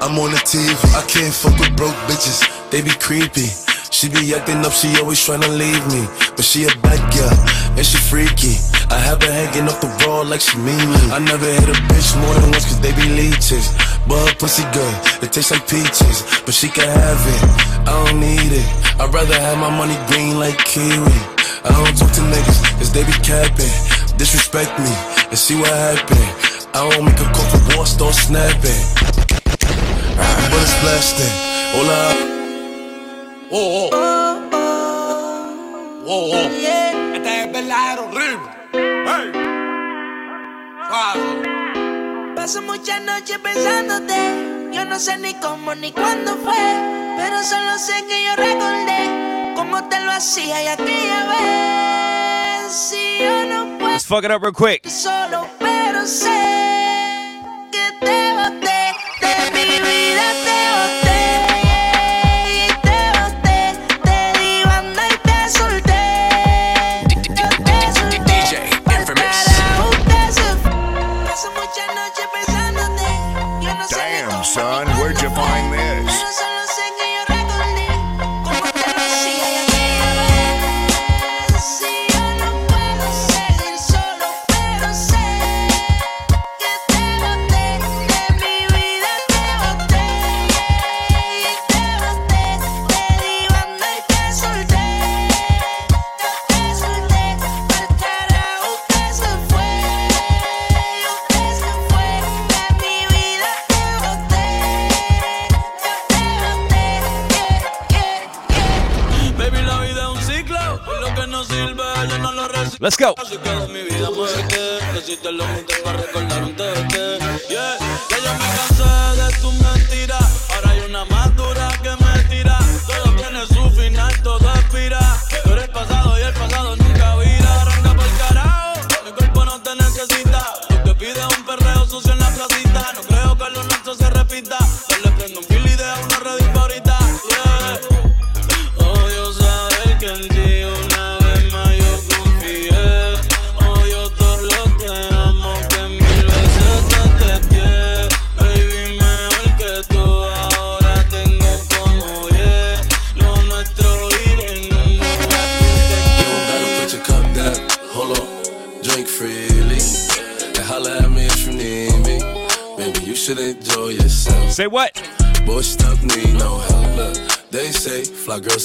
I'm 0.00 0.18
on 0.18 0.30
the 0.30 0.42
TV. 0.44 0.76
I 0.92 1.02
can't 1.08 1.32
fuck 1.32 1.56
with 1.58 1.76
broke 1.76 1.96
bitches, 2.04 2.44
they 2.70 2.82
be 2.82 2.92
creepy. 3.00 3.48
She 3.90 4.12
be 4.12 4.34
acting 4.36 4.60
up, 4.60 4.72
she 4.72 4.92
always 5.00 5.16
tryna 5.16 5.48
leave 5.56 5.80
me. 5.88 6.04
But 6.36 6.44
she 6.44 6.68
a 6.68 6.72
bad 6.84 7.00
girl, 7.16 7.32
and 7.80 7.86
she 7.86 7.96
freaky. 7.96 8.60
I 8.92 9.00
have 9.00 9.22
her 9.22 9.32
hanging 9.32 9.64
off 9.72 9.80
the 9.80 9.88
wall 10.04 10.24
like 10.24 10.44
she 10.44 10.58
mean 10.58 10.76
me. 10.76 11.00
I 11.16 11.18
never 11.18 11.48
hit 11.48 11.64
a 11.64 11.76
bitch 11.88 12.12
more 12.20 12.34
than 12.36 12.52
once 12.52 12.68
cause 12.68 12.80
they 12.84 12.92
be 12.92 13.08
leeches. 13.08 13.72
But 14.04 14.20
her 14.20 14.34
pussy 14.36 14.68
good, 14.76 14.94
it 15.24 15.32
tastes 15.32 15.50
like 15.50 15.64
peaches. 15.64 16.28
But 16.44 16.52
she 16.52 16.68
can 16.68 16.84
have 16.84 17.22
it, 17.24 17.42
I 17.88 17.92
don't 18.04 18.20
need 18.20 18.52
it. 18.52 18.68
I'd 19.00 19.08
rather 19.08 19.32
have 19.32 19.56
my 19.56 19.72
money 19.72 19.96
green 20.12 20.36
like 20.36 20.60
kiwi. 20.68 21.16
I 21.64 21.72
don't 21.72 21.96
talk 21.96 22.12
to 22.20 22.22
niggas 22.28 22.60
cause 22.76 22.92
they 22.92 23.02
be 23.02 23.16
capping. 23.24 23.72
Disrespect 24.20 24.76
me 24.76 24.92
and 25.32 25.38
see 25.38 25.56
what 25.56 25.72
happen. 25.72 26.20
I 26.76 26.84
don't 26.84 27.04
make 27.08 27.16
a 27.16 27.24
call 27.32 27.48
for 27.48 27.76
war, 27.76 27.86
start 27.86 28.14
snapping. 28.14 29.15
But 30.16 30.60
it's 30.62 30.74
blasting. 30.80 31.34
Hola. 31.74 32.00
Oh, 33.50 33.90
oh. 33.92 33.96
Oh, 36.08 36.30
oh. 36.32 36.48
Este 37.14 37.42
es 37.42 37.52
verdadero 37.52 38.10
ritmo. 38.12 38.48
Hey. 38.72 39.32
Suave. 40.88 42.34
Paso 42.34 42.62
muchas 42.62 43.02
noches 43.02 43.38
pensándote. 43.38 44.70
Yo 44.72 44.84
no 44.84 44.98
sé 44.98 45.16
ni 45.18 45.34
cómo 45.34 45.74
ni 45.74 45.92
cuándo 45.92 46.36
fue. 46.36 46.54
Pero 47.18 47.42
solo 47.42 47.78
sé 47.78 48.04
que 48.08 48.24
yo 48.24 48.36
recordé 48.36 49.54
cómo 49.56 49.88
te 49.88 49.98
lo 50.00 50.12
hacía 50.12 50.62
y 50.62 50.68
aquella 50.68 51.24
vez. 51.32 52.72
Si 52.72 53.18
yo 53.20 53.44
no 53.46 53.78
puedo 53.78 53.92
Let's 53.92 54.06
fuck 54.06 54.24
it 54.24 54.30
up 54.30 54.42
real 54.42 54.52
quick. 54.52 54.86
solo, 54.88 55.46
pero 55.58 56.06
sé 56.06 57.40
que 57.72 57.92
te 58.04 58.34
boté. 58.34 58.75
De 59.76 59.82
mi 59.82 60.95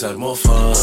fly 0.01 0.09
girls 0.09 0.17
more 0.17 0.35
fun. 0.35 0.80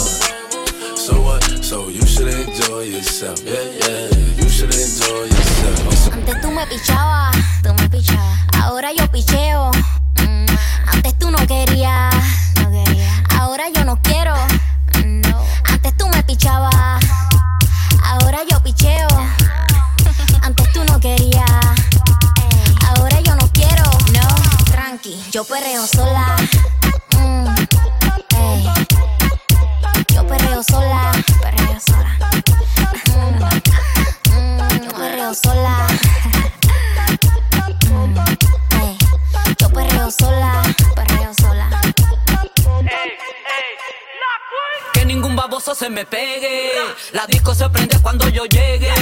Me 45.98 46.06
pegue. 46.06 46.70
La 47.12 47.26
disco 47.26 47.52
se 47.54 47.68
prende 47.70 47.98
cuando 48.00 48.28
yo 48.28 48.44
llegue. 48.44 48.92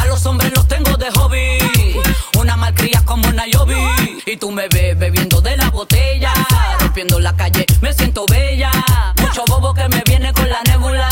A 0.00 0.06
los 0.06 0.24
hombres 0.24 0.52
los 0.54 0.66
tengo 0.66 0.96
de 0.96 1.10
hobby. 1.10 1.58
Una 2.38 2.56
malcria 2.56 3.02
como 3.04 3.30
Nayobi. 3.30 4.22
Y 4.24 4.36
tú 4.38 4.50
me 4.50 4.66
ves 4.68 4.98
bebiendo 4.98 5.42
de 5.42 5.54
la 5.58 5.68
botella. 5.68 6.32
Rompiendo 6.80 7.20
la 7.20 7.36
calle, 7.36 7.66
me 7.82 7.92
siento 7.92 8.24
bella. 8.26 8.70
Mucho 9.20 9.44
bobo 9.48 9.74
que 9.74 9.86
me 9.88 10.02
viene 10.06 10.32
con 10.32 10.48
la 10.48 10.62
nébula. 10.62 11.08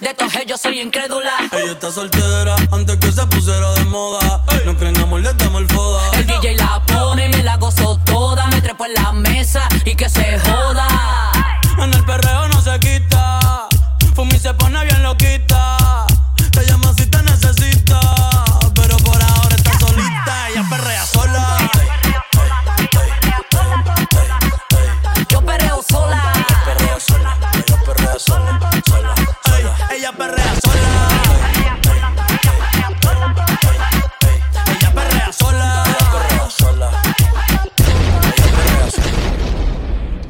De 0.00 0.10
estos 0.10 0.32
yo 0.46 0.56
soy 0.58 0.80
incrédula. 0.80 1.32
Ella 1.50 1.72
está 1.72 1.90
soltera 1.90 2.54
antes 2.70 2.96
que 2.98 3.10
se 3.10 3.26
pusiera 3.26 3.72
de 3.72 3.84
moda. 3.86 4.44
No 4.64 4.76
creen 4.76 4.96
amor, 4.98 5.22
le 5.22 5.32
damos 5.34 5.62
el 5.62 5.68
foda. 5.68 6.10
El 6.12 6.26
DJ 6.26 6.56
la 6.56 6.80
pone 6.86 7.26
y 7.26 7.28
me 7.30 7.42
la 7.42 7.56
gozo 7.56 7.98
toda. 8.04 8.46
Me 8.46 8.60
trepo 8.60 8.86
en 8.86 8.94
la 8.94 9.12
mesa 9.12 9.68
y 9.84 9.96
que 9.96 10.08
se 10.08 10.38
joda. 10.38 10.86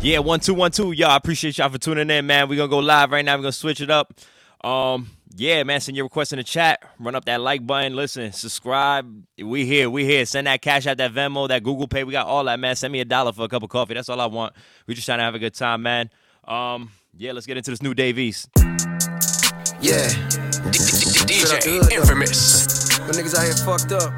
Yeah, 0.05 0.18
one 0.18 0.38
two 0.38 0.52
one 0.52 0.70
two. 0.70 0.92
Y'all, 0.92 1.12
I 1.12 1.16
appreciate 1.16 1.57
y'all 1.57 1.70
for 1.70 1.78
tuning 1.78 2.11
in, 2.11 2.26
man. 2.26 2.46
We're 2.46 2.59
gonna 2.59 2.68
go 2.68 2.80
live 2.80 3.11
right 3.11 3.24
now. 3.24 3.36
We're 3.36 3.44
gonna 3.44 3.52
switch 3.52 3.80
it 3.80 3.88
up. 3.88 4.12
Um, 4.62 5.09
yeah, 5.34 5.62
man, 5.62 5.80
send 5.80 5.96
your 5.96 6.05
request 6.05 6.34
in 6.34 6.36
the 6.36 6.42
chat. 6.42 6.82
Run 6.98 7.14
up 7.14 7.24
that 7.24 7.40
like 7.40 7.66
button. 7.66 7.96
Listen, 7.96 8.30
subscribe. 8.30 9.24
We 9.42 9.64
here, 9.64 9.88
we 9.88 10.05
here. 10.05 10.26
Send 10.26 10.46
that 10.46 10.61
cash 10.61 10.86
out, 10.86 10.98
that 10.98 11.12
Venmo, 11.12 11.48
that 11.48 11.62
Google 11.62 11.88
Pay. 11.88 12.05
We 12.05 12.12
got 12.12 12.26
all 12.26 12.44
that, 12.44 12.61
man. 12.61 12.76
Send 12.76 12.92
me 12.92 13.00
a 13.00 13.07
dollar 13.07 13.32
for 13.32 13.46
a 13.46 13.48
cup 13.48 13.62
of 13.62 13.70
coffee. 13.70 13.94
That's 13.94 14.11
all 14.11 14.20
I 14.20 14.26
want. 14.26 14.55
We 14.86 14.92
just 14.92 15.07
trying 15.07 15.20
to 15.20 15.24
have 15.24 15.34
a 15.34 15.38
good 15.38 15.55
time, 15.55 15.80
man. 15.80 16.11
Um, 16.46 16.90
yeah, 17.16 17.32
let's 17.32 17.46
get 17.46 17.57
into 17.57 17.70
this 17.70 17.80
new 17.80 17.94
Davies. 17.94 18.46
Yeah. 19.80 20.07
DJ 21.24 21.92
Infamous. 21.92 22.98
But 22.98 23.16
niggas 23.16 23.34
out 23.34 23.44
here 23.44 23.55
fucked 23.64 23.92
up. 23.92 24.12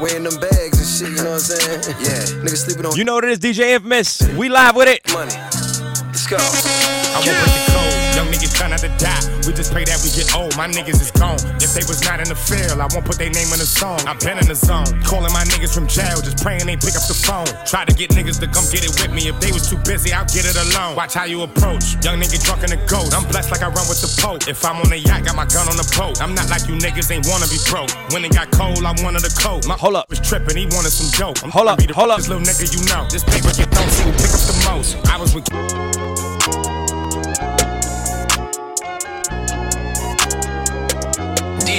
Weighing 0.00 0.24
them 0.24 0.38
bags 0.40 0.75
and 0.75 0.75
shit, 0.96 1.10
you 1.10 1.16
know 1.16 1.24
what 1.24 1.32
I'm 1.32 1.38
saying? 1.40 1.96
Yeah. 2.00 2.42
Niggas 2.42 2.64
sleeping 2.64 2.86
on 2.86 2.96
You 2.96 3.04
know 3.04 3.14
what 3.14 3.24
it 3.24 3.30
is, 3.30 3.38
DJ 3.38 3.74
Infamous. 3.74 4.22
We 4.36 4.48
live 4.48 4.76
with 4.76 4.88
it. 4.88 5.12
money. 5.12 5.34
Let's 6.06 6.26
go. 6.26 7.05
I 7.16 7.24
won't 7.24 7.32
break 7.40 7.54
the 7.56 7.64
code. 7.72 7.96
Young 8.12 8.28
niggas 8.28 8.52
try 8.52 8.68
not 8.68 8.84
to 8.84 8.92
die. 9.00 9.24
We 9.48 9.56
just 9.56 9.72
pray 9.72 9.88
that 9.88 10.04
we 10.04 10.12
get 10.12 10.28
old. 10.36 10.52
My 10.52 10.68
niggas 10.68 11.00
is 11.00 11.08
gone. 11.16 11.40
If 11.64 11.72
they 11.72 11.80
was 11.88 12.04
not 12.04 12.20
in 12.20 12.28
the 12.28 12.36
field, 12.36 12.76
I 12.76 12.88
won't 12.92 13.08
put 13.08 13.16
their 13.16 13.32
name 13.32 13.48
in 13.56 13.60
the 13.60 13.64
song. 13.64 14.04
I've 14.04 14.20
been 14.20 14.36
in 14.36 14.44
the 14.44 14.58
zone. 14.58 14.84
Calling 15.00 15.32
my 15.32 15.40
niggas 15.48 15.72
from 15.72 15.88
jail, 15.88 16.20
just 16.20 16.44
praying 16.44 16.68
they 16.68 16.76
pick 16.76 16.92
up 16.92 17.08
the 17.08 17.16
phone. 17.16 17.48
Try 17.64 17.88
to 17.88 17.94
get 17.96 18.12
niggas 18.12 18.36
to 18.44 18.48
come 18.52 18.68
get 18.68 18.84
it 18.84 18.92
with 19.00 19.16
me. 19.16 19.32
If 19.32 19.40
they 19.40 19.48
was 19.48 19.64
too 19.64 19.80
busy, 19.88 20.12
I'll 20.12 20.28
get 20.28 20.44
it 20.44 20.60
alone. 20.60 20.92
Watch 20.92 21.16
how 21.16 21.24
you 21.24 21.40
approach. 21.40 21.96
Young 22.04 22.20
nigga 22.20 22.36
drunk 22.44 22.68
in 22.68 22.76
the 22.76 22.80
ghost. 22.84 23.16
I'm 23.16 23.24
blessed 23.32 23.48
like 23.48 23.64
I 23.64 23.72
run 23.72 23.88
with 23.88 24.04
the 24.04 24.12
Pope. 24.20 24.44
If 24.44 24.60
I'm 24.60 24.76
on 24.84 24.92
a 24.92 25.00
yacht, 25.00 25.24
got 25.24 25.40
my 25.40 25.48
gun 25.48 25.72
on 25.72 25.80
the 25.80 25.88
boat. 25.96 26.20
I'm 26.20 26.36
not 26.36 26.52
like 26.52 26.68
you 26.68 26.76
niggas 26.76 27.08
ain't 27.08 27.24
wanna 27.24 27.48
be 27.48 27.56
broke. 27.72 27.88
When 28.12 28.28
it 28.28 28.36
got 28.36 28.52
cold, 28.52 28.84
I 28.84 28.92
wanted 29.00 29.24
a 29.24 29.32
coat. 29.40 29.64
My 29.64 29.80
hold 29.80 29.96
up. 29.96 30.12
was 30.12 30.20
tripping, 30.20 30.60
he 30.60 30.68
wanted 30.68 30.92
some 30.92 31.08
dope. 31.16 31.40
I'm 31.40 31.48
Hold 31.48 31.72
up, 31.72 31.80
be 31.80 31.88
the 31.88 31.96
hold 31.96 32.12
up. 32.12 32.20
This 32.20 32.28
little 32.28 32.44
nigga 32.44 32.68
you 32.76 32.84
know. 32.92 33.08
This 33.08 33.24
paper 33.24 33.56
you 33.56 33.64
don't 33.72 33.88
see 33.88 34.04
who 34.04 34.12
pick 34.20 34.36
up 34.36 34.44
the 34.44 34.56
most. 34.68 35.00
I 35.08 35.16
was 35.16 35.32
with 35.32 35.48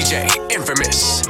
DJ 0.07 0.29
Infamous. 0.49 1.27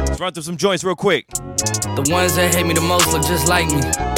Let's 0.00 0.20
run 0.20 0.32
through 0.32 0.42
some 0.42 0.56
joints 0.56 0.82
real 0.82 0.96
quick. 0.96 1.28
The 1.28 2.08
ones 2.10 2.34
that 2.34 2.52
hate 2.52 2.66
me 2.66 2.74
the 2.74 2.80
most 2.80 3.06
look 3.12 3.24
just 3.24 3.46
like 3.46 3.68
me. 3.68 4.17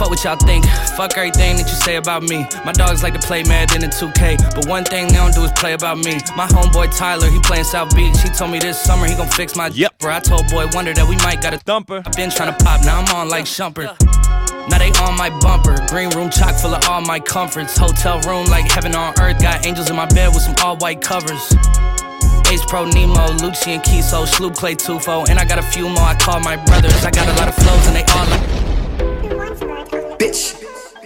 Fuck 0.00 0.08
what 0.08 0.24
y'all 0.24 0.36
think. 0.36 0.64
Fuck 0.96 1.18
everything 1.18 1.56
that 1.58 1.68
you 1.68 1.76
say 1.76 1.96
about 1.96 2.22
me. 2.22 2.46
My 2.64 2.72
dogs 2.72 3.02
like 3.02 3.12
to 3.12 3.18
play 3.20 3.42
Madden 3.42 3.84
and 3.84 3.92
2K, 3.92 4.54
but 4.54 4.66
one 4.66 4.82
thing 4.82 5.08
they 5.08 5.16
don't 5.16 5.34
do 5.34 5.44
is 5.44 5.52
play 5.52 5.74
about 5.74 5.98
me. 5.98 6.16
My 6.34 6.46
homeboy 6.46 6.96
Tyler, 6.96 7.28
he 7.28 7.38
playing 7.40 7.64
South 7.64 7.94
Beach. 7.94 8.16
He 8.22 8.30
told 8.30 8.50
me 8.50 8.58
this 8.58 8.80
summer 8.80 9.06
he 9.06 9.14
gon' 9.14 9.28
fix 9.28 9.56
my 9.56 9.66
yep. 9.66 9.98
Bro, 9.98 10.14
I 10.14 10.20
told 10.20 10.48
Boy 10.48 10.68
Wonder 10.72 10.94
that 10.94 11.06
we 11.06 11.16
might 11.16 11.42
got 11.42 11.52
a 11.52 11.58
thumper. 11.58 12.02
I've 12.06 12.16
been 12.16 12.30
trying 12.30 12.48
to 12.48 12.64
pop, 12.64 12.82
now 12.82 12.98
I'm 12.98 13.14
on 13.14 13.28
like 13.28 13.44
Shumpert. 13.44 13.92
Now 14.70 14.78
they 14.78 14.88
on 15.04 15.18
my 15.18 15.28
bumper. 15.40 15.76
Green 15.88 16.08
room 16.16 16.30
chock 16.30 16.56
full 16.56 16.72
of 16.72 16.82
all 16.88 17.02
my 17.02 17.20
comforts. 17.20 17.76
Hotel 17.76 18.20
room 18.20 18.46
like 18.46 18.64
heaven 18.72 18.94
on 18.94 19.12
earth. 19.20 19.42
Got 19.42 19.66
angels 19.66 19.90
in 19.90 19.96
my 19.96 20.06
bed 20.06 20.28
with 20.28 20.40
some 20.40 20.54
all 20.64 20.78
white 20.78 21.02
covers. 21.02 21.44
Ace 22.48 22.64
Pro 22.64 22.86
Nemo, 22.88 23.36
Lucian 23.44 23.84
Kiso, 23.84 24.26
Sloop 24.26 24.54
Clay 24.54 24.76
Tufo, 24.76 25.28
and 25.28 25.38
I 25.38 25.44
got 25.44 25.58
a 25.58 25.62
few 25.62 25.90
more 25.90 26.08
I 26.08 26.14
call 26.14 26.40
my 26.40 26.56
brothers. 26.56 27.04
I 27.04 27.10
got 27.10 27.28
a 27.28 27.36
lot 27.36 27.48
of 27.48 27.54
flows 27.54 27.86
and 27.86 27.96
they 27.96 28.04
all 28.14 28.24
like. 28.24 28.59
Bitch. 30.20 30.52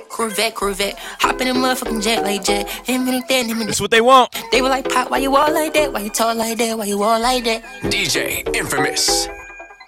Corvette, 0.08 0.56
Corvette. 0.56 0.98
Hop 1.20 1.40
in 1.40 1.46
a 1.46 1.54
motherfucking 1.54 2.02
jet 2.02 2.24
like 2.24 2.42
jet. 2.42 2.68
Him 2.68 3.06
and 3.06 3.22
that, 3.22 3.46
him 3.46 3.60
and 3.60 3.68
That's 3.68 3.80
what 3.80 3.92
they 3.92 4.00
want. 4.00 4.34
They 4.50 4.60
were 4.60 4.68
like, 4.68 4.88
Pop, 4.90 5.08
why 5.08 5.18
you 5.18 5.36
all 5.36 5.54
like 5.54 5.72
that? 5.74 5.92
Why 5.92 6.00
you 6.00 6.10
talk 6.10 6.36
like 6.36 6.58
that? 6.58 6.76
Why 6.76 6.86
you 6.86 7.00
all 7.00 7.20
like 7.20 7.44
that? 7.44 7.62
DJ 7.84 8.42
Infamous. 8.56 9.28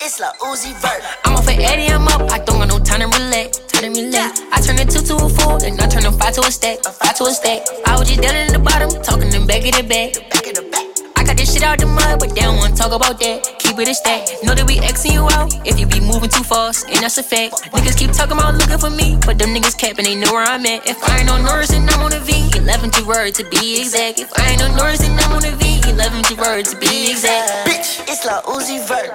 It's 0.01 0.21
Lil 0.21 0.31
Uzi 0.43 0.81
Vert. 0.81 1.03
I'm 1.25 1.35
off 1.35 1.49
at 1.49 1.59
Eddie, 1.59 1.91
I'm 1.93 2.07
up. 2.07 2.31
I 2.31 2.39
don't 2.39 2.59
got 2.59 2.69
no 2.69 2.79
time 2.79 3.01
to 3.01 3.07
relax. 3.19 3.59
Time 3.67 3.93
to 3.93 4.01
relax. 4.01 4.43
I 4.53 4.61
turn 4.61 4.79
a 4.79 4.85
two 4.85 5.03
to 5.03 5.17
a 5.17 5.29
four, 5.29 5.59
and 5.65 5.81
I 5.81 5.89
turn 5.89 6.07
a 6.07 6.13
five 6.13 6.35
to 6.35 6.43
a 6.43 6.51
stack. 6.53 6.79
A 6.87 6.93
five 6.93 7.17
to 7.17 7.25
a 7.25 7.31
stack. 7.33 7.67
I 7.85 7.99
was 7.99 8.09
just 8.09 8.23
down 8.23 8.37
in 8.37 8.53
the 8.53 8.61
bottom, 8.61 8.91
talking 9.03 9.31
them 9.31 9.49
back 9.49 9.67
of 9.67 9.75
the 9.75 9.83
back. 9.83 10.15
Back 10.31 10.47
of 10.47 10.55
the 10.55 10.71
back. 10.71 10.87
I 11.17 11.25
got 11.25 11.37
this 11.37 11.53
shit 11.53 11.65
out 11.65 11.81
the 11.81 11.87
mud, 11.87 12.21
but 12.21 12.31
they 12.31 12.43
don't 12.43 12.59
wanna 12.59 12.77
talk 12.77 12.93
about 12.93 13.19
that. 13.19 13.56
Keep 13.67 13.81
it 13.81 13.89
a 13.89 13.95
stack. 13.95 14.29
Know 14.45 14.55
that 14.55 14.63
we 14.63 14.79
Xing 14.79 15.19
you 15.19 15.27
out 15.35 15.51
if 15.67 15.81
you 15.81 15.87
be 15.91 15.99
moving 15.99 16.31
too 16.31 16.45
fast, 16.47 16.87
and 16.87 17.03
that's 17.03 17.19
a 17.19 17.23
fact. 17.23 17.67
Niggas 17.75 17.99
keep 17.99 18.13
talking 18.13 18.39
about 18.39 18.55
looking 18.55 18.79
for 18.79 18.91
me, 18.91 19.19
but 19.27 19.43
them 19.43 19.51
niggas 19.51 19.77
capping, 19.77 20.05
they 20.05 20.15
know 20.15 20.31
where 20.31 20.47
I'm 20.47 20.65
at. 20.67 20.87
If 20.87 21.03
I 21.03 21.19
ain't 21.19 21.29
on 21.29 21.43
Norris, 21.43 21.75
then 21.75 21.83
I'm 21.91 22.01
on 22.01 22.13
a 22.15 22.21
V. 22.21 22.47
11 22.55 22.91
to 22.93 23.03
word 23.05 23.35
to 23.35 23.45
be 23.51 23.81
exact. 23.83 24.21
If 24.21 24.31
I 24.39 24.55
ain't 24.55 24.63
on 24.63 24.77
Norris, 24.77 25.03
then 25.03 25.19
I'm 25.19 25.33
on 25.35 25.45
a 25.45 25.51
V. 25.51 25.83
11 25.91 26.23
to 26.31 26.35
word 26.39 26.65
to 26.67 26.79
be 26.79 27.11
exact. 27.11 27.67
Bitch, 27.67 28.07
it's 28.07 28.23
Lil 28.23 28.39
Uzi 28.47 28.79
Vert. 28.87 29.11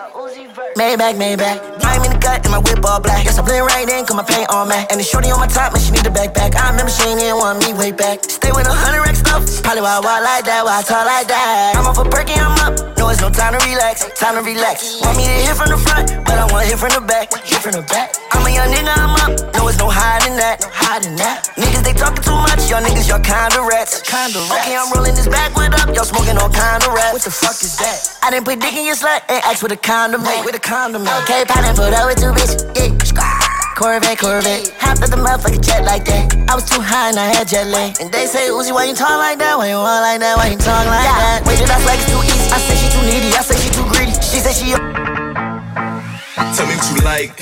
Maybach, 0.75 1.15
Maybach. 1.15 1.79
I'm 1.83 2.03
in 2.03 2.11
the 2.11 2.19
gut 2.19 2.43
and 2.43 2.51
my 2.51 2.59
whip 2.59 2.83
all 2.83 2.99
black. 2.99 3.23
Guess 3.23 3.39
I 3.39 3.43
blend 3.43 3.65
right 3.67 3.87
in, 3.87 4.05
cause 4.05 4.15
my 4.15 4.23
paint 4.23 4.49
on 4.49 4.67
man. 4.67 4.87
And 4.91 4.99
the 4.99 5.03
shorty 5.03 5.31
on 5.31 5.39
my 5.39 5.47
top, 5.47 5.73
man, 5.73 5.81
she 5.81 5.91
need 5.91 6.05
a 6.05 6.09
backpack. 6.09 6.55
I 6.55 6.71
remember 6.71 6.91
she 6.91 7.07
ain't 7.07 7.21
even 7.21 7.37
want 7.37 7.59
me 7.59 7.73
way 7.73 7.91
back. 7.91 8.23
Stay 8.27 8.51
with 8.51 8.67
a 8.67 8.73
hundred 8.73 9.03
racks 9.03 9.19
stuff. 9.19 9.43
Probably 9.63 9.81
why 9.81 9.95
I 9.95 9.99
walk 9.99 10.23
like 10.23 10.43
that, 10.47 10.63
why 10.63 10.79
I 10.79 10.81
talk 10.83 11.05
like 11.05 11.27
that. 11.27 11.75
I'm 11.75 11.87
off 11.87 11.99
a 11.99 12.07
perky, 12.07 12.35
I'm 12.35 12.55
up. 12.63 12.97
No, 12.97 13.09
it's 13.09 13.21
no 13.21 13.29
time 13.29 13.53
to 13.53 13.61
relax, 13.67 14.07
time 14.17 14.35
to 14.35 14.40
relax. 14.43 15.01
Want 15.01 15.17
me 15.17 15.25
to 15.25 15.37
hit 15.45 15.55
from 15.55 15.69
the 15.69 15.77
front, 15.77 16.11
but 16.25 16.35
I 16.37 16.45
want 16.51 16.67
hit 16.67 16.77
from 16.77 16.91
the 16.93 17.01
back. 17.01 17.33
Hit 17.45 17.61
from 17.61 17.73
the 17.73 17.85
back. 17.87 18.15
I'm 18.31 18.45
a 18.45 18.49
young 18.49 18.69
nigga, 18.73 18.93
I'm 18.93 19.15
up. 19.21 19.31
No, 19.53 19.67
it's 19.67 19.77
no 19.77 19.89
hiding 19.89 20.35
that, 20.37 20.61
no 20.61 20.69
hiding 20.71 21.15
that. 21.17 21.49
Niggas, 21.55 21.83
they 21.83 21.93
talking 21.93 22.23
too 22.23 22.35
much. 22.35 22.69
Y'all 22.69 22.81
niggas, 22.81 23.07
y'all 23.07 23.21
kinda 23.21 23.61
rats. 23.61 24.01
Kinda 24.01 24.39
rats. 24.49 24.65
Okay, 24.65 24.75
I'm 24.75 24.91
rolling 24.91 25.15
this 25.15 25.27
backwood 25.27 25.73
up. 25.75 25.93
Y'all 25.93 26.05
smoking 26.05 26.37
all 26.37 26.49
kinda 26.49 26.89
rats. 26.89 27.13
What 27.13 27.21
the 27.21 27.31
fuck 27.31 27.57
is 27.61 27.77
that? 27.77 28.17
I 28.23 28.31
didn't 28.31 28.45
put 28.45 28.59
dick 28.59 28.73
in 28.73 28.85
your 28.85 28.95
slut 28.95 29.21
and 29.29 29.43
ask 29.45 29.61
with 29.61 29.71
a 29.71 29.77
condom. 29.77 30.25
Hey, 30.25 30.41
with 30.43 30.55
a 30.55 30.59
condom. 30.59 31.07
Okay, 31.23 31.45
pounding 31.45 31.75
put 31.75 31.93
up 31.93 32.07
with 32.07 32.17
two 32.17 32.33
bitches. 32.33 32.65
Yeah. 32.75 33.50
Corvette, 33.75 34.19
Corvette. 34.19 34.73
Hopped 34.77 35.01
at 35.01 35.09
the 35.09 35.17
motherfucking 35.17 35.63
jet 35.63 35.83
like 35.83 36.05
that. 36.05 36.35
I 36.49 36.55
was 36.55 36.69
too 36.69 36.81
high 36.81 37.09
and 37.09 37.17
I 37.17 37.33
had 37.33 37.47
jet 37.47 37.67
lag. 37.67 37.99
And 37.99 38.11
they 38.11 38.25
say, 38.25 38.49
Uzi, 38.49 38.71
why 38.73 38.85
you 38.85 38.93
talk 38.93 39.17
like 39.17 39.39
that? 39.39 39.57
Why 39.57 39.69
you 39.69 39.79
walk 39.79 40.01
like 40.01 40.19
that? 40.19 40.37
Why 40.37 40.51
you 40.53 40.57
talk 40.57 40.85
like 40.85 41.07
that? 41.07 41.41
Wait, 41.47 41.57
did 41.57 41.69
I 41.71 41.79
say 41.81 41.97
it's 41.97 42.05
too 42.05 42.21
easy? 42.21 42.51
I 42.51 42.59
say 42.61 42.75
she 42.77 42.87
too 42.93 43.03
needy. 43.07 43.29
I 43.33 43.41
say 43.41 43.57
she 43.57 43.69
too 43.73 43.85
greedy. 43.89 44.13
She 44.21 44.37
said 44.43 44.53
she. 44.53 44.75
Tell 44.75 46.65
me 46.67 46.73
what 46.77 46.87
you 46.93 47.01
like. 47.01 47.33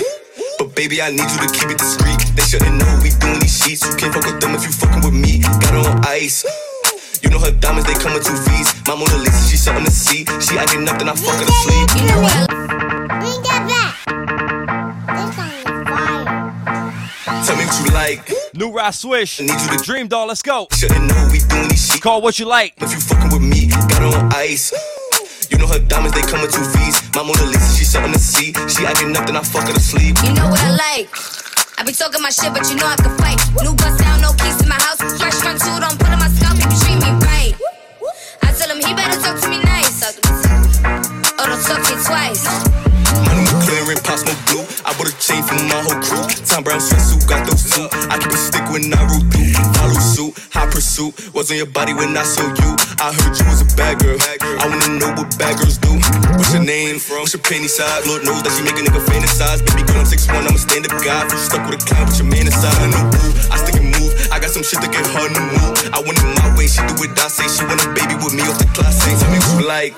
But 0.58 0.76
baby, 0.76 1.02
I 1.02 1.12
need 1.12 1.28
you 1.28 1.40
to 1.44 1.50
keep 1.52 1.70
it 1.72 1.78
discreet. 1.78 2.22
They 2.38 2.46
shouldn't 2.46 2.78
know 2.78 2.88
we 3.04 3.10
doing 3.20 3.40
these 3.42 3.56
sheets. 3.56 3.84
You 3.84 3.96
can't 3.98 4.14
fuck 4.14 4.24
with 4.24 4.40
them 4.40 4.56
if 4.56 4.64
you 4.64 4.72
fucking 4.72 5.04
with 5.04 5.18
me. 5.18 5.42
Got 5.44 5.76
her 5.76 5.84
on 5.92 6.06
ice. 6.06 6.46
You 7.22 7.30
know 7.30 7.40
her 7.40 7.52
diamonds, 7.52 7.90
they 7.90 7.98
come 8.00 8.16
in 8.16 8.24
two 8.24 8.38
V's. 8.48 8.72
My 8.88 8.96
Mona 8.96 9.18
Lisa, 9.20 9.44
she 9.50 9.58
something 9.58 9.84
to 9.84 9.92
see. 9.92 10.24
She 10.40 10.56
acting 10.56 10.88
up, 10.88 11.00
then 11.00 11.10
I 11.10 11.16
fuck 11.16 11.36
her 11.36 11.46
to 11.46 11.56
sleep. 11.66 11.88
You 12.00 12.08
know 12.08 12.22
what? 12.24 12.89
What 17.80 17.88
you 17.88 17.94
like. 17.96 18.32
New 18.54 18.72
Ride 18.72 18.94
Swish. 18.94 19.40
I 19.40 19.46
need 19.46 19.56
you 19.56 19.78
to 19.78 19.84
Dream 19.84 20.08
Doll, 20.10 20.28
let's 20.28 20.42
go. 20.42 20.68
Shouldn't 20.76 21.08
know 21.08 21.30
we 21.32 21.40
doing 21.40 21.70
these 21.70 21.80
sheets. 21.80 22.04
Call 22.04 22.22
what 22.22 22.38
you 22.38 22.46
like. 22.46 22.74
If 22.76 22.92
you 22.92 23.00
fucking 23.00 23.32
with 23.32 23.42
me, 23.42 23.68
got 23.72 24.04
her 24.04 24.20
on 24.20 24.34
ice. 24.36 24.74
You 25.50 25.58
know 25.58 25.68
her 25.68 25.80
diamonds, 25.80 26.12
they 26.12 26.22
come 26.28 26.44
in 26.44 26.52
two 26.52 26.60
V's. 26.76 27.00
My 27.16 27.24
Mona 27.24 27.48
Lisa, 27.48 27.78
she 27.80 27.86
something 27.86 28.12
to 28.12 28.20
see. 28.20 28.52
She 28.68 28.86
acting 28.86 29.16
up, 29.16 29.26
then 29.28 29.38
I 29.38 29.44
fuck 29.44 29.64
her 29.64 29.74
to 29.74 29.80
sleep. 29.80 30.18
You 30.28 30.34
know 30.34 30.50
what 30.52 30.60
I 30.60 30.76
like. 30.76 31.08
I 31.80 31.84
be 31.88 31.94
talking 31.94 32.22
my 32.22 32.30
shit, 32.30 32.52
but 32.52 32.68
you 32.68 32.76
know 32.76 32.86
I 32.86 32.98
can 33.00 33.16
fight. 33.16 33.40
New 33.64 33.72
bus 33.72 33.96
down, 33.96 34.20
no 34.20 34.34
keys 34.36 34.58
to 34.60 34.68
my 34.68 34.76
house. 34.76 35.00
Fresh 35.16 35.40
front 35.40 35.62
suit 35.62 35.80
on, 35.80 35.96
put 35.96 36.12
on 36.12 36.20
my 36.20 36.28
scalp, 36.36 36.60
baby, 36.60 36.76
treat 36.84 37.00
me 37.00 37.16
right. 37.32 37.56
I 38.44 38.52
tell 38.52 38.76
him 38.76 38.84
he 38.84 38.92
better 38.92 39.16
talk 39.24 39.40
to 39.40 39.48
me 39.48 39.64
nice. 39.64 40.04
Oh, 40.84 41.48
don't 41.48 41.64
talk 41.64 41.80
to 41.80 41.96
me 41.96 42.04
twice. 42.04 42.44
Money 43.24 43.48
clearing, 43.64 44.04
pop 44.04 44.20
smoke 44.20 44.38
blue. 44.52 44.68
I 44.86 44.92
bought 44.96 45.08
a 45.08 45.16
chain 45.18 45.42
for 45.44 45.56
my 45.56 45.80
whole 45.82 46.00
crew. 46.04 46.24
Thom 46.46 46.64
Browne 46.64 46.80
sweatsuit, 46.80 47.28
got 47.28 47.48
those 47.48 47.59
when 48.80 48.94
I 48.96 49.04
through. 49.32 49.52
Follow 49.76 50.00
suit, 50.00 50.32
high 50.52 50.70
pursuit. 50.72 51.12
Was 51.34 51.52
on 51.52 51.58
your 51.58 51.68
body 51.68 51.94
when 51.94 52.16
I 52.16 52.24
saw 52.24 52.48
you. 52.48 52.70
I 53.00 53.12
heard 53.12 53.36
you 53.36 53.46
was 53.48 53.62
a 53.64 53.70
bad 53.76 54.00
girl. 54.00 54.18
I 54.20 54.66
wanna 54.68 55.00
know 55.00 55.12
what 55.16 55.36
bad 55.38 55.60
girls 55.60 55.78
do. 55.78 55.92
What's 56.36 56.54
your 56.54 56.64
name? 56.64 57.00
What's 57.00 57.34
your 57.34 57.44
penny 57.44 57.68
size? 57.68 58.08
Lord 58.08 58.24
knows 58.24 58.44
that 58.44 58.54
you 58.56 58.64
make 58.64 58.80
a 58.80 58.84
nigga 58.84 59.04
fantasize. 59.04 59.60
Baby 59.64 59.84
girl, 59.88 60.00
I'm 60.04 60.08
6'1, 60.08 60.48
I'm 60.48 60.56
a 60.56 60.60
stand 60.60 60.88
up 60.88 60.96
guy. 61.04 61.24
You 61.28 61.40
stuck 61.40 61.64
with 61.68 61.80
a 61.80 61.86
clown, 61.86 62.08
put 62.08 62.18
your 62.20 62.30
man 62.32 62.48
inside. 62.48 62.76
I 62.80 62.88
know. 62.92 63.06
I 63.52 63.56
stick 63.60 63.76
and 63.80 63.92
move. 64.00 64.12
I 64.32 64.40
got 64.40 64.52
some 64.52 64.64
shit 64.64 64.80
to 64.80 64.88
get 64.88 65.04
her 65.04 65.28
to 65.28 65.42
move. 65.60 65.76
I 65.92 66.00
want 66.00 66.16
it 66.16 66.30
my 66.40 66.48
way, 66.56 66.68
she 66.68 66.80
do 66.88 66.96
it, 67.04 67.16
I 67.20 67.28
say. 67.28 67.48
She 67.48 67.64
want 67.68 67.84
a 67.84 67.90
baby 67.92 68.16
with 68.20 68.36
me 68.36 68.44
off 68.48 68.60
the 68.60 68.68
class. 68.72 69.04
Me 69.06 69.16
what 69.16 69.44
you 69.60 69.68
like. 69.68 69.96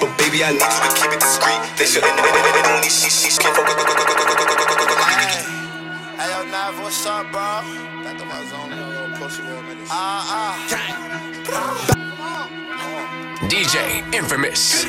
But 0.00 0.12
baby, 0.20 0.44
I 0.44 0.52
need 0.52 0.64
you 0.64 0.82
to 0.84 0.90
keep 0.96 1.12
it 1.12 1.20
discreet. 1.20 1.60
They 1.76 1.86
shouldn't 1.88 2.16
know 2.16 2.24
know 2.24 2.80
these 2.80 2.96
she 2.96 3.08
she 3.08 3.30
can't 3.38 3.54
fuck 3.56 3.68
with. 3.68 4.15
Hey, 6.86 6.92
yo, 6.92 6.94
Nav, 6.94 6.94
what's 6.94 7.06
up, 7.06 7.32
bro? 7.32 7.42
Back 8.04 8.18
to 8.18 8.24
my 8.26 8.44
zone, 8.44 8.72
a 8.72 8.88
little 8.88 9.16
pussy 9.18 9.42
little 9.42 9.62
niggas. 9.62 9.88
Ah, 9.90 10.54
DJ 13.48 14.14
Infamous. 14.14 14.84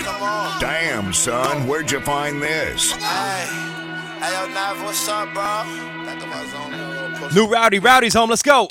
Damn, 0.60 1.12
son, 1.12 1.68
where'd 1.68 1.92
you 1.92 2.00
find 2.02 2.40
this? 2.40 2.92
Hey, 2.92 3.48
hey, 4.20 4.32
yo, 4.32 4.48
Nav, 4.54 4.84
what's 4.84 5.08
up, 5.10 5.34
bro? 5.34 5.44
Back 6.06 6.20
to 6.20 6.28
my 6.28 6.46
zone, 6.46 6.74
a 6.74 6.88
little 6.88 7.18
pussy. 7.18 7.36
New 7.36 7.48
Rowdy 7.48 7.80
Rowdy's 7.80 8.14
home, 8.14 8.30
let's 8.30 8.44
go. 8.44 8.68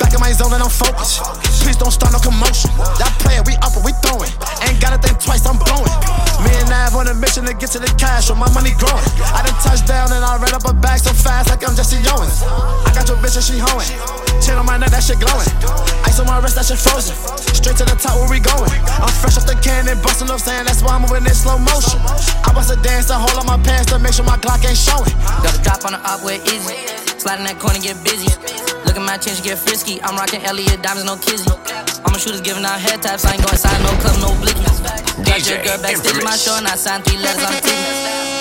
Back 0.00 0.14
in 0.14 0.20
my 0.20 0.32
zone 0.32 0.52
and 0.52 0.62
I'm 0.62 0.72
focused. 0.72 1.20
Please 1.60 1.76
don't 1.76 1.92
start 1.92 2.12
no 2.12 2.18
commotion. 2.18 2.70
Y'all 2.98 3.12
we 3.44 3.54
up 3.60 3.74
and 3.76 3.84
we 3.84 3.92
throwing. 4.04 4.30
Ain't 4.64 4.80
gotta 4.80 4.98
think 4.98 5.20
twice, 5.20 5.44
I'm 5.46 5.58
blowing. 5.58 5.92
Me 6.44 6.52
and 6.56 6.68
Nav 6.68 6.96
on 6.96 7.08
a 7.08 7.14
mission 7.14 7.44
to 7.46 7.54
get 7.54 7.70
to 7.76 7.80
the 7.80 7.90
cash, 7.98 8.28
so 8.28 8.34
my 8.34 8.48
money 8.52 8.72
growing. 8.78 9.04
I 9.32 9.44
done 9.44 9.56
touched 9.60 9.86
down 9.86 10.12
and 10.12 10.24
I 10.24 10.36
ran 10.38 10.54
up 10.54 10.64
a 10.64 10.72
bag 10.72 11.00
so 11.00 11.12
fast 11.12 11.50
like 11.50 11.66
I'm 11.66 11.74
Jesse 11.74 12.00
Owens. 12.10 12.42
I 12.86 12.90
got 12.94 13.08
your 13.08 13.18
bitch 13.18 13.36
and 13.36 13.44
she 13.44 13.56
hoeing. 13.60 13.90
Chin 14.40 14.56
on 14.56 14.66
my 14.66 14.78
neck, 14.78 14.90
that 14.94 15.04
shit 15.04 15.20
glowing. 15.20 15.48
Ice 16.08 16.18
on 16.20 16.26
my 16.26 16.40
wrist, 16.40 16.56
that 16.56 16.66
shit 16.66 16.80
frozen. 16.80 17.16
Straight 17.52 17.76
to 17.76 17.84
the 17.84 17.96
top, 17.96 18.16
where 18.16 18.30
we 18.30 18.40
going? 18.40 18.72
I'm 19.00 19.12
fresh 19.20 19.36
off 19.36 19.44
the 19.44 19.56
cannon, 19.60 20.00
bustin' 20.00 20.30
up 20.30 20.40
saying 20.40 20.64
that's 20.64 20.80
why 20.80 20.96
I'm 20.96 21.04
moving 21.04 21.26
in 21.28 21.36
slow 21.36 21.58
motion. 21.60 22.00
I 22.44 22.52
bust 22.54 22.72
a 22.72 22.78
dance 22.80 23.12
to 23.12 23.16
hold 23.20 23.36
on 23.36 23.46
my 23.46 23.60
pants 23.60 23.92
to 23.92 23.98
make 23.98 24.16
sure 24.16 24.24
my 24.24 24.40
Glock 24.40 24.64
ain't 24.64 24.78
showing. 24.78 25.12
Got 25.44 25.58
a 25.58 25.60
drop 25.60 25.84
on 25.84 25.92
the 25.92 26.00
up 26.00 26.24
where 26.24 26.40
easy. 26.48 26.76
Sliding 27.20 27.44
that 27.44 27.60
corner, 27.60 27.80
get 27.84 28.00
busy. 28.00 28.32
Look 28.90 28.98
at 28.98 29.06
my 29.06 29.18
chin, 29.18 29.36
she 29.38 29.42
get 29.46 29.56
frisky. 29.56 30.02
I'm 30.02 30.16
rocking 30.16 30.42
Elliot 30.42 30.82
diamonds, 30.82 31.06
no 31.06 31.14
kizzy. 31.14 31.46
All 31.46 32.10
my 32.10 32.18
shooters 32.18 32.40
giving 32.40 32.64
out 32.64 32.74
head 32.74 33.00
taps. 33.00 33.24
I 33.24 33.38
ain't 33.38 33.42
going 33.46 33.54
inside 33.54 33.78
no 33.86 33.94
club, 34.02 34.18
no 34.18 34.34
blicky. 34.42 34.66
Got 35.22 35.46
your 35.46 35.62
girl 35.62 35.78
backstage 35.78 36.18
in 36.18 36.24
my 36.24 36.34
show, 36.34 36.58
and 36.58 36.66
I 36.66 36.74
signed 36.74 37.04
three 37.04 37.22
letters 37.22 37.38
on 37.46 37.54
TV. 37.62 37.78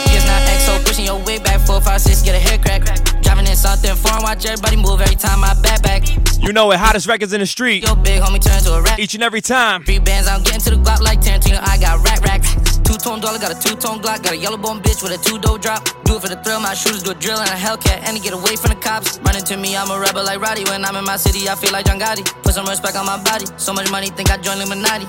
Yes, 0.09 0.25
not 0.25 0.41
XO, 0.49 0.83
pushing 0.83 1.05
your 1.05 1.21
way 1.21 1.37
back. 1.37 1.61
Four, 1.61 1.79
five, 1.81 2.01
six, 2.01 2.23
get 2.23 2.33
a 2.33 2.39
hair 2.39 2.57
crack. 2.57 2.81
Driving 3.21 3.45
in 3.45 3.55
something 3.55 3.93
foreign, 3.93 4.23
watch 4.23 4.43
everybody 4.47 4.75
move 4.75 5.01
every 5.01 5.15
time 5.15 5.43
I 5.43 5.53
back 5.61 5.83
back. 5.83 6.09
You 6.41 6.51
know 6.51 6.71
it, 6.71 6.79
hottest 6.79 7.05
records 7.05 7.31
in 7.31 7.41
the 7.41 7.45
street. 7.45 7.85
Yo, 7.85 7.93
big 7.93 8.19
homie 8.19 8.41
turn 8.41 8.59
to 8.63 8.73
a 8.73 8.81
rap. 8.81 8.97
Each 8.97 9.13
and 9.13 9.21
every 9.21 9.41
time. 9.41 9.83
Three 9.83 9.99
bands, 9.99 10.27
I'm 10.27 10.41
getting 10.41 10.61
to 10.61 10.71
the 10.71 10.77
Glock 10.77 11.01
like 11.01 11.21
Tarantino. 11.21 11.59
I 11.61 11.77
got 11.77 12.03
rack 12.03 12.21
racks. 12.21 12.68
Two 12.89 12.97
tone 12.97 13.21
dollar, 13.21 13.37
got 13.37 13.53
a 13.53 13.59
two 13.61 13.75
tone 13.75 14.01
Glock. 14.01 14.23
Got 14.23 14.33
a 14.33 14.37
yellow 14.37 14.57
bone 14.57 14.81
bitch 14.81 15.03
with 15.03 15.13
a 15.13 15.23
two 15.23 15.37
dough 15.37 15.59
drop. 15.59 15.85
Do 16.05 16.15
it 16.15 16.21
for 16.23 16.27
the 16.27 16.41
thrill, 16.41 16.59
my 16.59 16.73
shooters 16.73 17.03
do 17.03 17.11
a 17.11 17.13
drill 17.13 17.37
and 17.37 17.47
a 17.47 17.53
Hellcat. 17.53 18.01
And 18.01 18.17
to 18.17 18.23
get 18.23 18.33
away 18.33 18.55
from 18.55 18.71
the 18.71 18.77
cops. 18.77 19.19
Running 19.19 19.43
to 19.43 19.57
me, 19.57 19.77
I'm 19.77 19.91
a 19.91 19.99
rebel 19.99 20.25
like 20.25 20.41
Rowdy. 20.41 20.63
When 20.63 20.83
I'm 20.83 20.95
in 20.95 21.05
my 21.05 21.15
city, 21.15 21.47
I 21.47 21.53
feel 21.53 21.71
like 21.71 21.85
John 21.85 21.99
Gotti. 21.99 22.25
Put 22.41 22.55
some 22.55 22.65
respect 22.65 22.95
on 22.95 23.05
my 23.05 23.21
body. 23.23 23.45
So 23.57 23.73
much 23.73 23.91
money, 23.91 24.07
think 24.07 24.31
I 24.31 24.37
joined 24.37 24.61
Illuminati. 24.61 25.05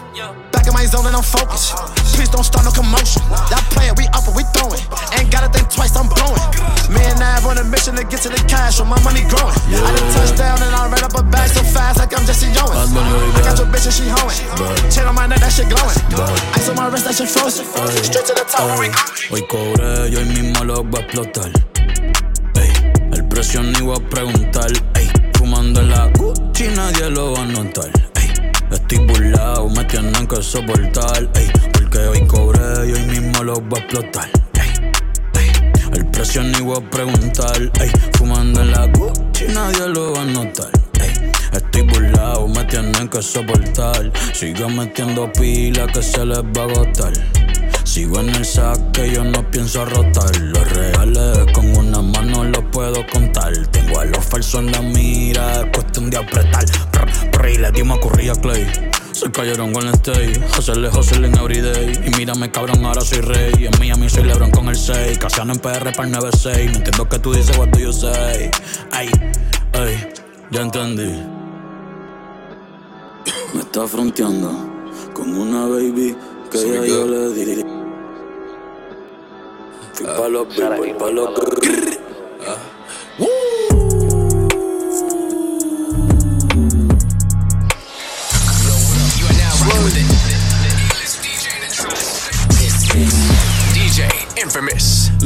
Back 0.60 0.68
in 0.68 0.74
my 0.76 0.84
zone 0.84 1.06
and 1.08 1.16
I'm 1.16 1.24
focused. 1.24 1.72
Please 2.12 2.28
don't 2.28 2.44
start 2.44 2.68
no 2.68 2.70
commotion. 2.70 3.24
Y'all 3.48 3.64
playing, 3.72 3.96
we 3.96 4.04
up 4.12 4.28
and 4.28 4.36
we 4.36 4.44
throwing. 4.52 4.76
Ain't 5.16 5.32
gotta 5.32 5.48
think 5.48 5.72
twice, 5.72 5.96
I'm 5.96 6.04
blowing. 6.04 6.36
Me 6.92 7.00
and 7.00 7.16
Nav 7.16 7.48
on 7.48 7.56
a 7.56 7.64
mission 7.64 7.96
to 7.96 8.04
get 8.04 8.20
to 8.20 8.28
the 8.28 8.36
cash, 8.44 8.76
so 8.76 8.84
my 8.84 9.00
money 9.00 9.24
growing. 9.24 9.56
I 9.72 9.88
done 9.88 10.12
touched 10.12 10.36
down 10.36 10.60
and 10.60 10.68
I 10.76 10.84
ran 10.92 11.00
up 11.00 11.16
a 11.16 11.24
bag 11.24 11.48
so 11.48 11.64
fast 11.64 11.96
like 11.96 12.12
I'm 12.12 12.28
Jesse 12.28 12.52
Owens. 12.60 12.92
I 12.92 13.40
got 13.40 13.56
your 13.56 13.72
bitch 13.72 13.88
and 13.88 13.96
she 13.96 14.04
hoeing. 14.12 14.36
Chin 14.92 15.08
on 15.08 15.16
my 15.16 15.24
neck, 15.24 15.40
that 15.40 15.48
shit 15.48 15.64
glowing. 15.64 15.96
Ice 16.52 16.68
on 16.68 16.76
my 16.76 16.92
wrist, 16.92 17.08
that 17.08 17.16
shit 17.16 17.32
frozen. 17.32 17.64
Straight 18.04 18.28
to 18.28 18.34
the 18.36 18.44
top, 18.44 18.68
where 18.68 18.84
we 18.84 18.92
going? 18.92 19.16
Hoy 19.32 19.42
cobré 19.48 20.12
y 20.12 20.16
hoy 20.20 20.28
mismo 20.28 20.60
lo 20.60 20.84
voy 20.84 21.00
a 21.00 21.04
explotar. 21.08 21.48
Ey, 22.60 22.68
el 23.16 23.24
precio 23.32 23.62
ni 23.62 23.80
voy 23.80 23.96
a 23.96 24.10
preguntar. 24.10 24.68
Ey, 24.92 25.08
fumando 25.38 25.80
la 25.80 26.08
Gucci 26.12 26.68
nadie 26.68 27.08
lo 27.08 27.32
va 27.32 27.44
a 27.44 27.46
notar. 27.46 28.09
Estoy 28.70 28.98
burlado, 28.98 29.68
me 29.68 29.84
tienen 29.84 30.26
que 30.26 30.42
soportar. 30.42 31.28
Ey, 31.34 31.50
porque 31.72 31.98
hoy 31.98 32.26
cobré 32.26 32.88
y 32.88 32.92
hoy 32.92 33.02
mismo 33.02 33.42
lo 33.42 33.54
voy 33.54 33.80
a 33.80 33.82
explotar. 33.82 34.30
Ey, 34.54 34.90
ey, 35.34 35.72
el 35.92 36.06
precio 36.06 36.42
ni 36.42 36.60
voy 36.60 36.78
a 36.78 36.90
preguntar. 36.90 37.60
Ey, 37.80 37.90
fumando 38.16 38.60
en 38.60 38.70
la 38.72 38.86
Gucci 38.86 39.46
nadie 39.52 39.88
lo 39.88 40.12
va 40.12 40.22
a 40.22 40.24
notar. 40.24 40.70
Estoy 41.52 41.82
burlado, 41.82 42.46
me 42.46 42.64
tienen 42.64 43.08
que 43.08 43.20
soportar. 43.20 44.12
Sigo 44.32 44.68
metiendo 44.68 45.32
pila 45.32 45.86
que 45.88 46.02
se 46.02 46.24
les 46.24 46.38
va 46.38 46.62
a 46.62 46.64
agotar. 46.64 47.12
Sigo 47.84 48.20
en 48.20 48.28
el 48.28 48.44
saque, 48.44 49.10
yo 49.12 49.24
no 49.24 49.42
pienso 49.50 49.84
rotar. 49.84 50.36
Los 50.36 50.70
reales 50.72 51.38
con 51.52 51.76
una 51.76 52.00
mano 52.00 52.44
los 52.44 52.62
puedo 52.70 53.04
contar. 53.08 53.52
Tengo 53.72 53.98
a 54.00 54.04
los 54.04 54.24
falsos 54.24 54.60
en 54.60 54.70
la 54.70 54.80
mira, 54.80 55.60
es 55.62 55.66
cuestión 55.74 56.08
de 56.08 56.18
apretar. 56.18 56.64
Prr, 57.50 57.50
prr, 57.50 57.52
y 57.52 57.58
le 57.58 57.70
dimos 57.72 57.98
a 57.98 58.00
Curry 58.00 58.28
a 58.28 58.34
Clay. 58.34 58.66
Se 59.12 59.30
cayeron 59.30 59.72
con 59.72 59.86
el 59.86 59.94
stay, 59.94 60.32
hacerle 60.56 60.88
hustle 60.88 61.26
en 61.26 61.36
everyday. 61.36 61.92
Y 62.06 62.10
mírame 62.16 62.50
cabrón, 62.50 62.84
ahora 62.84 63.00
soy 63.00 63.20
rey. 63.20 63.52
Y 63.58 63.66
en 63.66 63.72
Miami 63.78 64.08
soy 64.08 64.24
Lebron 64.24 64.50
con 64.50 64.68
el 64.68 64.76
6. 64.76 65.18
Casiano 65.18 65.52
en 65.52 65.58
PR 65.58 65.92
para 65.92 66.04
el 66.04 66.12
96. 66.12 66.70
No 66.70 66.76
entiendo 66.78 67.08
que 67.08 67.18
tú 67.18 67.32
dices, 67.32 67.56
what 67.58 67.68
do 67.68 67.78
you 67.78 67.92
say? 67.92 68.50
Ay, 68.92 69.10
ay, 69.72 70.12
ya 70.50 70.62
entendí. 70.62 71.02
Me 73.54 73.60
está 73.60 73.86
fronteando 73.86 74.50
con 75.12 75.36
una 75.36 75.66
baby 75.66 76.16
que 76.50 76.58
ya 76.58 76.86
yo 76.86 77.06
le 77.06 77.34
di. 77.34 77.64
Fui 79.94 80.06
pa' 80.06 80.28
los 80.28 80.46
pa' 80.98 81.10
los 81.10 81.89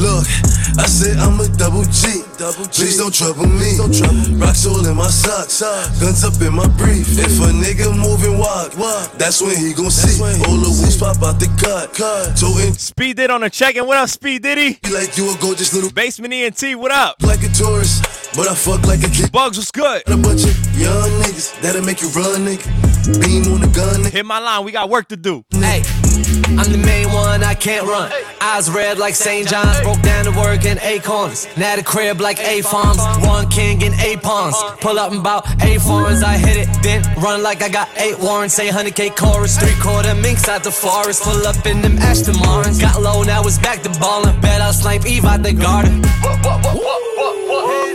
Look, 0.04 0.28
I 0.76 0.84
said 0.84 1.16
I'm 1.16 1.40
a 1.40 1.48
double 1.56 1.84
G. 1.88 2.20
Double 2.36 2.68
G. 2.68 2.84
Please 2.84 2.98
don't 2.98 3.14
trouble 3.14 3.46
me. 3.46 3.76
Don't 3.80 3.88
trouble. 3.88 4.36
Rocks 4.36 4.66
all 4.66 4.84
in 4.84 4.96
my 4.96 5.08
socks. 5.08 5.62
Guns 5.98 6.22
up 6.24 6.36
in 6.42 6.52
my 6.52 6.68
brief. 6.76 7.08
If 7.16 7.40
a 7.40 7.48
nigga 7.48 7.88
moving 7.96 8.36
wild, 8.36 8.72
that's 9.16 9.40
when 9.40 9.56
he 9.56 9.72
gon' 9.72 9.90
see. 9.90 10.20
All 10.20 10.60
the 10.60 10.68
wolves 10.68 10.98
pop 10.98 11.22
out 11.22 11.40
the 11.40 11.48
cut. 11.56 11.96
Toting 12.36 12.74
Speed 12.74 13.16
Did 13.16 13.30
on 13.30 13.40
the 13.40 13.48
check 13.50 13.76
and 13.76 13.86
what 13.86 13.96
up, 13.96 14.10
Speed 14.10 14.42
Diddy? 14.42 14.78
like 14.92 15.16
you 15.16 15.32
a 15.32 15.36
gorgeous 15.40 15.72
little 15.72 15.90
Basement 15.90 16.34
ENT, 16.34 16.78
what 16.78 16.90
up? 16.92 17.16
like 17.22 17.42
a 17.42 17.48
tourist, 17.48 18.04
but 18.36 18.46
I 18.46 18.54
fuck 18.54 18.84
like 18.84 19.02
a 19.04 19.08
kid. 19.08 19.32
Bugs, 19.32 19.56
what's 19.56 19.70
good? 19.70 20.02
A 20.06 20.16
bunch 20.18 20.44
of 20.44 20.52
young 20.78 21.08
niggas 21.22 21.58
that'll 21.62 21.82
make 21.82 22.02
you 22.02 22.08
run, 22.10 22.44
nigga. 22.44 22.66
Beam 23.24 23.50
on 23.54 23.60
the 23.60 23.68
gun, 23.68 24.02
nigga. 24.02 24.10
Hit 24.10 24.26
my 24.26 24.38
line, 24.38 24.64
we 24.64 24.72
got 24.72 24.90
work 24.90 25.08
to 25.08 25.16
do. 25.16 25.44
Hey, 25.52 25.82
I'm 26.58 26.70
the 26.70 26.82
main 26.84 27.08
one, 27.12 27.42
I 27.42 27.54
can't 27.54 27.86
run. 27.86 28.10
Eyes 28.40 28.70
red 28.70 28.98
like 28.98 29.14
St. 29.14 29.48
John's. 29.48 29.80
Broke 29.80 30.02
down 30.02 30.24
to 30.24 30.30
work 30.32 30.64
in 30.64 30.78
acorns. 30.80 31.48
Now 31.56 31.76
the 31.76 31.82
crib 31.82 32.20
like 32.20 32.38
A 32.40 32.62
farms. 32.62 32.98
One 33.26 33.48
king 33.48 33.82
in 33.82 33.92
eight 33.94 34.22
pawns. 34.22 34.56
Pull 34.80 34.98
up 34.98 35.12
in 35.12 35.18
about 35.18 35.46
eight. 35.62 35.80
I 35.84 36.38
hit 36.38 36.56
it, 36.56 36.82
then 36.82 37.02
run 37.20 37.42
like 37.42 37.62
I 37.62 37.68
got 37.68 37.88
eight 37.96 38.18
warrants. 38.18 38.54
Say 38.54 38.68
100k 38.68 39.16
chorus. 39.16 39.58
Three 39.58 39.74
quarter 39.80 40.14
minks 40.14 40.48
out 40.48 40.62
the 40.62 40.70
forest. 40.70 41.22
Pull 41.22 41.46
up 41.46 41.66
in 41.66 41.82
them 41.82 41.98
Aston 41.98 42.38
Martins. 42.38 42.80
Got 42.80 43.02
low, 43.02 43.22
now 43.22 43.42
it's 43.42 43.58
back 43.58 43.82
to 43.82 43.90
ballin'. 44.00 44.40
Bet 44.40 44.60
I'll 44.60 44.72
snipe 44.72 45.06
Eve 45.06 45.24
out 45.24 45.42
the 45.42 45.52
garden. 45.52 46.02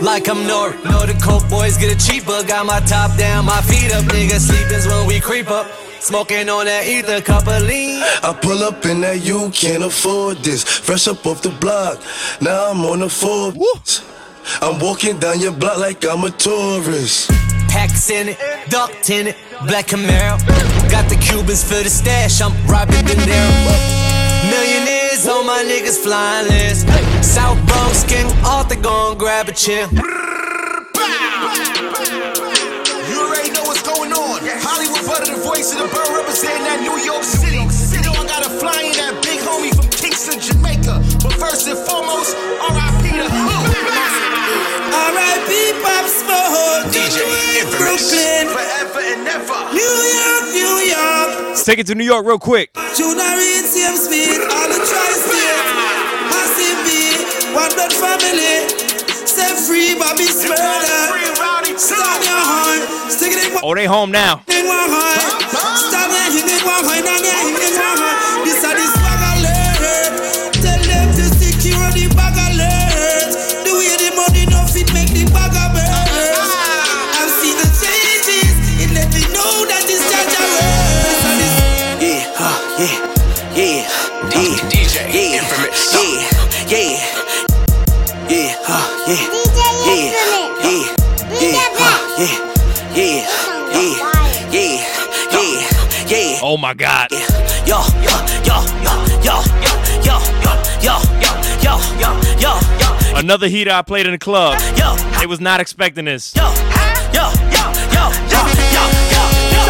Like 0.02 0.28
I'm 0.28 0.44
Nori. 0.48 0.82
Know 0.84 1.04
the 1.06 1.18
coke 1.22 1.48
boys 1.48 1.76
get 1.76 1.90
it 1.90 2.00
cheaper. 2.00 2.42
Got 2.46 2.66
my 2.66 2.80
top 2.80 3.16
down, 3.16 3.44
my 3.44 3.60
feet 3.62 3.92
up. 3.92 4.04
Niggas 4.04 4.48
sleepin's 4.48 4.86
when 4.86 5.06
we 5.06 5.20
creep 5.20 5.50
up. 5.50 5.66
Smoking 6.00 6.48
on 6.48 6.64
that 6.64 6.86
ether, 6.86 7.20
cup 7.20 7.46
of 7.46 7.62
lean. 7.62 8.02
I 8.22 8.32
pull 8.32 8.64
up 8.64 8.86
in 8.86 9.02
that 9.02 9.22
you 9.22 9.50
can't 9.50 9.84
afford 9.84 10.38
this. 10.38 10.64
Fresh 10.64 11.08
up 11.08 11.26
off 11.26 11.42
the 11.42 11.50
block, 11.50 12.00
now 12.40 12.70
I'm 12.70 12.84
on 12.86 13.00
the 13.00 13.08
Forbes. 13.10 14.02
I'm 14.62 14.80
walking 14.80 15.18
down 15.18 15.40
your 15.40 15.52
block 15.52 15.76
like 15.76 16.04
I'm 16.06 16.24
a 16.24 16.30
tourist. 16.30 17.30
Packs 17.68 18.08
in 18.08 18.30
it, 18.30 18.38
ducked 18.70 19.10
in 19.10 19.28
it, 19.28 19.36
black 19.66 19.88
Camaro. 19.88 20.40
Got 20.90 21.08
the 21.10 21.16
Cubans 21.16 21.62
for 21.62 21.82
the 21.84 21.90
stash, 21.90 22.40
I'm 22.40 22.52
robbing 22.66 23.04
De 23.04 23.14
Niro. 23.14 24.10
Millionaires 24.48 25.28
on 25.28 25.46
my 25.46 25.62
niggas 25.62 25.98
flying 26.02 26.48
list. 26.48 26.88
South 27.22 27.58
Bronx 27.66 28.04
King 28.04 28.26
Arthur 28.44 28.80
gon' 28.80 29.18
grab 29.18 29.48
a 29.48 29.52
chair. 29.52 29.86
Butter, 35.60 35.84
of 35.84 35.90
the 35.90 35.92
bird 35.92 36.08
representing 36.16 36.64
that 36.64 36.80
New 36.80 36.96
York 37.04 37.20
City. 37.20 37.60
You 37.60 38.00
know 38.00 38.16
I 38.16 38.24
got 38.24 38.48
a 38.48 38.52
fly 38.56 38.80
in 38.80 38.96
that 38.96 39.20
big 39.20 39.44
homie 39.44 39.68
from 39.68 39.92
Kingston, 39.92 40.40
Jamaica. 40.40 41.04
But 41.20 41.36
first 41.36 41.68
and 41.68 41.76
foremost, 41.84 42.32
R.I.P. 42.64 43.12
to 43.12 43.28
who? 43.28 43.44
R.I.P. 44.88 45.50
Pop 45.84 46.08
Smoke. 46.08 46.88
DJ 46.88 47.28
Infamous. 47.60 47.76
Brooklyn. 47.76 48.48
Forever 48.56 49.04
and 49.04 49.28
ever. 49.28 49.60
New 49.76 49.84
York, 49.84 50.44
New 50.56 50.76
York. 50.96 51.52
Let's 51.52 51.64
take 51.68 51.76
it 51.76 51.86
to 51.92 51.94
New 51.94 52.08
York 52.08 52.24
real 52.24 52.40
quick. 52.40 52.72
Junior 52.96 53.20
Reid, 53.20 53.68
same 53.68 54.00
speed. 54.00 54.40
All 54.40 54.64
the 54.64 54.80
tri-state. 54.80 55.60
Massive 56.32 56.80
B. 56.88 57.20
One 57.52 57.68
blood 57.76 57.92
family. 57.92 58.64
Set 59.28 59.60
free, 59.60 59.92
Bobby's 60.00 60.40
murder. 60.48 61.29
Oh, 63.62 63.74
they 63.74 63.86
home 63.86 64.10
now. 64.10 64.42
My 96.70 96.74
God. 96.74 97.10
Yo, 97.10 97.18
yo, 97.66 97.82
yo, 98.46 98.62
yo, 98.86 99.02
yo, 99.24 99.42
yo, 99.66 99.74
yo, 100.06 100.16
yo, 100.46 100.54
yo, 100.80 100.94
yo, 101.60 101.74
yo, 101.98 102.20
yo, 102.38 102.52
yo. 102.78 103.16
Another 103.18 103.48
heater 103.48 103.72
I 103.72 103.82
played 103.82 104.06
in 104.06 104.12
the 104.12 104.18
club. 104.18 104.60
Yo. 104.76 104.94
They 105.18 105.26
was 105.26 105.40
not 105.40 105.58
expecting 105.58 106.04
this. 106.04 106.32
Yo, 106.36 106.46
yo, 107.12 107.26
yo, 107.50 107.64
yo, 107.90 108.04
yo, 108.30 108.42
yo, 108.70 108.82
yo, 109.10 109.22
yo. 109.50 109.62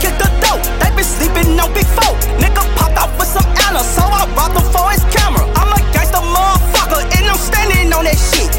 Kick 0.00 0.18
the 0.18 0.28
dough. 0.44 0.60
They 0.80 0.90
been 0.94 1.04
sleeping 1.04 1.58
on 1.58 1.72
big 1.72 1.86
four. 1.86 2.12
Nigga 2.36 2.60
popped 2.76 2.98
off 2.98 3.18
with 3.18 3.28
some 3.28 3.46
Anna, 3.64 3.80
so 3.80 4.02
I 4.04 4.28
robbed 4.36 4.60
him 4.60 4.68
for 4.70 4.90
his 4.92 5.04
camera. 5.16 5.48
I'm 5.56 5.72
a 5.72 5.80
gangster 5.94 6.20
motherfucker, 6.20 7.08
and 7.16 7.24
I'm 7.24 7.38
standing 7.38 7.90
on 7.94 8.04
that 8.04 8.18
shit. 8.18 8.53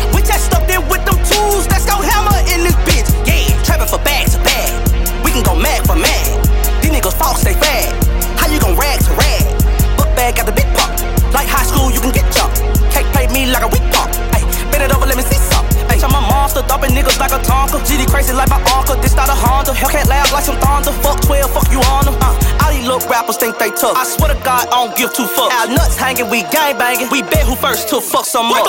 A 17.74 17.80
GD 17.80 18.09
crazy 18.11 18.34
like 18.34 18.49
my 18.49 18.61
uncle. 18.76 18.95
This 19.01 19.16
not 19.16 19.30
a 19.30 19.36
Honda. 19.36 19.72
Hellcat 19.72 20.07
labs 20.07 20.32
like 20.32 20.43
some 20.43 20.57
thunder. 20.59 20.91
Fuck 21.01 21.22
12, 21.22 21.51
fuck 21.51 21.72
you 21.72 21.80
on 21.93 22.05
them. 22.05 22.16
Uh, 22.22 22.36
all 22.61 22.72
these 22.72 22.86
little 22.86 23.01
rappers 23.09 23.38
think 23.38 23.57
they 23.57 23.72
tough. 23.72 23.95
I 23.97 24.03
swear 24.03 24.34
to 24.34 24.39
God, 24.43 24.68
I 24.68 24.86
don't 24.86 24.95
give 24.97 25.13
two 25.13 25.26
fucks. 25.26 25.51
Our 25.51 25.68
nuts 25.68 25.97
hanging, 25.97 26.30
we 26.30 26.43
gang 26.53 26.78
banging. 26.78 27.09
We 27.09 27.22
bet 27.22 27.45
who 27.45 27.55
first 27.55 27.89
to 27.89 28.01
fuck 28.01 28.26
some 28.26 28.47
more. 28.47 28.66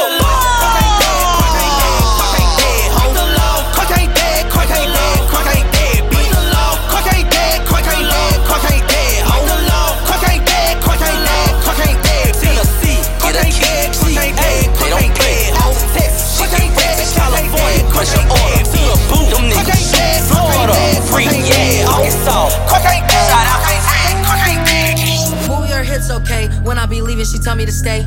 Move 25.48 25.68
your 25.70 25.82
hips, 25.82 26.10
okay? 26.10 26.48
When 26.62 26.78
I 26.78 26.86
be 26.86 27.00
leaving, 27.00 27.24
she 27.24 27.38
tell 27.38 27.56
me 27.56 27.64
to 27.64 27.72
stay. 27.72 28.06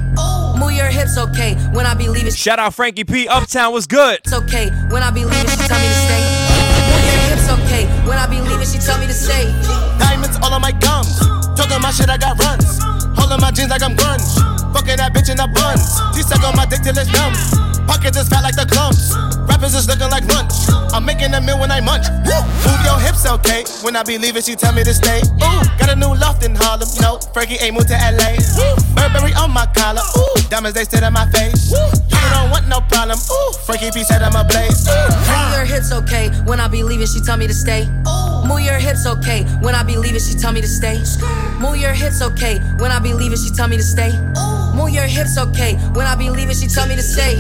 Move 0.59 0.73
your 0.73 0.87
hips, 0.87 1.17
okay? 1.17 1.55
When 1.73 1.85
I 1.85 1.93
be 1.95 2.07
leaving, 2.09 2.31
Shout 2.31 2.59
out 2.59 2.75
Frankie 2.75 3.03
P. 3.03 3.27
Uptown 3.27 3.73
was 3.73 3.87
good. 3.87 4.19
it's 4.23 4.33
okay. 4.33 4.69
When 4.91 5.01
I 5.01 5.09
be 5.09 5.25
leaving, 5.25 5.49
she 5.49 5.57
tell 5.67 5.79
me 5.79 5.87
to 5.87 5.99
stay. 6.05 6.21
Move 6.91 7.05
your 7.09 7.21
hips, 7.29 7.49
okay? 7.49 7.85
When 8.07 8.17
I 8.17 8.27
be 8.27 8.41
leaving, 8.41 8.67
she 8.67 8.77
tell 8.77 8.99
me 8.99 9.07
to 9.07 9.13
stay. 9.13 9.45
Diamonds 9.97 10.37
all 10.43 10.53
on 10.53 10.61
my 10.61 10.71
gums. 10.73 11.17
Talking 11.57 11.81
my 11.81 11.91
shit, 11.91 12.09
I 12.09 12.17
got 12.17 12.37
runs. 12.43 12.98
Holding 13.29 13.45
my 13.45 13.51
jeans 13.51 13.69
like 13.69 13.83
I'm 13.83 13.93
grunge. 13.93 14.25
Fucking 14.73 14.97
that 14.97 15.13
bitch 15.13 15.29
in 15.29 15.37
the 15.37 15.45
buns. 15.53 16.01
She 16.17 16.25
suck 16.25 16.41
on 16.41 16.57
my 16.57 16.65
dick 16.65 16.81
till 16.81 16.97
it's 16.97 17.13
numb. 17.13 17.29
Pockets 17.85 18.17
is 18.17 18.25
fat 18.25 18.41
like 18.41 18.57
the 18.57 18.65
clumps. 18.65 19.13
Rappers 19.45 19.77
is 19.77 19.85
looking 19.85 20.09
like 20.09 20.25
lunch. 20.33 20.49
I'm 20.89 21.05
making 21.05 21.37
a 21.37 21.41
meal 21.41 21.61
when 21.61 21.69
I 21.69 21.77
munch. 21.77 22.09
Woo! 22.25 22.41
Move 22.65 22.81
your 22.81 22.97
hips, 22.97 23.29
okay? 23.29 23.69
When 23.85 23.93
I 23.93 24.01
be 24.01 24.17
leaving, 24.17 24.41
she 24.41 24.57
tell 24.57 24.73
me 24.73 24.81
to 24.81 24.93
stay. 24.97 25.21
Ooh, 25.45 25.61
got 25.77 25.93
a 25.93 25.95
new 25.95 26.09
loft 26.09 26.41
in 26.41 26.57
Harlem. 26.57 26.89
No, 27.05 27.21
Frankie 27.29 27.61
ain't 27.61 27.77
moved 27.77 27.93
to 27.93 27.97
LA. 28.01 28.33
Burberry 28.97 29.37
on 29.37 29.53
my 29.53 29.69
collar. 29.77 30.01
Ooh, 30.17 30.33
diamonds 30.49 30.73
they 30.73 30.89
sit 30.89 31.05
on 31.05 31.13
my 31.13 31.29
face. 31.29 31.69
You 31.69 32.25
don't 32.33 32.49
want 32.49 32.65
no 32.65 32.81
problem. 32.89 33.21
Ooh, 33.29 33.53
Frankie 33.69 33.93
P 33.93 34.01
said 34.01 34.25
I'm 34.25 34.33
a 34.33 34.41
blaze. 34.41 34.89
Move 34.89 35.53
your 35.53 35.69
hips, 35.69 35.93
okay? 35.93 36.33
When 36.49 36.59
I 36.59 36.67
be 36.67 36.81
leaving, 36.81 37.05
she 37.05 37.21
tell 37.21 37.37
me 37.37 37.45
to 37.45 37.53
stay. 37.53 37.85
Move 38.45 38.61
your 38.61 38.81
hips, 38.81 39.05
okay? 39.05 39.43
When 39.61 39.75
I 39.75 39.83
be 39.83 39.97
leaving, 39.97 40.19
she 40.19 40.33
tell 40.33 40.51
me 40.51 40.61
to 40.61 40.67
stay. 40.67 40.97
Move 41.59 41.77
your 41.77 41.93
hips, 41.93 42.21
okay? 42.21 42.57
When 42.77 42.91
I 42.91 42.99
be 42.99 43.13
leaving, 43.19 43.37
she 43.37 43.51
tell 43.51 43.67
me 43.67 43.75
to 43.75 43.83
stay. 43.83 44.15
Move 44.73 44.89
your 44.95 45.03
hips, 45.03 45.37
okay? 45.37 45.75
When 45.91 46.07
I 46.07 46.15
be 46.15 46.29
leaving, 46.29 46.55
she 46.55 46.67
tell 46.67 46.87
me 46.87 46.95
to 46.95 47.03
stay. 47.03 47.35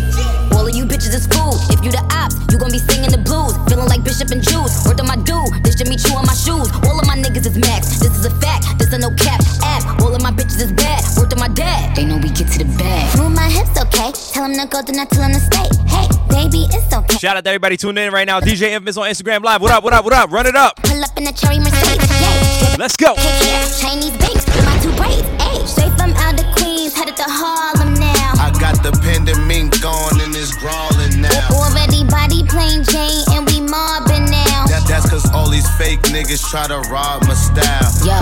All 0.51 0.67
of 0.67 0.75
you 0.75 0.83
bitches 0.83 1.15
is 1.15 1.25
fool. 1.27 1.55
If 1.71 1.79
you 1.83 1.89
the 1.89 2.03
ops, 2.11 2.35
you 2.51 2.59
gon' 2.59 2.71
be 2.71 2.79
singing 2.79 3.09
the 3.09 3.17
blues. 3.17 3.55
Feeling 3.71 3.87
like 3.87 4.03
Bishop 4.03 4.29
and 4.35 4.43
Juice. 4.43 4.83
Word 4.85 4.99
on 4.99 5.07
my 5.07 5.15
dude. 5.15 5.63
This 5.63 5.75
Jimmy 5.79 5.95
Choo 5.95 6.19
on 6.19 6.27
my 6.27 6.35
shoes. 6.35 6.67
All 6.83 6.99
of 6.99 7.07
my 7.07 7.15
niggas 7.15 7.47
is 7.47 7.57
max. 7.57 8.03
This 8.03 8.11
is 8.11 8.25
a 8.27 8.33
fact. 8.43 8.67
This 8.77 8.91
a 8.91 8.99
no 8.99 9.09
cap 9.15 9.39
app. 9.63 10.03
All 10.03 10.13
of 10.13 10.21
my 10.21 10.31
bitches 10.31 10.59
is 10.59 10.73
bad. 10.75 10.99
Word 11.15 11.31
on 11.31 11.39
my 11.39 11.47
dad. 11.47 11.95
They 11.95 12.03
know 12.03 12.17
we 12.17 12.29
get 12.29 12.51
to 12.51 12.59
the 12.59 12.69
bag. 12.75 13.17
Move 13.17 13.31
my 13.31 13.47
hips, 13.47 13.79
okay? 13.79 14.11
Tell 14.35 14.43
him 14.43 14.59
to 14.59 14.67
go, 14.67 14.83
do 14.83 14.91
not 14.91 15.09
tell 15.09 15.23
him 15.23 15.31
to 15.31 15.39
stay. 15.39 15.67
Hey, 15.87 16.11
baby, 16.27 16.67
it's 16.75 16.91
okay. 16.91 17.17
Shout 17.17 17.37
out 17.37 17.47
to 17.47 17.49
everybody 17.49 17.77
tuning 17.77 18.03
in 18.03 18.11
right 18.11 18.27
now. 18.27 18.41
DJ 18.43 18.75
Infamous 18.75 18.97
on 18.97 19.07
Instagram 19.07 19.43
Live. 19.43 19.61
What 19.61 19.71
up, 19.71 19.83
what 19.83 19.93
up, 19.93 20.03
what 20.03 20.13
up? 20.13 20.27
Run 20.31 20.45
it 20.45 20.57
up. 20.57 20.75
Pull 20.83 20.99
up 20.99 21.15
in 21.15 21.23
a 21.27 21.31
cherry 21.31 21.59
Mercedes. 21.59 22.03
Yeah. 22.19 22.75
Let's 22.77 22.97
go. 22.97 23.15
Hey, 23.15 23.31
here, 23.47 23.63
Chinese 23.79 24.17
banks 24.17 24.49
my 24.65 24.77
two 24.83 24.91
braids. 24.95 25.38
Straight 25.69 25.93
from 26.01 26.11
out 26.17 26.33
of 26.41 26.47
Queens, 26.57 26.95
headed 26.97 27.15
to 27.17 27.27
Harlem 27.27 27.93
now. 27.93 28.33
I 28.41 28.49
got 28.59 28.81
the 28.81 28.89
pandemic 29.05 29.69
gone 29.85 30.17
and 30.17 30.33
it's 30.33 30.49
crawling 30.57 31.21
now. 31.21 31.53
Already 31.53 32.01
body 32.09 32.41
plain 32.49 32.81
Jane 32.89 33.21
and 33.37 33.45
we 33.45 33.61
mobbing 33.61 34.25
now. 34.33 34.65
That, 34.65 34.89
that's 34.89 35.05
cause 35.09 35.29
all 35.31 35.49
these 35.49 35.69
fake 35.77 36.01
niggas 36.09 36.41
try 36.49 36.65
to 36.67 36.81
rob 36.89 37.21
my 37.29 37.37
style. 37.37 37.85
Yo, 38.01 38.17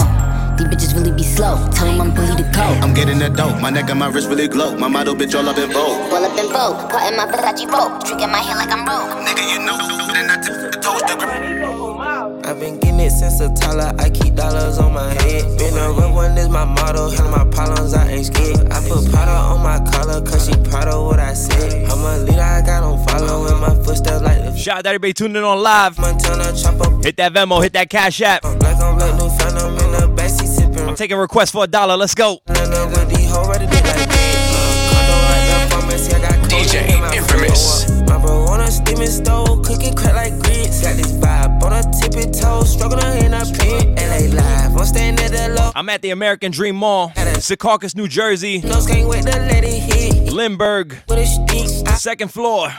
these 0.60 0.68
bitches 0.68 0.92
really 0.92 1.16
be 1.16 1.24
slow. 1.24 1.56
Tell 1.72 1.88
them 1.88 2.02
I'm 2.02 2.12
Billy 2.12 2.36
the 2.36 2.48
Coat. 2.52 2.84
I'm 2.84 2.94
getting 2.94 3.20
the 3.20 3.30
dope, 3.30 3.62
my 3.62 3.70
neck 3.70 3.90
and 3.90 4.00
my 4.00 4.10
wrist 4.12 4.28
really 4.28 4.50
glow. 4.50 4.76
My 4.76 4.90
model 4.90 5.16
bitch 5.16 5.32
all 5.32 5.48
up 5.48 5.58
in 5.58 5.72
vogue. 5.72 6.10
Pull 6.12 6.20
up 6.28 6.36
in 6.36 6.52
Vogue, 6.52 6.92
caught 6.92 7.08
in 7.08 7.16
my 7.16 7.32
Versace 7.32 7.64
robe. 7.72 8.04
Tricking 8.04 8.28
my 8.30 8.44
hair 8.44 8.60
like 8.60 8.72
I'm 8.76 8.84
broke. 8.84 9.24
Nigga, 9.24 9.44
you 9.56 9.64
know, 9.64 9.80
I've 12.58 12.64
been 12.64 12.80
getting 12.80 13.00
it 13.02 13.12
since 13.12 13.40
a 13.40 13.54
toddler. 13.54 13.94
I 14.00 14.10
keep 14.10 14.34
dollars 14.34 14.80
on 14.80 14.92
my 14.92 15.14
head. 15.22 15.60
Been 15.60 15.78
a 15.78 15.92
run 15.92 16.12
one 16.16 16.36
is 16.40 16.50
my 16.50 16.66
motto. 16.66 17.08
Handle 17.12 17.30
my 17.30 17.46
problems, 17.52 17.94
I 17.94 18.10
ain't 18.10 18.26
scared. 18.26 18.72
I 18.72 18.82
put 18.82 19.08
Prada 19.12 19.30
on 19.30 19.62
my 19.62 19.78
collar, 19.92 20.26
cause 20.26 20.48
she 20.48 20.56
proud 20.64 20.88
of 20.88 21.06
what 21.06 21.20
I 21.20 21.34
said. 21.34 21.86
I'm 21.88 22.00
a 22.00 22.18
leader, 22.26 22.42
I 22.42 22.64
got 22.64 22.82
on 22.82 23.06
follow 23.06 23.46
in 23.46 23.62
my 23.62 23.76
footsteps 23.84 24.24
like 24.24 24.40
the 24.40 24.58
Shout 24.58 24.80
out 24.80 24.84
to 24.86 24.90
everybody 24.90 25.14
tuning 25.14 25.36
in 25.36 25.44
on 25.44 25.62
live. 25.62 26.00
Montana 26.00 26.52
chopper. 26.58 26.90
Hit 27.04 27.18
that 27.18 27.32
Venmo, 27.32 27.62
hit 27.62 27.74
that 27.74 27.92
Cash 27.92 28.22
App. 28.22 28.42
Black 28.42 28.82
on 28.82 28.98
black, 28.98 29.14
new 29.20 29.30
phantom 29.38 29.74
in 29.78 29.92
the 29.92 30.12
backseat 30.20 30.48
sipping. 30.48 30.90
I'm 30.90 30.96
taking 30.96 31.18
requests 31.18 31.52
for 31.52 31.66
a 31.66 31.68
dollar. 31.68 31.96
Let's 31.96 32.16
go. 32.16 32.40
None 32.48 32.90
with 32.90 33.10
these 33.10 33.30
hoes 33.30 33.50
ready 33.50 33.68
to 33.68 33.72
uh, 33.72 33.82
do 33.82 33.88
like 33.88 34.10
that. 34.10 34.90
Condo 34.90 35.14
like 35.30 35.70
the 35.70 35.76
pharmacy, 35.76 36.16
I 36.16 36.22
got 36.22 36.50
DJ 36.50 36.88
codeine 36.88 37.02
my 37.02 37.16
Infamous. 37.16 37.98
Fridge. 38.96 39.20
My 39.20 39.24
bro 39.24 39.36
on 39.38 39.48
a 39.48 39.58
steaming 39.58 39.62
stove, 39.62 39.64
cooking 39.66 39.96
crack 39.96 40.16
like 40.16 40.34
grits. 40.44 40.82
Got 40.82 40.96
this 40.98 41.12
vibe 41.14 41.64
on 41.64 41.74
a 41.74 41.84
tippy 42.00 42.32
toe, 42.32 42.64
struggling 42.64 43.26
in 43.26 43.34
a 43.34 43.46
pit. 43.46 43.88
LA 43.98 44.36
live, 44.36 44.78
I'm 44.78 44.86
staying 44.86 45.20
at 45.20 45.32
the 45.32 45.50
low. 45.56 45.72
I'm 45.76 45.90
at 45.90 46.02
the 46.02 46.12
American 46.12 46.52
Dream 46.52 46.76
Mall, 46.76 47.12
Secaucus, 47.16 47.96
New 47.96 48.08
Jersey. 48.08 48.60
No 48.62 48.84
can't 48.86 49.08
wait 49.08 49.24
to 49.24 49.32
let 49.32 49.64
it 49.64 49.82
hit. 49.82 50.32
Lindbergh, 50.34 50.96
With 51.08 51.20
a 51.20 51.26
stick, 51.26 51.88
second 51.98 52.32
floor, 52.32 52.70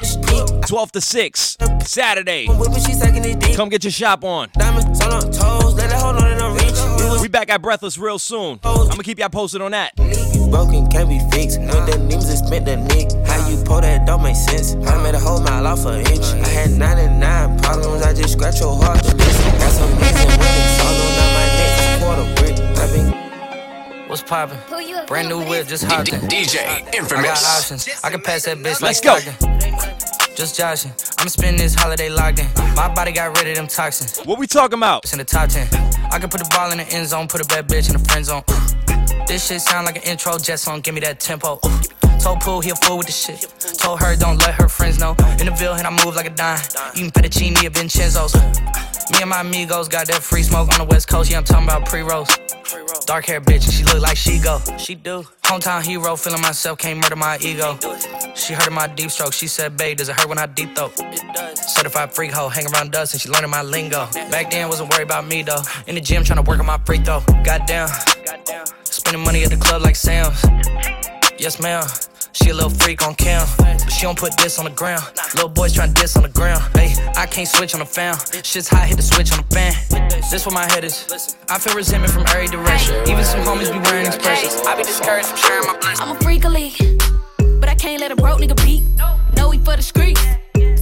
12 0.66 0.92
to 0.92 1.00
6, 1.00 1.56
Saturday. 1.84 2.46
whipping, 2.46 2.74
she 2.84 2.92
sucking 2.94 3.24
it 3.24 3.40
deep. 3.40 3.56
Come 3.56 3.68
get 3.68 3.84
your 3.84 3.90
shop 3.90 4.24
on. 4.24 4.48
Diamonds 4.54 5.00
on 5.00 5.12
her 5.12 5.20
toes, 5.32 5.74
let 5.74 5.90
it 5.90 5.96
hold 5.96 6.16
on 6.16 6.30
and 6.30 6.40
I'm 6.40 6.54
reach. 6.54 6.74
We 6.98 7.04
was 7.10 7.20
We 7.22 7.28
back 7.28 7.50
at 7.50 7.60
Breathless 7.62 7.98
real 7.98 8.18
soon. 8.18 8.60
I'm 8.64 8.88
gonna 8.88 9.02
keep 9.02 9.18
y'all 9.18 9.28
posted 9.28 9.60
on 9.60 9.72
that. 9.72 9.92
Broken, 10.50 10.88
can't 10.88 11.08
be 11.08 11.18
fixed. 11.30 11.58
When 11.58 11.84
the 11.86 11.98
names 11.98 12.28
is 12.28 12.40
spent 12.40 12.64
the 12.64 12.76
nick. 12.76 13.12
How 13.26 13.48
you 13.48 13.62
pull 13.64 13.80
that 13.80 14.06
don't 14.06 14.22
make 14.22 14.36
sense. 14.36 14.74
I 14.86 15.02
made 15.02 15.14
a 15.14 15.20
whole 15.20 15.40
mile 15.40 15.66
off 15.66 15.84
an 15.86 16.00
inch. 16.00 16.24
I 16.44 16.48
had 16.48 16.70
99 16.70 17.58
problems, 17.60 18.02
I 18.02 18.14
just 18.14 18.32
scratch 18.32 18.60
your 18.60 18.74
heart 18.76 19.02
to 19.04 19.16
listen. 19.16 19.52
Got 19.58 19.72
some 19.72 19.90
missing 20.00 20.32
winnings, 20.40 20.80
all 20.84 20.96
on 21.04 21.30
my 21.36 21.46
neck, 21.58 22.00
quarter 22.02 22.26
brick. 22.36 22.56
I 22.78 22.86
been 22.92 24.08
What's 24.08 24.22
poppin'? 24.22 24.58
Brand 25.06 25.28
new 25.28 25.44
whip, 25.44 25.66
just 25.66 25.84
hopped 25.84 26.12
in. 26.12 26.20
DJ 26.20 26.58
I 26.58 27.22
got 27.22 27.44
options. 27.44 27.88
I 28.02 28.10
can 28.10 28.20
pass 28.20 28.44
that 28.44 28.58
bitch 28.58 28.80
Let's 28.80 29.04
like 29.04 29.04
go. 29.04 29.18
Just 30.34 30.56
joshing. 30.56 30.92
I'm 31.18 31.28
spending 31.28 31.58
this 31.60 31.74
holiday 31.74 32.08
locked 32.08 32.38
in. 32.38 32.46
My 32.74 32.92
body 32.94 33.12
got 33.12 33.36
rid 33.36 33.48
of 33.48 33.56
them 33.56 33.66
toxins. 33.66 34.18
What 34.24 34.38
we 34.38 34.46
talking 34.46 34.78
about? 34.78 35.04
It's 35.04 35.12
in 35.12 35.18
the 35.18 35.24
top 35.24 35.50
10. 35.50 35.66
I 36.10 36.18
can 36.18 36.30
put 36.30 36.40
the 36.40 36.48
ball 36.50 36.70
in 36.70 36.78
the 36.78 36.88
end 36.88 37.08
zone, 37.08 37.26
put 37.28 37.40
a 37.40 37.44
bad 37.44 37.68
bitch 37.68 37.88
in 37.90 38.00
the 38.00 38.08
friend 38.08 38.24
zone. 38.24 38.44
This 39.28 39.46
shit 39.46 39.60
sound 39.60 39.84
like 39.84 39.96
an 39.96 40.02
intro 40.04 40.38
jet 40.38 40.58
song, 40.58 40.80
give 40.80 40.94
me 40.94 41.00
that 41.00 41.20
tempo. 41.20 41.60
Told 42.18 42.40
Pooh 42.40 42.60
he 42.60 42.70
a 42.70 42.74
fool 42.74 42.96
with 42.96 43.08
the 43.08 43.12
shit. 43.12 43.46
Told 43.76 44.00
her 44.00 44.16
don't 44.16 44.38
let 44.38 44.54
her 44.54 44.68
friends 44.68 44.98
know. 44.98 45.14
In 45.38 45.44
the 45.44 45.54
Ville 45.54 45.74
and 45.74 45.86
I 45.86 45.90
move 46.02 46.16
like 46.16 46.24
a 46.26 46.30
dime. 46.30 46.58
Eating 46.94 47.10
fettuccine 47.10 47.62
at 47.62 47.74
Vincenzo's. 47.74 48.34
Me 49.12 49.20
and 49.20 49.28
my 49.28 49.42
amigos 49.42 49.86
got 49.86 50.06
that 50.06 50.22
free 50.22 50.42
smoke 50.42 50.72
on 50.72 50.78
the 50.78 50.84
west 50.84 51.08
coast. 51.08 51.30
Yeah, 51.30 51.36
I'm 51.36 51.44
talking 51.44 51.68
about 51.68 51.84
pre-rolls. 51.86 52.28
Dark 53.04 53.26
hair 53.26 53.40
bitch, 53.42 53.64
and 53.64 53.72
she 53.74 53.84
look 53.84 54.00
like 54.00 54.16
she 54.16 54.38
go. 54.38 54.60
She 54.78 54.94
do. 54.94 55.24
Hometown 55.42 55.82
hero, 55.82 56.16
feeling 56.16 56.40
myself, 56.40 56.78
can't 56.78 56.98
murder 56.98 57.16
my 57.16 57.36
ego. 57.42 57.78
She 58.34 58.54
heard 58.54 58.66
of 58.66 58.72
my 58.72 58.86
deep 58.86 59.10
stroke. 59.10 59.34
She 59.34 59.46
said, 59.46 59.76
babe, 59.76 59.98
does 59.98 60.08
it 60.08 60.18
hurt 60.18 60.28
when 60.28 60.38
I 60.38 60.46
deep 60.46 60.74
does. 60.74 60.92
Certified 61.74 62.14
freak 62.14 62.32
hoe, 62.32 62.48
hang 62.48 62.66
around 62.72 62.92
dust, 62.92 63.12
and 63.12 63.20
she 63.20 63.28
learning 63.28 63.50
my 63.50 63.62
lingo. 63.62 64.06
Back 64.30 64.50
then, 64.50 64.68
wasn't 64.68 64.90
worried 64.90 65.04
about 65.04 65.26
me 65.26 65.42
though. 65.42 65.62
In 65.86 65.96
the 65.96 66.00
gym, 66.00 66.24
trying 66.24 66.42
to 66.42 66.48
work 66.48 66.60
on 66.60 66.66
my 66.66 66.78
free 66.78 66.98
throw. 66.98 67.20
Goddamn. 67.44 67.90
Spending 69.08 69.24
money 69.24 69.42
at 69.42 69.48
the 69.48 69.56
club 69.56 69.80
like 69.80 69.96
Sam's. 69.96 70.44
Yes, 71.38 71.58
ma'am. 71.58 71.82
She 72.32 72.50
a 72.50 72.54
little 72.54 72.68
freak 72.68 73.02
on 73.06 73.14
cam, 73.14 73.48
but 73.56 73.90
she 73.90 74.02
don't 74.02 74.18
put 74.18 74.36
this 74.36 74.58
on 74.58 74.66
the 74.66 74.70
ground. 74.70 75.02
Little 75.34 75.48
boys 75.48 75.72
tryna 75.72 75.94
diss 75.94 76.14
on 76.18 76.24
the 76.24 76.28
ground. 76.28 76.62
Hey, 76.76 76.94
I 77.16 77.24
can't 77.24 77.48
switch 77.48 77.72
on 77.72 77.80
the 77.80 77.86
fan. 77.86 78.18
Shit's 78.44 78.68
hot, 78.68 78.86
hit 78.86 78.98
the 78.98 79.02
switch 79.02 79.32
on 79.32 79.38
the 79.38 79.54
fan. 79.54 79.72
This 80.30 80.44
where 80.44 80.52
my 80.52 80.70
head 80.70 80.84
is. 80.84 81.36
I 81.48 81.58
feel 81.58 81.74
resentment 81.74 82.12
from 82.12 82.26
every 82.26 82.48
direction. 82.48 82.96
Even 83.08 83.24
some 83.24 83.40
homies 83.40 83.72
be 83.72 83.78
wearing 83.78 84.04
expressions. 84.04 84.60
I 84.66 84.76
be 84.76 84.82
discouraged 84.82 85.28
from 85.28 85.38
sharing 85.38 85.66
my 85.66 85.78
blessings. 85.78 86.00
I'm 86.00 86.14
a 86.14 86.20
freak 86.20 86.44
of 86.44 86.52
league, 86.52 86.76
but 87.60 87.70
I 87.70 87.76
can't 87.76 88.02
let 88.02 88.12
a 88.12 88.16
broke 88.16 88.40
nigga 88.40 88.62
beat. 88.62 88.82
No, 89.38 89.50
he 89.52 89.58
for 89.60 89.74
the 89.74 89.82
streets. 89.82 90.20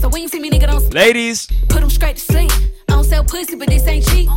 So 0.01 0.09
when 0.09 0.23
you 0.23 0.29
see 0.29 0.41
me, 0.41 0.51
nigga, 0.51 0.67
don't 0.67 0.93
Ladies, 0.93 1.47
put 1.69 1.81
him 1.81 1.91
straight 1.91 2.17
to 2.17 2.23
sleep. 2.23 2.51
I 2.89 2.93
don't 2.93 3.05
sell 3.05 3.25
pussy, 3.25 3.57
but 3.57 3.69
this 3.69 3.87
ain't 3.87 4.07
cheap. 4.07 4.29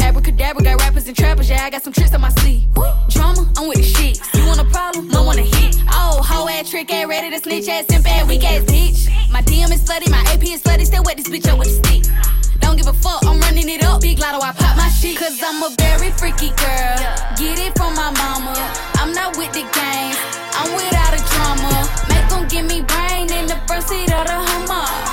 Abracadabra 0.00 0.62
got 0.62 0.80
rappers 0.80 1.06
and 1.06 1.16
trappers, 1.16 1.48
yeah, 1.48 1.64
I 1.64 1.70
got 1.70 1.82
some 1.82 1.92
tricks 1.92 2.14
on 2.14 2.20
my 2.20 2.30
sleeve. 2.30 2.62
Drama, 3.08 3.50
I'm 3.56 3.68
with 3.68 3.78
the 3.78 3.82
shit. 3.84 4.20
You 4.34 4.46
want 4.46 4.60
a 4.60 4.64
problem? 4.64 5.08
No 5.08 5.22
one 5.22 5.36
to 5.36 5.42
hit. 5.42 5.76
Oh, 5.88 6.20
hoe 6.22 6.48
ass 6.48 6.70
trick 6.70 6.92
ass, 6.92 7.06
ready 7.06 7.30
to 7.30 7.38
snitch 7.38 7.68
ass, 7.68 7.86
simp 7.88 8.08
ass, 8.10 8.26
weak 8.28 8.44
ass 8.44 8.64
bitch. 8.64 9.30
My 9.30 9.42
DM 9.42 9.72
is 9.72 9.82
slutty, 9.82 10.10
my 10.10 10.22
AP 10.32 10.42
is 10.44 10.62
slutty, 10.62 10.86
still 10.86 11.02
wet 11.04 11.16
this 11.16 11.28
bitch 11.28 11.48
up 11.48 11.58
with 11.58 11.68
a 11.68 11.70
stick. 11.70 12.12
Don't 12.60 12.76
give 12.76 12.86
a 12.86 12.92
fuck, 12.92 13.24
I'm 13.24 13.40
running 13.40 13.68
it 13.68 13.84
up. 13.84 14.00
Big 14.00 14.18
lotto, 14.18 14.40
I 14.40 14.52
pop 14.52 14.76
my 14.76 14.88
shit. 14.88 15.18
Cause 15.18 15.40
I'm 15.42 15.62
a 15.62 15.74
very 15.78 16.10
freaky 16.12 16.50
girl. 16.56 16.98
Get 17.36 17.58
it 17.58 17.76
from 17.76 17.94
my 17.94 18.10
mama. 18.10 18.54
I'm 18.94 19.12
not 19.12 19.36
with 19.36 19.52
the 19.52 19.62
games, 19.62 20.18
I'm 20.54 20.72
without 20.74 21.14
a 21.14 21.22
drama. 21.34 21.74
Make 22.08 22.28
them 22.28 22.48
give 22.48 22.66
me 22.66 22.82
brain 22.82 23.30
in 23.32 23.46
the 23.46 23.56
front 23.66 23.84
seat 23.84 24.12
of 24.12 24.26
the 24.26 24.32
Hummer. 24.32 25.09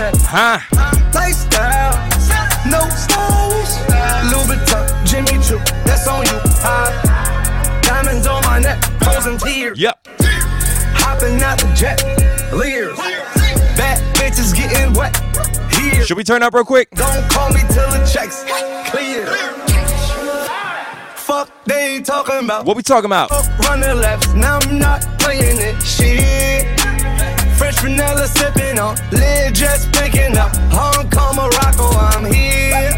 Bag. 0.00 0.14
Huh? 0.20 0.60
Lifestyle, 1.12 1.92
no 2.64 2.80
stylish, 2.88 3.76
Louis 4.32 4.56
Vuitton, 4.56 5.06
Jimmy 5.06 5.36
Choo, 5.44 5.58
that's 5.84 6.08
on 6.08 6.24
you. 6.24 6.40
High. 6.64 7.82
Diamonds 7.82 8.26
on 8.26 8.42
my 8.44 8.60
neck, 8.60 8.82
frozen 9.02 9.36
tears. 9.36 9.78
Yep. 9.78 10.08
Hopping 10.96 11.42
out 11.42 11.58
the 11.58 11.70
jet, 11.74 12.02
leers. 12.50 12.96
Bad 13.76 14.00
bitches 14.16 14.56
getting 14.56 14.94
wet. 14.94 15.14
Here. 15.74 16.02
Should 16.06 16.16
we 16.16 16.24
turn 16.24 16.42
up 16.42 16.54
real 16.54 16.64
quick? 16.64 16.88
Don't 16.92 17.30
call 17.30 17.50
me 17.50 17.60
till 17.68 17.90
the 17.90 18.10
checks 18.10 18.44
clear. 18.90 19.26
Fuck, 21.14 21.50
they 21.66 21.96
ain't 21.96 22.06
talking 22.06 22.42
about. 22.42 22.64
What 22.64 22.74
we 22.74 22.82
talking 22.82 23.04
about? 23.04 23.30
Running 23.68 23.98
laps, 23.98 24.32
now 24.32 24.60
I'm 24.62 24.78
not 24.78 25.02
playing 25.18 25.58
it. 25.58 25.82
Shit. 25.82 26.79
Vanilla 27.80 28.26
sipping 28.28 28.78
on, 28.78 28.94
lid 29.10 29.54
just 29.54 29.90
picking 29.92 30.36
up. 30.36 30.54
Hong 30.70 31.08
Kong, 31.08 31.34
Morocco, 31.36 31.88
I'm 31.96 32.30
here. 32.30 32.92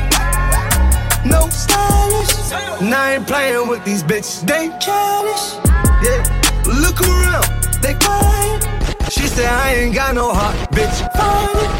No 1.24 1.48
stylish. 1.48 2.50
Now 2.80 3.02
I 3.02 3.14
ain't 3.14 3.26
playing 3.26 3.68
with 3.68 3.84
these 3.84 4.02
bitches. 4.02 4.44
They 4.44 4.70
childish. 4.80 5.54
Yeah. 6.02 6.22
Look 6.66 7.00
around, 7.00 7.46
they 7.80 7.94
quiet. 7.94 8.66
She 9.08 9.28
said 9.28 9.46
I 9.46 9.74
ain't 9.74 9.94
got 9.94 10.16
no 10.16 10.32
heart, 10.34 10.56
bitch. 10.72 10.98
Find 11.16 11.58
it. 11.64 11.70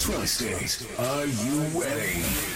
Tri-State, 0.00 0.86
are 0.98 1.24
you 1.24 1.62
ready? 1.80 2.49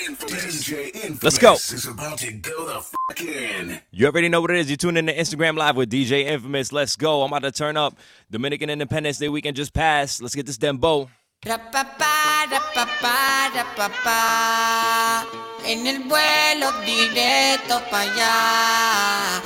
DJ 0.00 0.08
Infamous. 0.08 0.64
DJ 0.64 0.94
Infamous 0.94 1.22
Let's 1.22 1.38
go. 1.38 1.54
is 1.54 1.86
about 1.86 2.18
to 2.18 2.32
go 2.32 2.66
the 2.66 2.80
fuck 2.80 3.20
in. 3.20 3.80
You 3.90 4.06
already 4.06 4.28
know 4.28 4.40
what 4.40 4.50
it 4.50 4.56
is. 4.56 4.70
You 4.70 4.76
tune 4.76 4.96
in 4.96 5.06
to 5.06 5.14
Instagram 5.14 5.56
Live 5.56 5.76
with 5.76 5.90
DJ 5.90 6.24
Infamous. 6.24 6.72
Let's 6.72 6.96
go. 6.96 7.22
I'm 7.22 7.32
about 7.32 7.42
to 7.42 7.52
turn 7.52 7.76
up. 7.76 7.96
Dominican 8.30 8.70
Independence 8.70 9.18
Day 9.18 9.28
weekend 9.28 9.56
just 9.56 9.74
passed. 9.74 10.22
Let's 10.22 10.34
get 10.34 10.46
this 10.46 10.56
dembow. 10.58 11.08
Rapapá, 11.44 12.46
rapapá, 12.50 13.50
rapapá. 13.54 15.26
En 15.66 15.86
el 15.86 16.02
vuelo 16.04 16.72
directo 16.84 17.80
para 17.90 18.10
allá. 18.10 19.40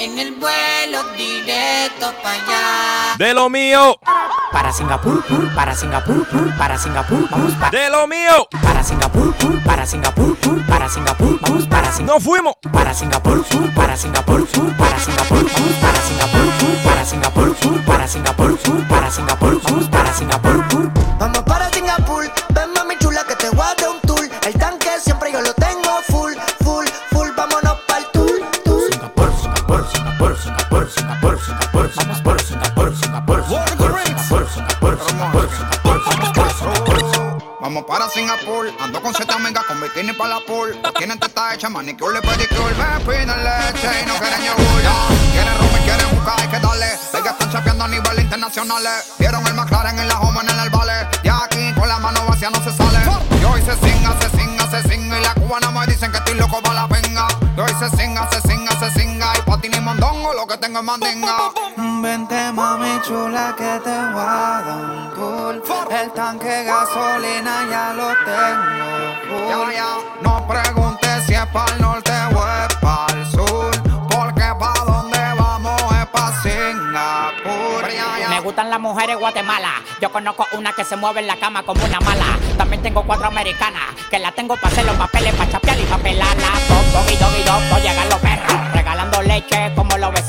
En 0.00 0.18
el 0.18 0.32
vuelo 0.36 1.04
directo 1.14 2.10
para 2.22 2.34
allá. 2.34 3.16
De 3.18 3.34
lo 3.34 3.50
mío. 3.50 4.00
Para 4.50 4.72
Singapur, 4.72 5.22
pur, 5.26 5.54
para 5.54 5.74
Singapur, 5.74 6.26
pur, 6.26 6.56
para 6.56 6.78
Singapur, 6.78 7.28
vamos 7.28 7.52
para. 7.56 7.70
De 7.70 7.90
lo 7.90 8.06
mío. 8.06 8.48
Para 8.62 8.82
Singapur, 8.82 9.34
pur, 9.34 9.62
para 9.62 9.84
Singapur, 9.84 10.34
pur, 10.38 10.66
para 10.66 10.88
Singapur, 10.88 11.38
vamos 11.42 11.66
para 11.66 11.92
Singapur. 11.92 12.14
No 12.14 12.18
fuimos. 12.18 12.54
Para 12.72 12.94
Singapur, 12.94 13.44
pur, 13.44 13.74
para 13.74 13.94
Singapur, 13.94 14.46
pur, 14.48 14.74
para 14.78 14.98
Singapur, 14.98 15.44
pur, 15.44 15.80
para 15.82 16.00
Singapur, 16.02 16.54
pur, 16.56 16.82
para 16.82 17.04
Singapur, 17.04 17.56
pur, 17.56 17.84
para 17.84 18.08
Singapur, 18.08 18.56
pur, 18.56 18.88
para 18.88 19.10
Singapur, 19.10 19.60
pur, 19.60 19.90
para 19.90 20.14
Singapur, 20.14 20.68
pur. 20.68 20.90
Vamos 21.18 21.42
para 21.42 21.70
Singapur, 21.74 22.32
ven 22.54 22.72
mami 22.72 22.96
chula 23.00 23.22
que 23.24 23.36
te 23.36 23.50
voy 23.50 23.66
a 23.66 23.74
dar 23.74 23.90
un 23.90 24.00
tour. 24.00 24.26
El 24.46 24.54
tanque 24.54 24.88
siempre 24.98 25.30
yo 25.30 25.42
lo 25.42 25.52
tengo 25.52 25.69
Vamos 37.60 37.84
para 37.84 38.08
Singapur, 38.08 38.66
ando 38.80 39.00
con 39.00 39.14
siete 39.14 39.32
amigas 39.32 39.64
con 39.64 39.80
bikini 39.80 40.12
para 40.12 40.34
la 40.34 40.40
pool. 40.46 40.76
Tienen 40.98 41.18
teta 41.20 41.54
hecha, 41.54 41.68
manicure 41.70 42.18
y 42.18 42.20
pedicure. 42.20 42.74
Me 42.74 43.00
piden 43.00 43.28
leche 43.28 44.02
y 44.02 44.06
no 44.06 44.14
quieren 44.18 44.42
yogur. 44.44 44.82
Ya. 44.82 44.92
Quieren 45.32 45.58
rum 45.58 45.70
y 45.78 45.84
quieren 45.84 46.08
jugar, 46.10 46.40
hay 46.40 46.48
que 46.48 46.58
darle. 46.58 46.86
Ellas 46.86 47.32
están 47.32 47.50
chapeando 47.52 47.84
a 47.84 47.88
nivel 47.88 48.20
internacional. 48.20 48.82
Vieron 49.18 49.46
el 49.46 49.54
McLaren 49.54 49.98
en 49.98 50.08
la 50.08 50.20
home 50.20 50.40
en 50.40 50.58
el 50.58 50.70
vale. 50.70 51.06
Y 51.22 51.28
aquí 51.28 51.72
con 51.78 51.86
la 51.88 51.98
mano 51.98 52.26
vacía 52.26 52.50
no 52.50 52.62
se 52.64 52.76
sale. 52.76 52.98
Y 53.40 53.44
hoy 53.44 53.62
se 53.62 53.74
singa, 53.76 54.16
se 54.20 54.30
singa, 54.36 54.70
se 54.70 54.88
singa. 54.88 55.18
Y 55.18 55.22
la 55.22 55.34
cubana 55.34 55.70
me 55.70 55.86
dicen 55.86 56.10
que 56.10 56.18
estoy 56.18 56.34
loco 56.34 56.60
para 56.62 56.74
la 56.74 56.86
venga. 56.88 57.28
Y 57.56 57.60
hoy 57.60 57.72
se 57.78 57.88
singa, 57.96 58.28
se 58.30 58.40
singa, 58.48 58.72
se 58.80 58.90
singa. 58.98 59.19
Y 60.40 60.42
lo 60.42 60.46
que 60.46 60.56
tengo 60.56 60.78
es 60.78 60.84
mandinga. 60.84 61.52
Vente 62.00 62.52
mami 62.52 62.98
chula 63.02 63.54
que 63.58 63.78
te 63.84 63.90
voy 63.90 64.24
a 64.26 64.62
dar 64.64 64.78
un 64.78 65.62
tour 65.62 65.92
El 65.92 66.10
tanque 66.12 66.48
de 66.48 66.64
gasolina 66.64 67.66
ya 67.68 67.92
lo 67.92 68.08
tengo 68.24 68.90
full 69.28 69.70
Ya, 69.70 69.72
ya, 69.74 69.98
no 70.22 70.46
preguntes 70.48 71.26
si 71.26 71.34
es 71.34 71.46
para 71.46 71.70
el 71.74 71.82
norte 71.82 72.12
o 72.34 72.46
es 72.46 72.74
para 72.76 73.18
el 73.18 73.26
sur. 73.30 73.70
Porque 74.08 74.44
pa' 74.58 74.84
donde 74.86 75.18
vamos 75.38 75.82
es 75.92 76.06
pa' 76.06 76.32
Singapur. 76.42 77.90
Ya, 77.92 78.20
ya. 78.20 78.28
Me 78.30 78.40
gustan 78.40 78.70
las 78.70 78.80
mujeres 78.80 79.18
Guatemala. 79.18 79.82
Yo 80.00 80.10
conozco 80.10 80.46
una 80.52 80.72
que 80.72 80.84
se 80.84 80.96
mueve 80.96 81.20
en 81.20 81.26
la 81.26 81.36
cama 81.36 81.64
como 81.64 81.84
una 81.84 82.00
mala. 82.00 82.38
También 82.56 82.82
tengo 82.82 83.02
cuatro 83.02 83.26
americanas 83.26 83.94
que 84.08 84.18
la 84.18 84.32
tengo 84.32 84.56
para 84.56 84.68
hacer 84.68 84.86
los 84.86 84.96
papeles, 84.96 85.34
para 85.34 85.50
chapear 85.50 85.78
y 85.78 85.84
papelarla. 85.84 86.48
Dog, 86.68 86.92
doggy, 86.92 87.16
doggy, 87.16 87.42
dog, 87.42 87.62
no 87.68 87.78
llegan 87.78 88.08
los 88.08 88.18
perros. 88.20 88.72
Regalando 88.72 89.20
leche 89.20 89.72
como. 89.76 89.90
Mi 90.08 90.19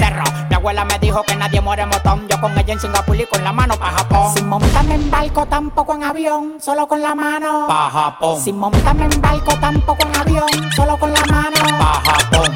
abuela 0.61 0.85
me 0.85 0.99
dijo 0.99 1.23
que 1.23 1.35
nadie 1.35 1.59
muere 1.59 1.81
en 1.81 1.89
motón. 1.89 2.27
Yo 2.29 2.39
con 2.39 2.57
ella 2.57 2.73
en 2.73 2.79
Singapur 2.79 3.19
y 3.19 3.25
con 3.25 3.43
la 3.43 3.51
mano 3.51 3.75
para 3.77 3.97
Japón. 3.97 4.33
Sin 4.35 4.47
montarme 4.47 4.95
en 4.95 5.09
barco, 5.09 5.45
tampoco 5.47 5.95
en 5.95 6.03
avión, 6.03 6.57
solo 6.61 6.87
con 6.87 7.01
la 7.01 7.15
mano. 7.15 7.65
Pa' 7.67 7.89
Japón. 7.89 8.39
Sin 8.39 8.59
montarme 8.59 9.05
en 9.05 9.21
barco, 9.21 9.53
tampoco 9.59 10.03
en 10.07 10.15
avión, 10.15 10.71
solo 10.75 10.97
con 10.99 11.11
la 11.11 11.25
mano. 11.25 11.57
Pa' 11.79 12.01
Japón. 12.05 12.55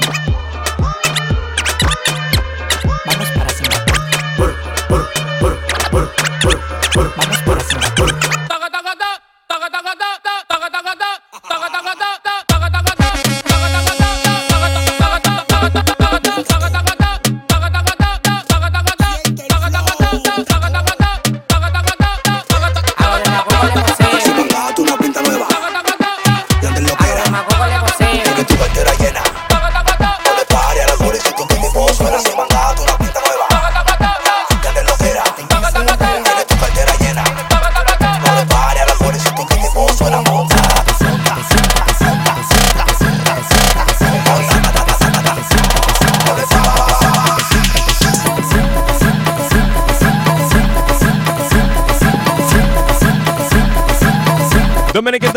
Vamos 3.05 3.29
para 3.35 3.49
Singapur. 3.49 4.55
Vamos 7.17 7.34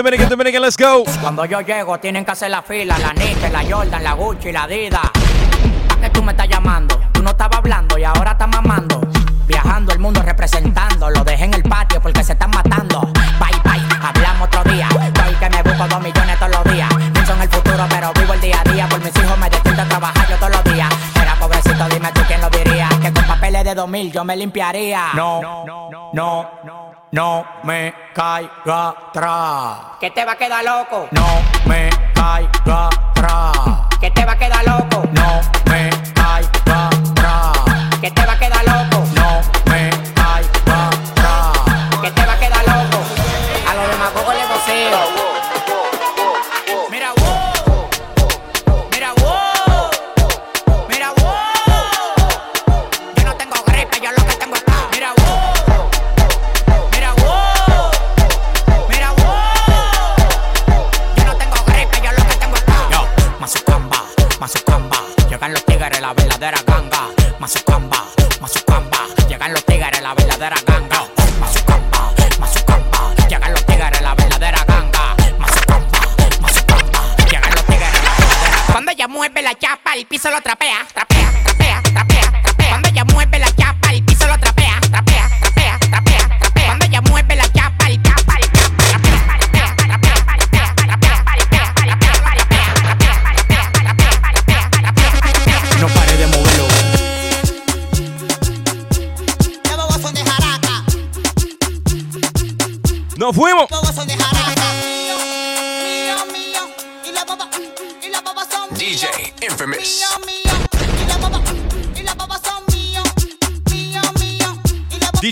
Dominican, 0.08 0.30
Dominican, 0.30 0.62
let's 0.62 0.76
go. 0.78 1.04
Cuando 1.20 1.44
yo 1.44 1.60
llego 1.60 2.00
tienen 2.00 2.24
que 2.24 2.30
hacer 2.30 2.50
la 2.50 2.62
fila, 2.62 2.96
la 2.98 3.12
Nike, 3.12 3.50
la 3.50 3.62
Jordan, 3.62 4.02
la 4.02 4.14
Gucci, 4.14 4.50
la 4.50 4.62
Adidas. 4.62 5.04
¿A 5.04 6.00
qué 6.00 6.08
tú 6.08 6.22
me 6.22 6.32
estás 6.32 6.48
llamando? 6.48 6.98
Tú 7.12 7.22
no 7.22 7.28
estabas 7.28 7.58
hablando 7.58 7.98
y 7.98 8.04
ahora 8.04 8.30
estás 8.30 8.48
mamando. 8.48 9.02
Viajando 9.46 9.92
el 9.92 9.98
mundo 9.98 10.22
representando, 10.22 11.10
lo 11.10 11.22
dejé 11.24 11.44
en 11.44 11.52
el 11.52 11.62
patio 11.62 12.00
porque 12.00 12.24
se 12.24 12.32
están 12.32 12.48
matando. 12.48 13.02
Bye 13.38 13.60
bye, 13.62 13.82
hablamos 14.00 14.48
otro 14.48 14.64
día. 14.72 14.88
Estoy 14.88 15.34
que 15.34 15.50
me 15.50 15.62
busco 15.62 15.86
dos 15.86 16.00
millones 16.00 16.38
todos 16.38 16.52
los 16.52 16.72
días. 16.72 16.88
Pienso 17.12 17.34
en 17.34 17.42
el 17.42 17.48
futuro, 17.50 17.86
pero 17.90 18.10
vivo 18.14 18.32
el 18.32 18.40
día 18.40 18.62
a 18.64 18.72
día. 18.72 18.88
Por 18.88 19.04
mis 19.04 19.14
hijos 19.14 19.38
me 19.38 19.50
despierto 19.50 19.82
a 19.82 19.84
trabajar 19.84 20.26
yo 20.30 20.36
todos 20.36 20.52
los 20.52 20.64
días. 20.72 20.88
Era 21.20 21.34
pobrecito, 21.34 21.86
dime 21.90 22.10
tú 22.14 22.22
quién 22.26 22.40
lo 22.40 22.48
diría. 22.48 22.88
Que 23.02 23.12
con 23.12 23.26
papeles 23.26 23.62
de 23.62 23.74
2000 23.74 24.12
yo 24.12 24.24
me 24.24 24.36
limpiaría. 24.36 25.10
No, 25.12 25.42
no, 25.42 26.10
no 26.14 26.50
me 27.64 27.94
caiga 28.14 28.88
atrás. 28.88 29.78
Que 30.00 30.10
te 30.10 30.24
va 30.24 30.32
a 30.32 30.36
quedar 30.36 30.64
loco. 30.64 31.08
No 31.10 31.26
me 31.66 31.90
caiga 32.14 32.88
atrás. 32.88 33.52
Que 34.00 34.10
te 34.10 34.24
va 34.24 34.32
a 34.32 34.38
quedar 34.38 34.64
loco. 34.64 35.04
No 35.12 35.57
ya 79.68 79.76
pa'l 79.76 80.06
piso 80.06 80.30
lo 80.30 80.40
trapea. 80.40 80.86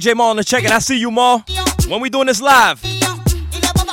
DJ 0.06 0.14
Maul 0.14 0.30
on 0.30 0.36
the 0.36 0.44
check, 0.44 0.62
and 0.62 0.72
I 0.72 0.78
see 0.78 1.00
you, 1.00 1.10
Maul. 1.10 1.42
When 1.88 2.00
we 2.00 2.08
doing 2.10 2.28
this 2.28 2.40
live. 2.40 2.78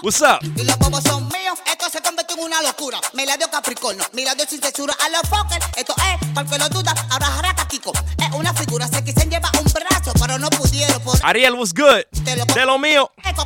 What's 0.03 0.21
up? 0.21 0.43
Se 0.43 2.01
convirtió 2.01 2.35
en 2.37 2.43
una 2.43 2.61
locura. 2.61 2.99
Me 3.13 3.25
la 3.25 3.35
dio 3.35 3.49
Capricornio, 3.49 4.03
dio 4.35 4.45
sin 4.47 4.61
censura 4.61 4.93
a 5.03 5.09
los 5.09 5.21
fuckers. 5.27 5.65
Esto 5.75 5.95
es, 5.97 6.59
lo 6.59 6.65
ahora 7.09 7.25
jaraca 7.25 7.67
Kiko. 7.67 7.93
Es 8.17 8.31
una 8.35 8.53
figura, 8.53 8.87
se 8.87 8.97
un 8.97 9.73
brazo, 9.73 10.13
pero 10.19 10.37
no 10.37 10.49
pudieron. 10.51 11.01
Por 11.01 11.17
Ariel, 11.23 11.53
what's 11.53 11.73
good? 11.73 12.03
De 12.23 12.65
lo 12.65 12.77
mío. 12.77 13.11
eco 13.25 13.43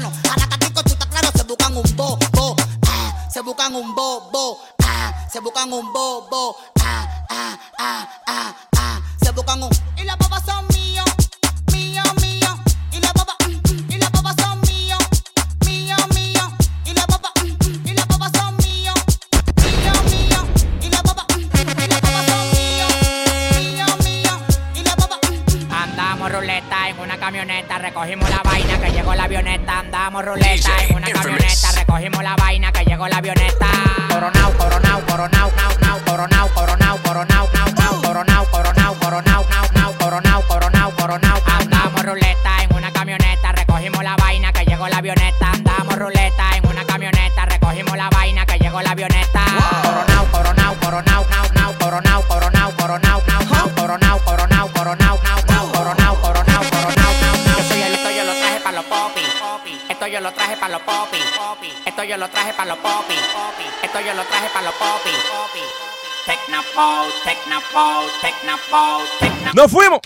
lo. 0.00 0.10
Jaraca 0.10 0.58
Kiko, 0.58 0.82
claro, 1.10 1.28
se 1.34 1.42
buscan 1.44 1.76
un 1.76 1.96
bo. 1.96 2.18
Ah, 2.88 3.28
se 3.30 3.40
buscan 3.42 3.74
un 3.74 3.94
bo. 3.94 4.58
Ah, 4.82 5.28
se 5.30 5.40
buscan 5.40 5.70
un 5.70 5.92
bo. 5.92 6.56
Ah, 6.80 7.26
ah, 7.28 7.58
ah, 7.78 8.08
ah, 8.28 8.56
ah. 8.76 9.00
Se 9.22 9.30
buscan 9.32 9.62
un. 9.62 9.70
Y 9.96 10.04
camioneta, 27.22 27.78
recogimos 27.78 28.28
la 28.28 28.42
vaina 28.42 28.80
que 28.80 28.90
llegó 28.90 29.14
la 29.14 29.24
avioneta. 29.24 29.78
Andamos 29.78 30.24
ruleta 30.24 30.70
en 30.82 30.96
una 30.96 31.06
camioneta, 31.08 31.70
recogimos 31.78 32.20
la 32.20 32.34
vaina 32.34 32.72
que 32.72 32.84
llegó 32.84 33.06
la 33.06 33.18
avioneta. 33.18 33.68
Coronao, 34.08 34.52
coronao, 34.58 35.00
coronao, 35.06 35.52
nao, 35.56 35.78
nao, 35.80 35.98
coronao, 36.04 36.48
coronao, 36.52 36.98
coronao, 36.98 37.48
nao, 37.54 37.68
nao, 37.78 38.02
coronao, 38.02 38.46
coronao, 38.50 38.94
coronao, 38.98 39.46
nao, 39.48 39.68
nao, 39.72 39.94
coronao, 39.98 40.42
coronao, 40.48 40.90
coronao. 40.96 41.41
los. 60.80 61.72
Esto 61.84 62.04
yo 62.04 62.16
lo 62.16 62.28
traje 62.28 62.52
para 62.54 62.70
los 62.70 62.78
popis. 62.78 63.18
Esto 63.82 64.00
yo 64.00 64.14
lo 64.14 64.24
traje 64.24 64.48
para 64.50 64.66
los 64.66 64.74
popis. 64.74 65.12
¡Nos 69.54 69.70
fuimos! 69.70 70.00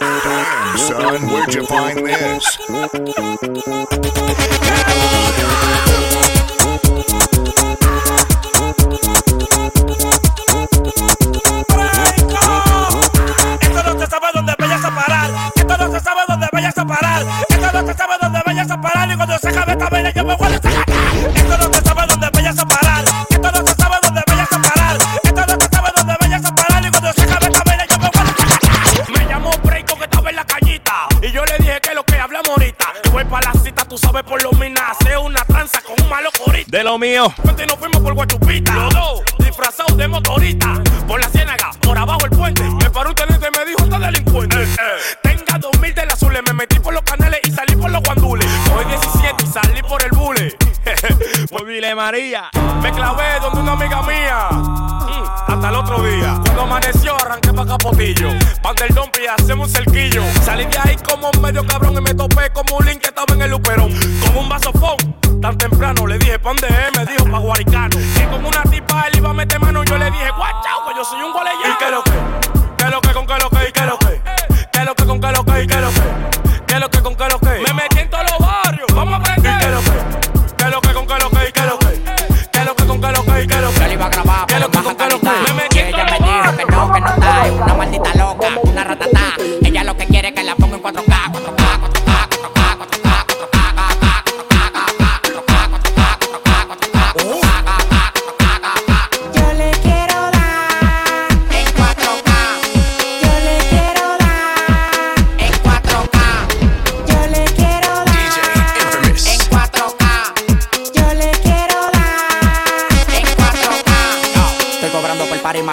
Damn, 0.00 0.78
son, 0.78 1.28
where'd 1.30 1.54
you 1.54 1.66
find 1.66 2.06
this? 2.06 2.60
mío. 37.00 37.32
Antes 37.48 37.66
nos 37.66 37.76
fuimos 37.76 38.00
por 38.00 38.14
Guachupita. 38.14 38.89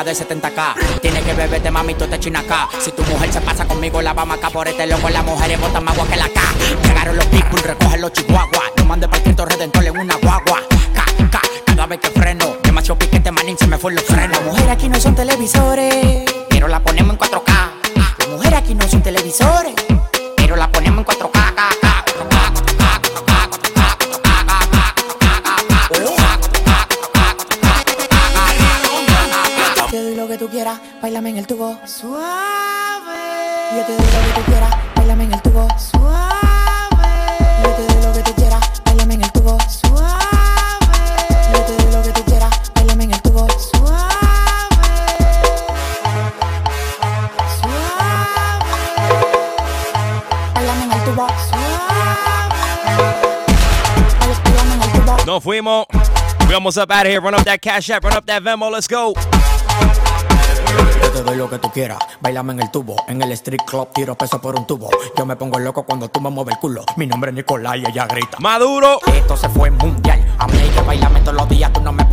De 0.07 0.13
70k. 0.13 0.99
Tiene 1.01 1.21
que 1.21 1.33
beberte, 1.33 1.69
mami, 1.69 1.93
tú 1.93 2.07
te 2.07 2.17
china 2.19 2.39
acá. 2.39 2.69
Si 2.79 2.91
tu 2.91 3.03
mujer 3.03 3.31
se 3.31 3.41
pasa 3.41 3.65
conmigo, 3.67 4.01
la 4.01 4.13
vamos 4.13 4.37
acá 4.37 4.49
por 4.49 4.67
este 4.67 4.87
loco. 4.87 5.09
Las 5.09 5.23
mujeres 5.25 5.59
botan 5.59 5.83
más 5.83 5.93
agua 5.93 6.07
que 6.07 6.15
la 6.15 6.29
K. 6.29 6.41
Llegaron 6.83 7.17
los 7.17 7.25
pitbull, 7.25 7.61
recogen 7.61 8.01
los 8.01 8.13
chihuahuas. 8.13 8.71
No 8.77 8.85
mande 8.85 9.07
para 9.07 9.23
Cristo 9.23 9.45
Redentor 9.45 9.76
almost 56.57 56.77
up 56.77 56.91
out 56.91 57.05
of 57.05 57.11
here. 57.11 57.21
Run 57.21 57.35
up 57.35 57.45
that 57.45 57.61
cash 57.61 57.89
app. 57.89 58.03
Run 58.03 58.13
up 58.13 58.25
that 58.25 58.43
Venmo. 58.43 58.71
Let's 58.71 58.87
go. 58.87 59.13
Yo 61.01 61.11
te 61.11 61.23
doy 61.23 61.37
lo 61.37 61.49
que 61.49 61.57
tú 61.59 61.71
quieras, 61.71 61.97
bailame 62.19 62.53
en 62.53 62.61
el 62.61 62.71
tubo, 62.71 62.95
en 63.07 63.21
el 63.21 63.31
street 63.31 63.61
club 63.65 63.89
tiro 63.93 64.15
peso 64.15 64.39
por 64.41 64.55
un 64.55 64.67
tubo. 64.67 64.89
Yo 65.17 65.25
me 65.25 65.35
pongo 65.35 65.57
loco 65.59 65.83
cuando 65.83 66.09
tú 66.09 66.19
me 66.19 66.29
mueves 66.29 66.55
el 66.55 66.59
culo. 66.59 66.83
Mi 66.97 67.07
nombre 67.07 67.31
es 67.31 67.35
Nicolai 67.35 67.81
y 67.81 67.85
ella 67.85 68.05
grita. 68.05 68.37
Maduro. 68.39 68.99
Esto 69.07 69.37
se 69.37 69.49
fue 69.49 69.71
mundial. 69.71 70.23
A 70.37 70.47
mí 70.47 70.57
hay 70.59 70.69
que 70.69 70.81
bailarme 70.81 71.21
todos 71.21 71.35
los 71.35 71.49
días, 71.49 71.71
tú 71.73 71.81
no 71.81 71.91
me 71.91 72.05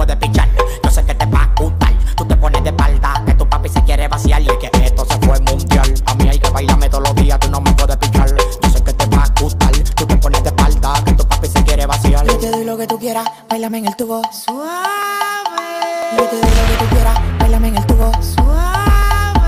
bailame 13.65 13.79
en 13.79 13.87
el 13.87 13.97
tubo. 13.97 14.21
Suave. 14.31 14.77
Yo 16.19 16.25
te 16.25 16.37
doy 16.37 16.51
lo 16.51 16.67
que 16.67 16.77
tú 16.77 16.87
quieras, 16.91 17.19
bailame 17.39 17.69
en 17.69 17.77
el 17.79 17.87
tubo. 17.87 18.13
Suave. 18.23 19.41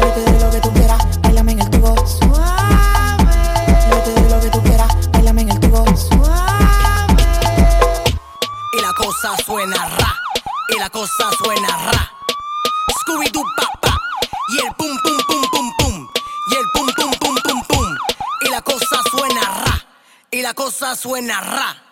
Yo 0.00 0.08
te 0.12 0.20
doy 0.30 0.40
lo 0.40 0.50
que 0.50 0.60
tú 0.60 0.72
quieras, 0.74 1.20
bailame 1.22 1.52
en 1.52 1.60
el 1.60 1.70
tubo. 1.70 2.06
Suave. 2.06 3.26
Yo 3.90 3.98
te 3.98 4.12
doy 4.12 4.30
lo 4.30 4.40
que 4.40 4.50
tú 4.50 4.62
quieras, 4.62 5.10
bailame 5.10 5.42
en 5.42 5.50
el 5.50 5.60
tubo. 5.60 5.84
Suave. 5.96 7.16
Y 8.74 8.80
la 8.80 8.92
cosa 8.92 9.36
suena 9.44 9.86
ra, 9.86 10.14
y 10.68 10.78
la 10.78 10.90
cosa 10.90 11.30
suena 11.42 11.68
ra. 11.68 12.12
Scooby 13.00 13.28
Doo 13.30 13.42
pa 13.56 13.66
pa, 13.80 13.98
y 14.50 14.58
el 14.66 14.72
pum 14.74 14.96
pum 15.02 15.18
pum 15.26 15.42
pum 15.50 15.72
pum, 15.78 16.08
y 16.50 16.54
el 16.54 16.66
pum 16.74 16.86
pum 16.94 17.10
pum 17.18 17.34
pum 17.42 17.62
pum. 17.66 17.96
Y 18.42 18.50
la 18.50 18.62
cosa 18.62 19.02
suena 19.10 19.40
ra, 19.40 19.84
y 20.30 20.42
la 20.42 20.54
cosa 20.54 20.94
suena 20.94 21.40
ra. 21.40 21.87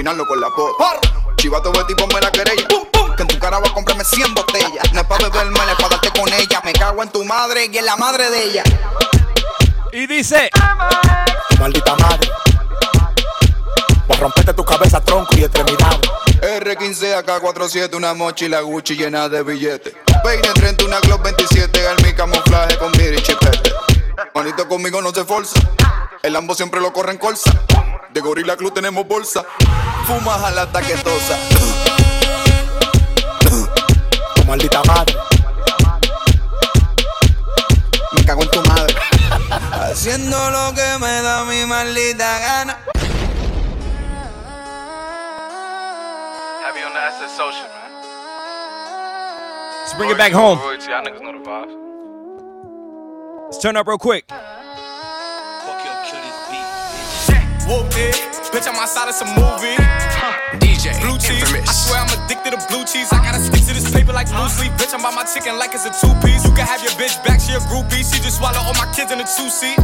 Combinarlo 0.00 0.26
con 0.26 0.40
la 0.40 0.48
pop. 0.48 0.80
Chivato 1.36 1.70
Betty, 1.72 1.94
ponme 1.94 2.20
la 2.22 2.30
querella. 2.30 2.66
Que 3.16 3.22
en 3.22 3.28
tu 3.28 3.38
cara 3.38 3.58
va 3.58 3.68
a 3.68 3.74
comprarme 3.74 4.02
100 4.02 4.34
botellas. 4.34 4.92
No 4.94 5.00
es 5.00 5.06
pa' 5.06 5.18
beberme, 5.18 5.58
es 5.58 5.76
pa' 5.76 5.88
darte 5.90 6.10
con 6.10 6.32
ella. 6.32 6.62
Me 6.64 6.72
cago 6.72 7.02
en 7.02 7.10
tu 7.10 7.22
madre 7.24 7.68
y 7.70 7.76
en 7.76 7.84
la 7.84 7.96
madre 7.96 8.30
de 8.30 8.44
ella. 8.44 8.62
Y 9.92 10.06
dice: 10.06 10.48
Maldita 11.58 11.96
madre. 11.96 12.30
A 14.08 14.16
romperte 14.16 14.54
tu 14.54 14.64
cabeza, 14.64 15.02
tronco 15.02 15.36
y 15.36 15.44
extremidad. 15.44 15.98
R15 16.40 17.22
AK47, 17.22 17.94
una 17.94 18.14
mochila 18.14 18.60
Gucci 18.60 18.96
llena 18.96 19.28
de 19.28 19.42
billetes. 19.42 19.92
Peine 20.24 20.48
30, 20.54 20.84
una 20.86 21.00
Glock 21.00 21.22
27, 21.24 21.86
al 21.88 22.02
mi 22.02 22.14
camuflaje 22.14 22.78
con 22.78 22.90
mira 22.92 23.16
y 23.16 23.22
chipete. 23.22 23.72
Manito 24.34 24.66
conmigo 24.66 25.02
no 25.02 25.10
se 25.10 25.24
forza. 25.24 25.60
El 26.22 26.34
Lambo 26.34 26.54
siempre 26.54 26.80
lo 26.82 26.92
corre 26.92 27.12
en 27.12 27.18
colza. 27.18 27.50
De 28.12 28.20
Gorilla 28.20 28.54
Club 28.54 28.74
tenemos 28.74 29.06
bolsa. 29.06 29.42
Fumas 30.06 30.42
a 30.42 30.50
la 30.50 30.70
taquetosa. 30.70 31.38
Tu 34.34 34.44
maldita 34.44 34.82
madre. 34.84 35.16
Me 38.12 38.24
cago 38.26 38.42
en 38.42 38.50
tu 38.50 38.62
madre. 38.64 38.94
Haciendo 39.72 40.50
lo 40.50 40.74
que 40.74 40.98
me 41.00 41.22
da 41.22 41.44
mi 41.44 41.64
maldita 41.64 42.38
gana. 42.40 42.76
Heavy 46.62 46.82
on 46.84 46.92
the 46.92 47.00
SS 47.00 47.34
social, 47.34 47.66
man. 47.72 47.90
Let's 49.80 49.94
bring 49.94 50.10
it 50.10 50.18
back 50.18 50.32
home. 50.32 50.60
Let's 53.46 53.58
turn 53.58 53.78
up 53.78 53.88
real 53.88 53.98
quick. 53.98 54.30
Whoopty. 57.70 58.10
Bitch, 58.50 58.66
I'm 58.66 58.74
outside 58.74 59.06
of 59.06 59.14
some 59.14 59.30
movie. 59.38 59.78
DJ 60.58 60.90
Blue 61.06 61.14
cheese. 61.22 61.38
Infamous. 61.46 61.70
I 61.70 61.74
swear 61.86 61.98
I'm 62.02 62.10
addicted 62.18 62.50
to 62.50 62.60
blue 62.66 62.82
cheese. 62.82 63.06
I 63.14 63.22
gotta 63.22 63.38
stick 63.38 63.62
to 63.62 63.72
this 63.78 63.86
paper 63.94 64.10
like 64.10 64.26
blue 64.26 64.50
sleep. 64.50 64.74
Bitch, 64.74 64.90
I'm 64.90 64.98
by 65.06 65.14
my 65.14 65.22
chicken 65.22 65.54
like 65.54 65.70
it's 65.70 65.86
a 65.86 65.94
two 65.94 66.10
piece. 66.18 66.42
You 66.42 66.50
can 66.50 66.66
have 66.66 66.82
your 66.82 66.90
bitch 66.98 67.14
back, 67.22 67.38
she 67.38 67.54
a 67.54 67.62
groupie. 67.70 68.02
She 68.02 68.18
just 68.18 68.42
swallow 68.42 68.58
all 68.58 68.74
my 68.74 68.90
kids 68.90 69.14
in 69.14 69.22
a 69.22 69.28
two 69.38 69.46
seat. 69.46 69.78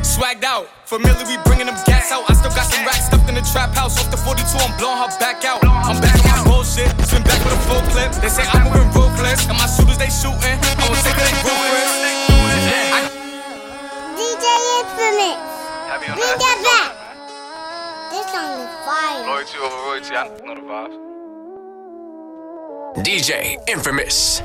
Swagged 0.00 0.48
out. 0.48 0.64
Familiar, 0.88 1.28
we 1.28 1.36
bringing 1.44 1.68
them 1.68 1.76
gas 1.84 2.08
out. 2.08 2.24
I 2.24 2.32
still 2.32 2.56
got 2.56 2.64
some 2.72 2.80
racks 2.88 3.12
stuffed 3.12 3.28
in 3.28 3.36
the 3.36 3.44
trap 3.52 3.76
house. 3.76 4.00
Off 4.00 4.08
the 4.08 4.16
42, 4.16 4.40
I'm 4.56 4.72
blowing 4.80 4.96
her 4.96 5.12
back 5.20 5.44
out. 5.44 5.60
I'm 5.60 6.00
back 6.00 6.16
on 6.24 6.40
my 6.40 6.40
bullshit. 6.48 6.88
Spin 7.04 7.20
back 7.28 7.36
with 7.44 7.52
a 7.52 7.60
full 7.68 7.84
clip. 7.92 8.16
They 8.24 8.32
say 8.32 8.48
I'm 8.48 8.64
moving 8.64 8.88
ruthless. 8.96 9.44
And 9.44 9.60
my 9.60 9.68
shooters, 9.68 10.00
they 10.00 10.08
shooting. 10.08 10.56
I 10.56 10.88
was 10.88 11.04
sick 11.04 11.12
of 11.12 11.20
they 11.20 11.36
ruthless. 11.44 11.92
I- 12.96 13.12
DJ 14.16 14.44
Infamous. 14.80 15.44
Heavy 15.92 16.08
on 16.08 16.16
Bring 16.16 16.32
the 16.32 16.40
that 16.40 16.56
SS 16.56 16.64
back. 16.64 16.77
Loyalty 19.28 19.58
over 19.58 19.76
royalty, 19.84 20.14
y'all 20.14 20.32
know 20.40 20.54
the 20.56 20.62
vibes. 20.64 20.96
DJ 23.04 23.56
Infamous. 23.68 24.40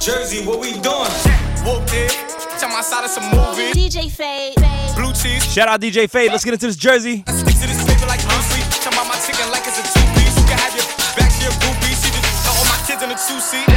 Jersey, 0.00 0.44
what 0.44 0.58
we 0.58 0.72
doing? 0.82 1.14
Whoopty. 1.62 2.10
Bitch, 2.10 2.64
I'm 2.64 2.72
outside 2.72 3.04
of 3.04 3.10
some 3.10 3.30
movie. 3.30 3.70
DJ 3.70 4.10
Fade. 4.10 4.56
Blue 4.96 5.12
cheese. 5.12 5.46
Shout 5.46 5.68
out 5.68 5.80
DJ 5.80 6.10
Fade. 6.10 6.32
Let's 6.32 6.44
get 6.44 6.54
into 6.54 6.66
this 6.66 6.74
jersey. 6.74 7.22
Stick 7.22 7.54
to 7.54 7.66
this 7.70 7.86
paper 7.86 8.06
like 8.10 8.18
blue 8.26 8.42
sleep. 8.50 8.66
Bitch, 8.74 8.90
I'm 8.90 8.98
my 9.06 9.14
chicken 9.22 9.48
like 9.52 9.62
it's 9.62 9.78
a 9.78 9.82
two 9.86 10.02
piece. 10.18 10.34
You 10.34 10.42
can 10.42 10.58
have 10.58 10.74
your 10.74 10.86
back, 11.14 11.30
she 11.30 11.46
a 11.46 11.50
groupie. 11.62 11.94
She 11.94 12.10
just 12.10 12.50
all 12.50 12.66
my 12.66 12.82
kids 12.90 13.06
in 13.06 13.10
a 13.12 13.14
two 13.14 13.38
seat. 13.38 13.69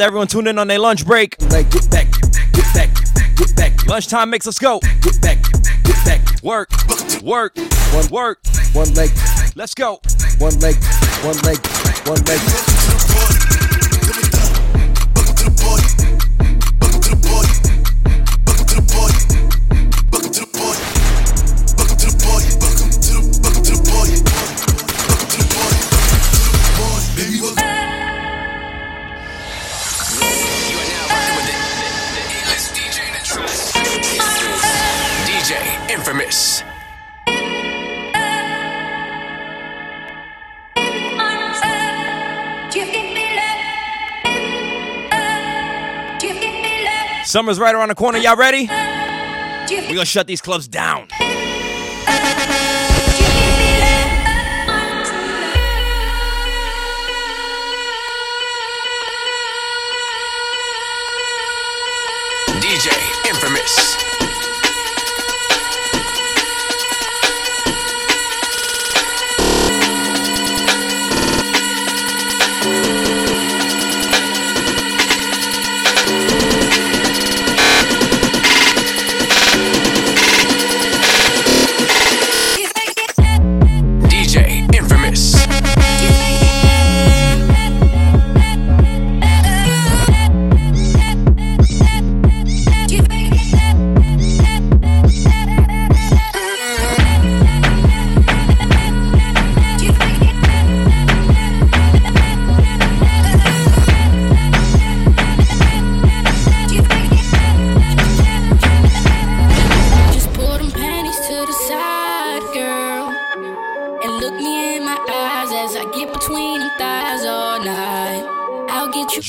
To 0.00 0.06
everyone 0.06 0.26
tuning 0.26 0.50
in 0.50 0.58
on 0.58 0.66
their 0.66 0.78
lunch 0.78 1.06
break. 1.06 1.36
Like, 1.50 1.70
get 1.70 1.90
back, 1.90 2.10
get 2.52 2.74
back, 2.74 2.88
get 3.36 3.54
back, 3.56 3.86
Lunchtime 3.86 4.30
makes 4.30 4.46
us 4.46 4.58
go. 4.58 4.80
get 5.02 5.20
back, 5.20 5.38
get 5.84 6.04
back. 6.04 6.42
Work, 6.42 6.70
work, 7.22 7.56
One, 7.92 8.08
work. 8.10 8.38
one 8.72 8.92
leg, 8.94 9.10
Let's 9.54 9.74
go. 9.74 10.00
one 10.38 10.58
leg, 10.60 10.76
one 11.22 11.36
leg, 11.42 11.58
one 12.06 12.22
leg. 12.24 13.59
Summer's 47.30 47.60
right 47.60 47.76
around 47.76 47.90
the 47.90 47.94
corner. 47.94 48.18
Y'all 48.18 48.34
ready? 48.34 48.66
We're 48.66 49.94
gonna 49.94 50.04
shut 50.04 50.26
these 50.26 50.40
clubs 50.40 50.66
down. 50.66 51.06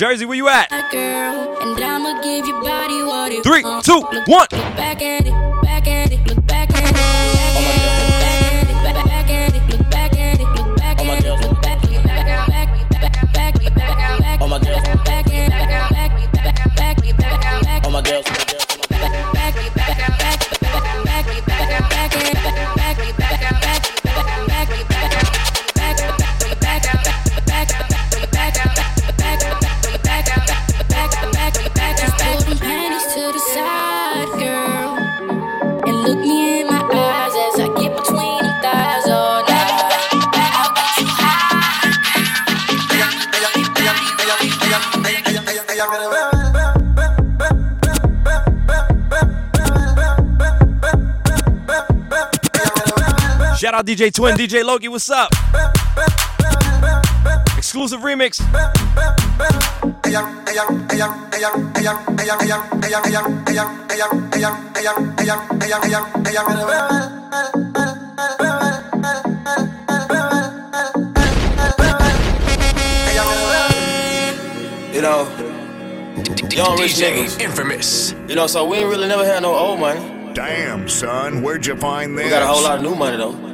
Jersey, 0.02 0.26
where 0.26 0.36
you 0.36 0.48
at? 0.48 0.68
girl. 0.92 1.62
And 1.62 1.84
I'ma 1.84 2.24
give 2.24 2.48
your 2.48 2.60
body 2.60 3.04
what 3.04 3.32
it 3.32 3.44
Three, 3.44 3.62
two, 3.84 4.02
one. 4.26 4.48
Shout 53.72 53.80
out 53.80 53.86
DJ 53.86 54.14
Twin, 54.14 54.36
DJ 54.36 54.66
Loki, 54.66 54.90
what's 54.90 55.10
up? 55.10 55.32
Exclusive 57.58 58.02
remix. 58.02 58.42
You 74.94 75.02
know, 75.02 75.24
young 76.52 76.78
rich 76.78 76.96
DJ 76.96 77.14
niggas. 77.14 77.40
Infamous. 77.40 78.12
You 78.28 78.36
know, 78.36 78.48
so 78.48 78.66
we 78.66 78.80
ain't 78.80 78.90
really 78.90 79.08
never 79.08 79.24
had 79.24 79.44
no 79.44 79.56
old 79.56 79.80
money. 79.80 80.34
Damn, 80.34 80.90
son, 80.90 81.42
where'd 81.42 81.66
you 81.66 81.78
find 81.78 82.18
this? 82.18 82.26
We 82.26 82.30
got 82.30 82.44
a 82.44 82.48
whole 82.48 82.64
lot 82.64 82.80
of 82.80 82.84
new 82.84 82.96
money 82.96 83.16
though. 83.16 83.51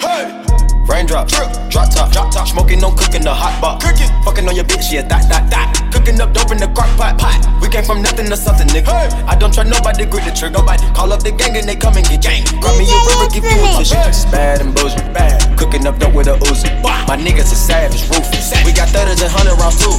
Hey! 0.00 0.77
Raindrop, 0.88 1.28
drop 1.28 1.52
drop 1.68 1.92
top, 1.92 2.10
drop 2.10 2.32
top, 2.32 2.48
smoking 2.48 2.80
no 2.80 2.90
cooking 2.90 3.22
the 3.22 3.32
hot 3.32 3.54
pot. 3.60 3.84
Cooking, 3.84 4.08
fucking 4.24 4.48
on 4.48 4.56
your 4.56 4.64
bitch, 4.64 4.88
yeah, 4.90 5.04
that, 5.04 5.28
that, 5.28 5.46
that. 5.52 5.68
Cooking 5.92 6.16
up 6.20 6.32
dope 6.32 6.50
in 6.50 6.58
the 6.58 6.68
crock 6.72 6.88
pot, 6.96 7.20
pot. 7.20 7.38
We 7.60 7.68
came 7.68 7.84
from 7.84 8.00
nothing 8.00 8.26
to 8.32 8.36
something, 8.36 8.66
nigga. 8.72 8.88
I 9.28 9.36
don't 9.36 9.52
try 9.52 9.68
nobody, 9.68 10.08
grip 10.08 10.24
the 10.24 10.32
trigger. 10.32 10.58
Nobody 10.58 10.88
call 10.96 11.12
up 11.12 11.22
the 11.22 11.30
gang 11.30 11.54
and 11.60 11.68
they 11.68 11.76
come 11.76 11.94
and 12.00 12.08
get 12.08 12.24
gang. 12.24 12.42
Grab 12.58 12.74
me 12.80 12.88
a 12.88 12.98
river, 13.04 13.28
give 13.28 13.44
you 13.44 13.52
a 13.52 13.68
tissue. 13.76 14.00
It's 14.08 14.24
bad 14.32 14.64
and 14.64 14.72
bullshit, 14.74 15.12
bad. 15.12 15.36
Cooking 15.60 15.84
up 15.86 16.00
dope 16.00 16.16
with 16.16 16.26
a 16.26 16.40
Uzi. 16.48 16.72
My 16.82 17.20
niggas 17.20 17.52
are 17.52 17.62
savage, 17.68 18.08
ruthless. 18.08 18.48
We 18.64 18.72
got 18.72 18.88
thudders 18.88 19.20
and 19.20 19.30
hundred 19.30 19.60
rounds 19.60 19.76
too. 19.76 19.92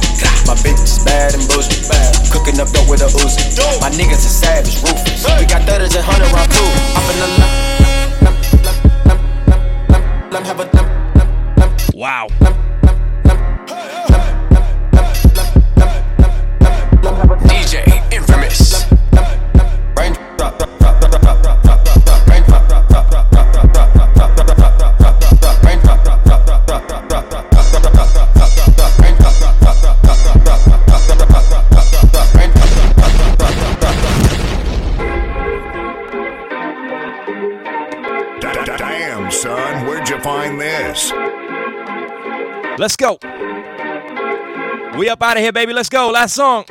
My 0.50 0.58
bitch 0.58 0.82
is 0.82 1.00
bad 1.06 1.38
and 1.38 1.46
bullshit, 1.46 1.86
bad. 1.86 2.12
Cooking 2.34 2.58
up 2.58 2.68
dope 2.74 2.90
with 2.90 3.06
a 3.06 3.10
Uzi. 3.14 3.46
My 3.80 3.90
niggas 3.94 4.26
are 4.26 4.36
savage, 4.42 4.76
ruthless. 4.82 5.22
We 5.38 5.46
got 5.46 5.62
thudders 5.64 5.94
and 5.94 6.04
hundred 6.04 6.34
rounds 6.34 6.50
too. 6.50 6.66
I'm 6.98 7.06
in 7.14 7.16
the 7.22 7.28
lamp, 7.38 7.89
Wow. 11.94 12.28
Damn, 39.30 39.38
son, 39.38 39.86
where'd 39.86 40.08
you 40.08 40.18
find 40.20 40.60
this? 40.60 41.12
Let's 42.78 42.96
go. 42.96 43.16
We 44.98 45.08
up 45.08 45.22
out 45.22 45.36
of 45.36 45.42
here, 45.42 45.52
baby. 45.52 45.72
Let's 45.72 45.88
go. 45.88 46.10
Last 46.10 46.34
song. 46.34 46.64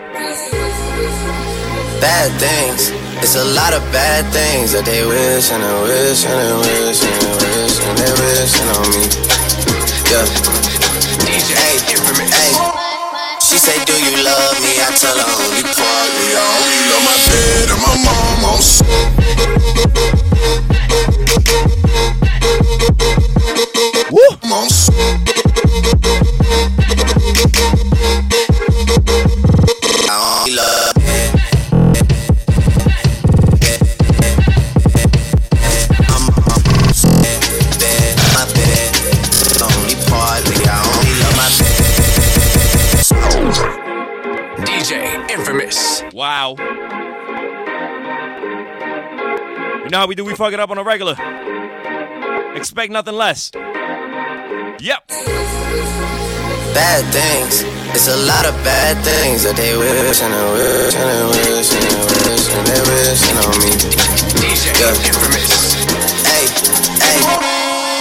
Bad 2.04 2.36
things. 2.36 2.92
It's 3.24 3.36
a 3.36 3.46
lot 3.56 3.72
of 3.74 3.80
bad 3.96 4.28
things 4.34 4.74
that 4.74 4.84
they 4.84 5.08
wish 5.08 5.52
and 5.56 5.64
they 5.64 5.72
wish 5.88 6.26
and 6.28 6.36
they 6.36 6.52
wish 6.60 7.00
and 7.00 7.16
they 7.16 7.32
wish 7.48 7.80
and 7.80 7.96
they 7.96 8.12
wishing 8.20 8.68
on 8.76 8.92
me. 8.92 9.08
Yeah. 10.12 10.28
DJ 11.24 11.56
hey, 11.56 11.80
infamous. 11.96 12.28
Hey. 12.28 12.52
She 13.40 13.56
say, 13.56 13.80
Do 13.88 13.96
you 13.96 14.20
love 14.20 14.60
me? 14.60 14.84
I 14.84 14.92
tell 15.00 15.16
her 15.16 15.32
only 15.48 15.64
partly. 15.64 16.28
I 16.36 16.44
only 16.60 16.80
love 16.92 17.08
my 17.08 17.16
bed 17.24 17.72
and 17.72 17.80
my 17.88 17.96
mom 18.04 18.52
on 18.52 18.60
Woo! 21.40 21.79
You 49.90 49.94
know 49.94 50.02
how 50.02 50.08
we 50.08 50.14
do? 50.14 50.24
We 50.24 50.36
fuck 50.36 50.54
it 50.54 50.60
up 50.60 50.70
on 50.70 50.78
a 50.78 50.84
regular. 50.84 51.16
Expect 52.56 52.92
nothing 52.92 53.16
less. 53.16 53.52
Yep. 54.80 55.12
Bad 56.72 57.04
things. 57.12 57.68
It's 57.92 58.08
a 58.08 58.16
lot 58.16 58.48
of 58.48 58.56
bad 58.64 58.96
things 59.04 59.44
that 59.44 59.60
they 59.60 59.76
wish 59.76 60.24
and 60.24 60.32
they 60.32 60.48
wish 60.56 60.96
and 60.96 61.04
they 61.04 61.24
wish 61.36 61.68
and 61.76 61.84
they 61.84 62.00
wish 62.00 62.48
and 62.48 62.64
they 62.64 62.80
wishing 62.88 63.38
on 63.44 63.60
me. 63.60 63.76
DJ 64.40 64.72
Hey, 66.24 66.48
hey. 66.96 67.20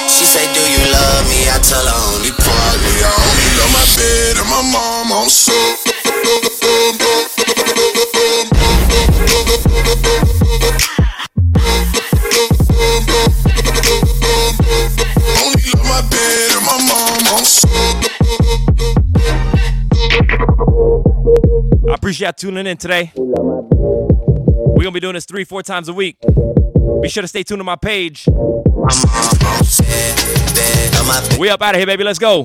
She 0.06 0.22
say, 0.22 0.46
Do 0.54 0.62
you 0.62 0.78
love 0.94 1.26
me? 1.26 1.50
I 1.50 1.58
tell 1.66 1.82
her 1.82 1.98
only 2.14 2.30
partly. 2.30 2.94
I 3.02 3.10
only 3.10 3.48
love 3.58 3.74
my 3.74 3.86
bed 3.98 4.38
and 4.38 4.46
my 4.46 4.62
mom 4.70 5.10
on 5.10 5.26
Only 5.26 5.77
I 21.90 21.94
appreciate 21.94 22.26
y'all 22.26 22.32
tuning 22.34 22.66
in 22.66 22.76
today. 22.76 23.12
We're 23.16 24.82
gonna 24.82 24.90
be 24.90 25.00
doing 25.00 25.14
this 25.14 25.24
three, 25.24 25.44
four 25.44 25.62
times 25.62 25.88
a 25.88 25.94
week. 25.94 26.18
Be 27.00 27.08
sure 27.08 27.22
to 27.22 27.28
stay 27.28 27.42
tuned 27.42 27.60
to 27.60 27.64
my 27.64 27.76
page. 27.76 28.26
We 31.38 31.48
up 31.48 31.62
out 31.62 31.74
of 31.74 31.78
here, 31.78 31.86
baby. 31.86 32.04
Let's 32.04 32.18
go. 32.18 32.44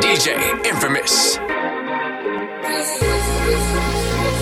DJ 0.00 0.34
I 0.64 1.49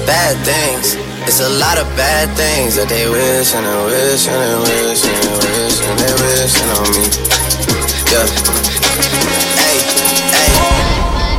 bad 0.09 0.41
things. 0.41 0.97
It's 1.29 1.41
a 1.41 1.49
lot 1.61 1.77
of 1.77 1.85
bad 1.93 2.33
things 2.33 2.77
that 2.81 2.89
they 2.89 3.05
wish 3.05 3.53
and 3.53 3.69
they 3.69 3.77
wish 3.93 4.25
and 4.25 4.41
they 4.41 4.57
wish 4.65 5.05
and 5.05 5.21
they 5.21 5.37
wish 5.45 5.79
and 5.85 5.97
they 6.01 6.15
wish 6.25 6.57
on 6.65 6.89
me. 6.97 7.05
Yeah. 8.09 8.25
Hey, 9.61 9.77
hey. 10.33 10.53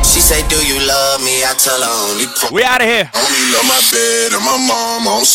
She 0.06 0.22
say, 0.22 0.46
Do 0.46 0.62
you 0.62 0.78
love 0.86 1.18
me? 1.26 1.42
I 1.42 1.52
tell 1.58 1.82
her 1.82 1.94
only. 2.14 2.30
Pro- 2.38 2.54
we 2.54 2.62
out 2.62 2.80
of 2.80 2.86
here. 2.86 3.10
Only 3.10 3.42
love 3.50 3.66
my 3.66 3.82
bed 3.90 4.38
and 4.38 4.44
my 4.46 4.54
mom 4.70 5.10
on 5.10 5.26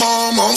Mom 0.00 0.40
on 0.40 0.56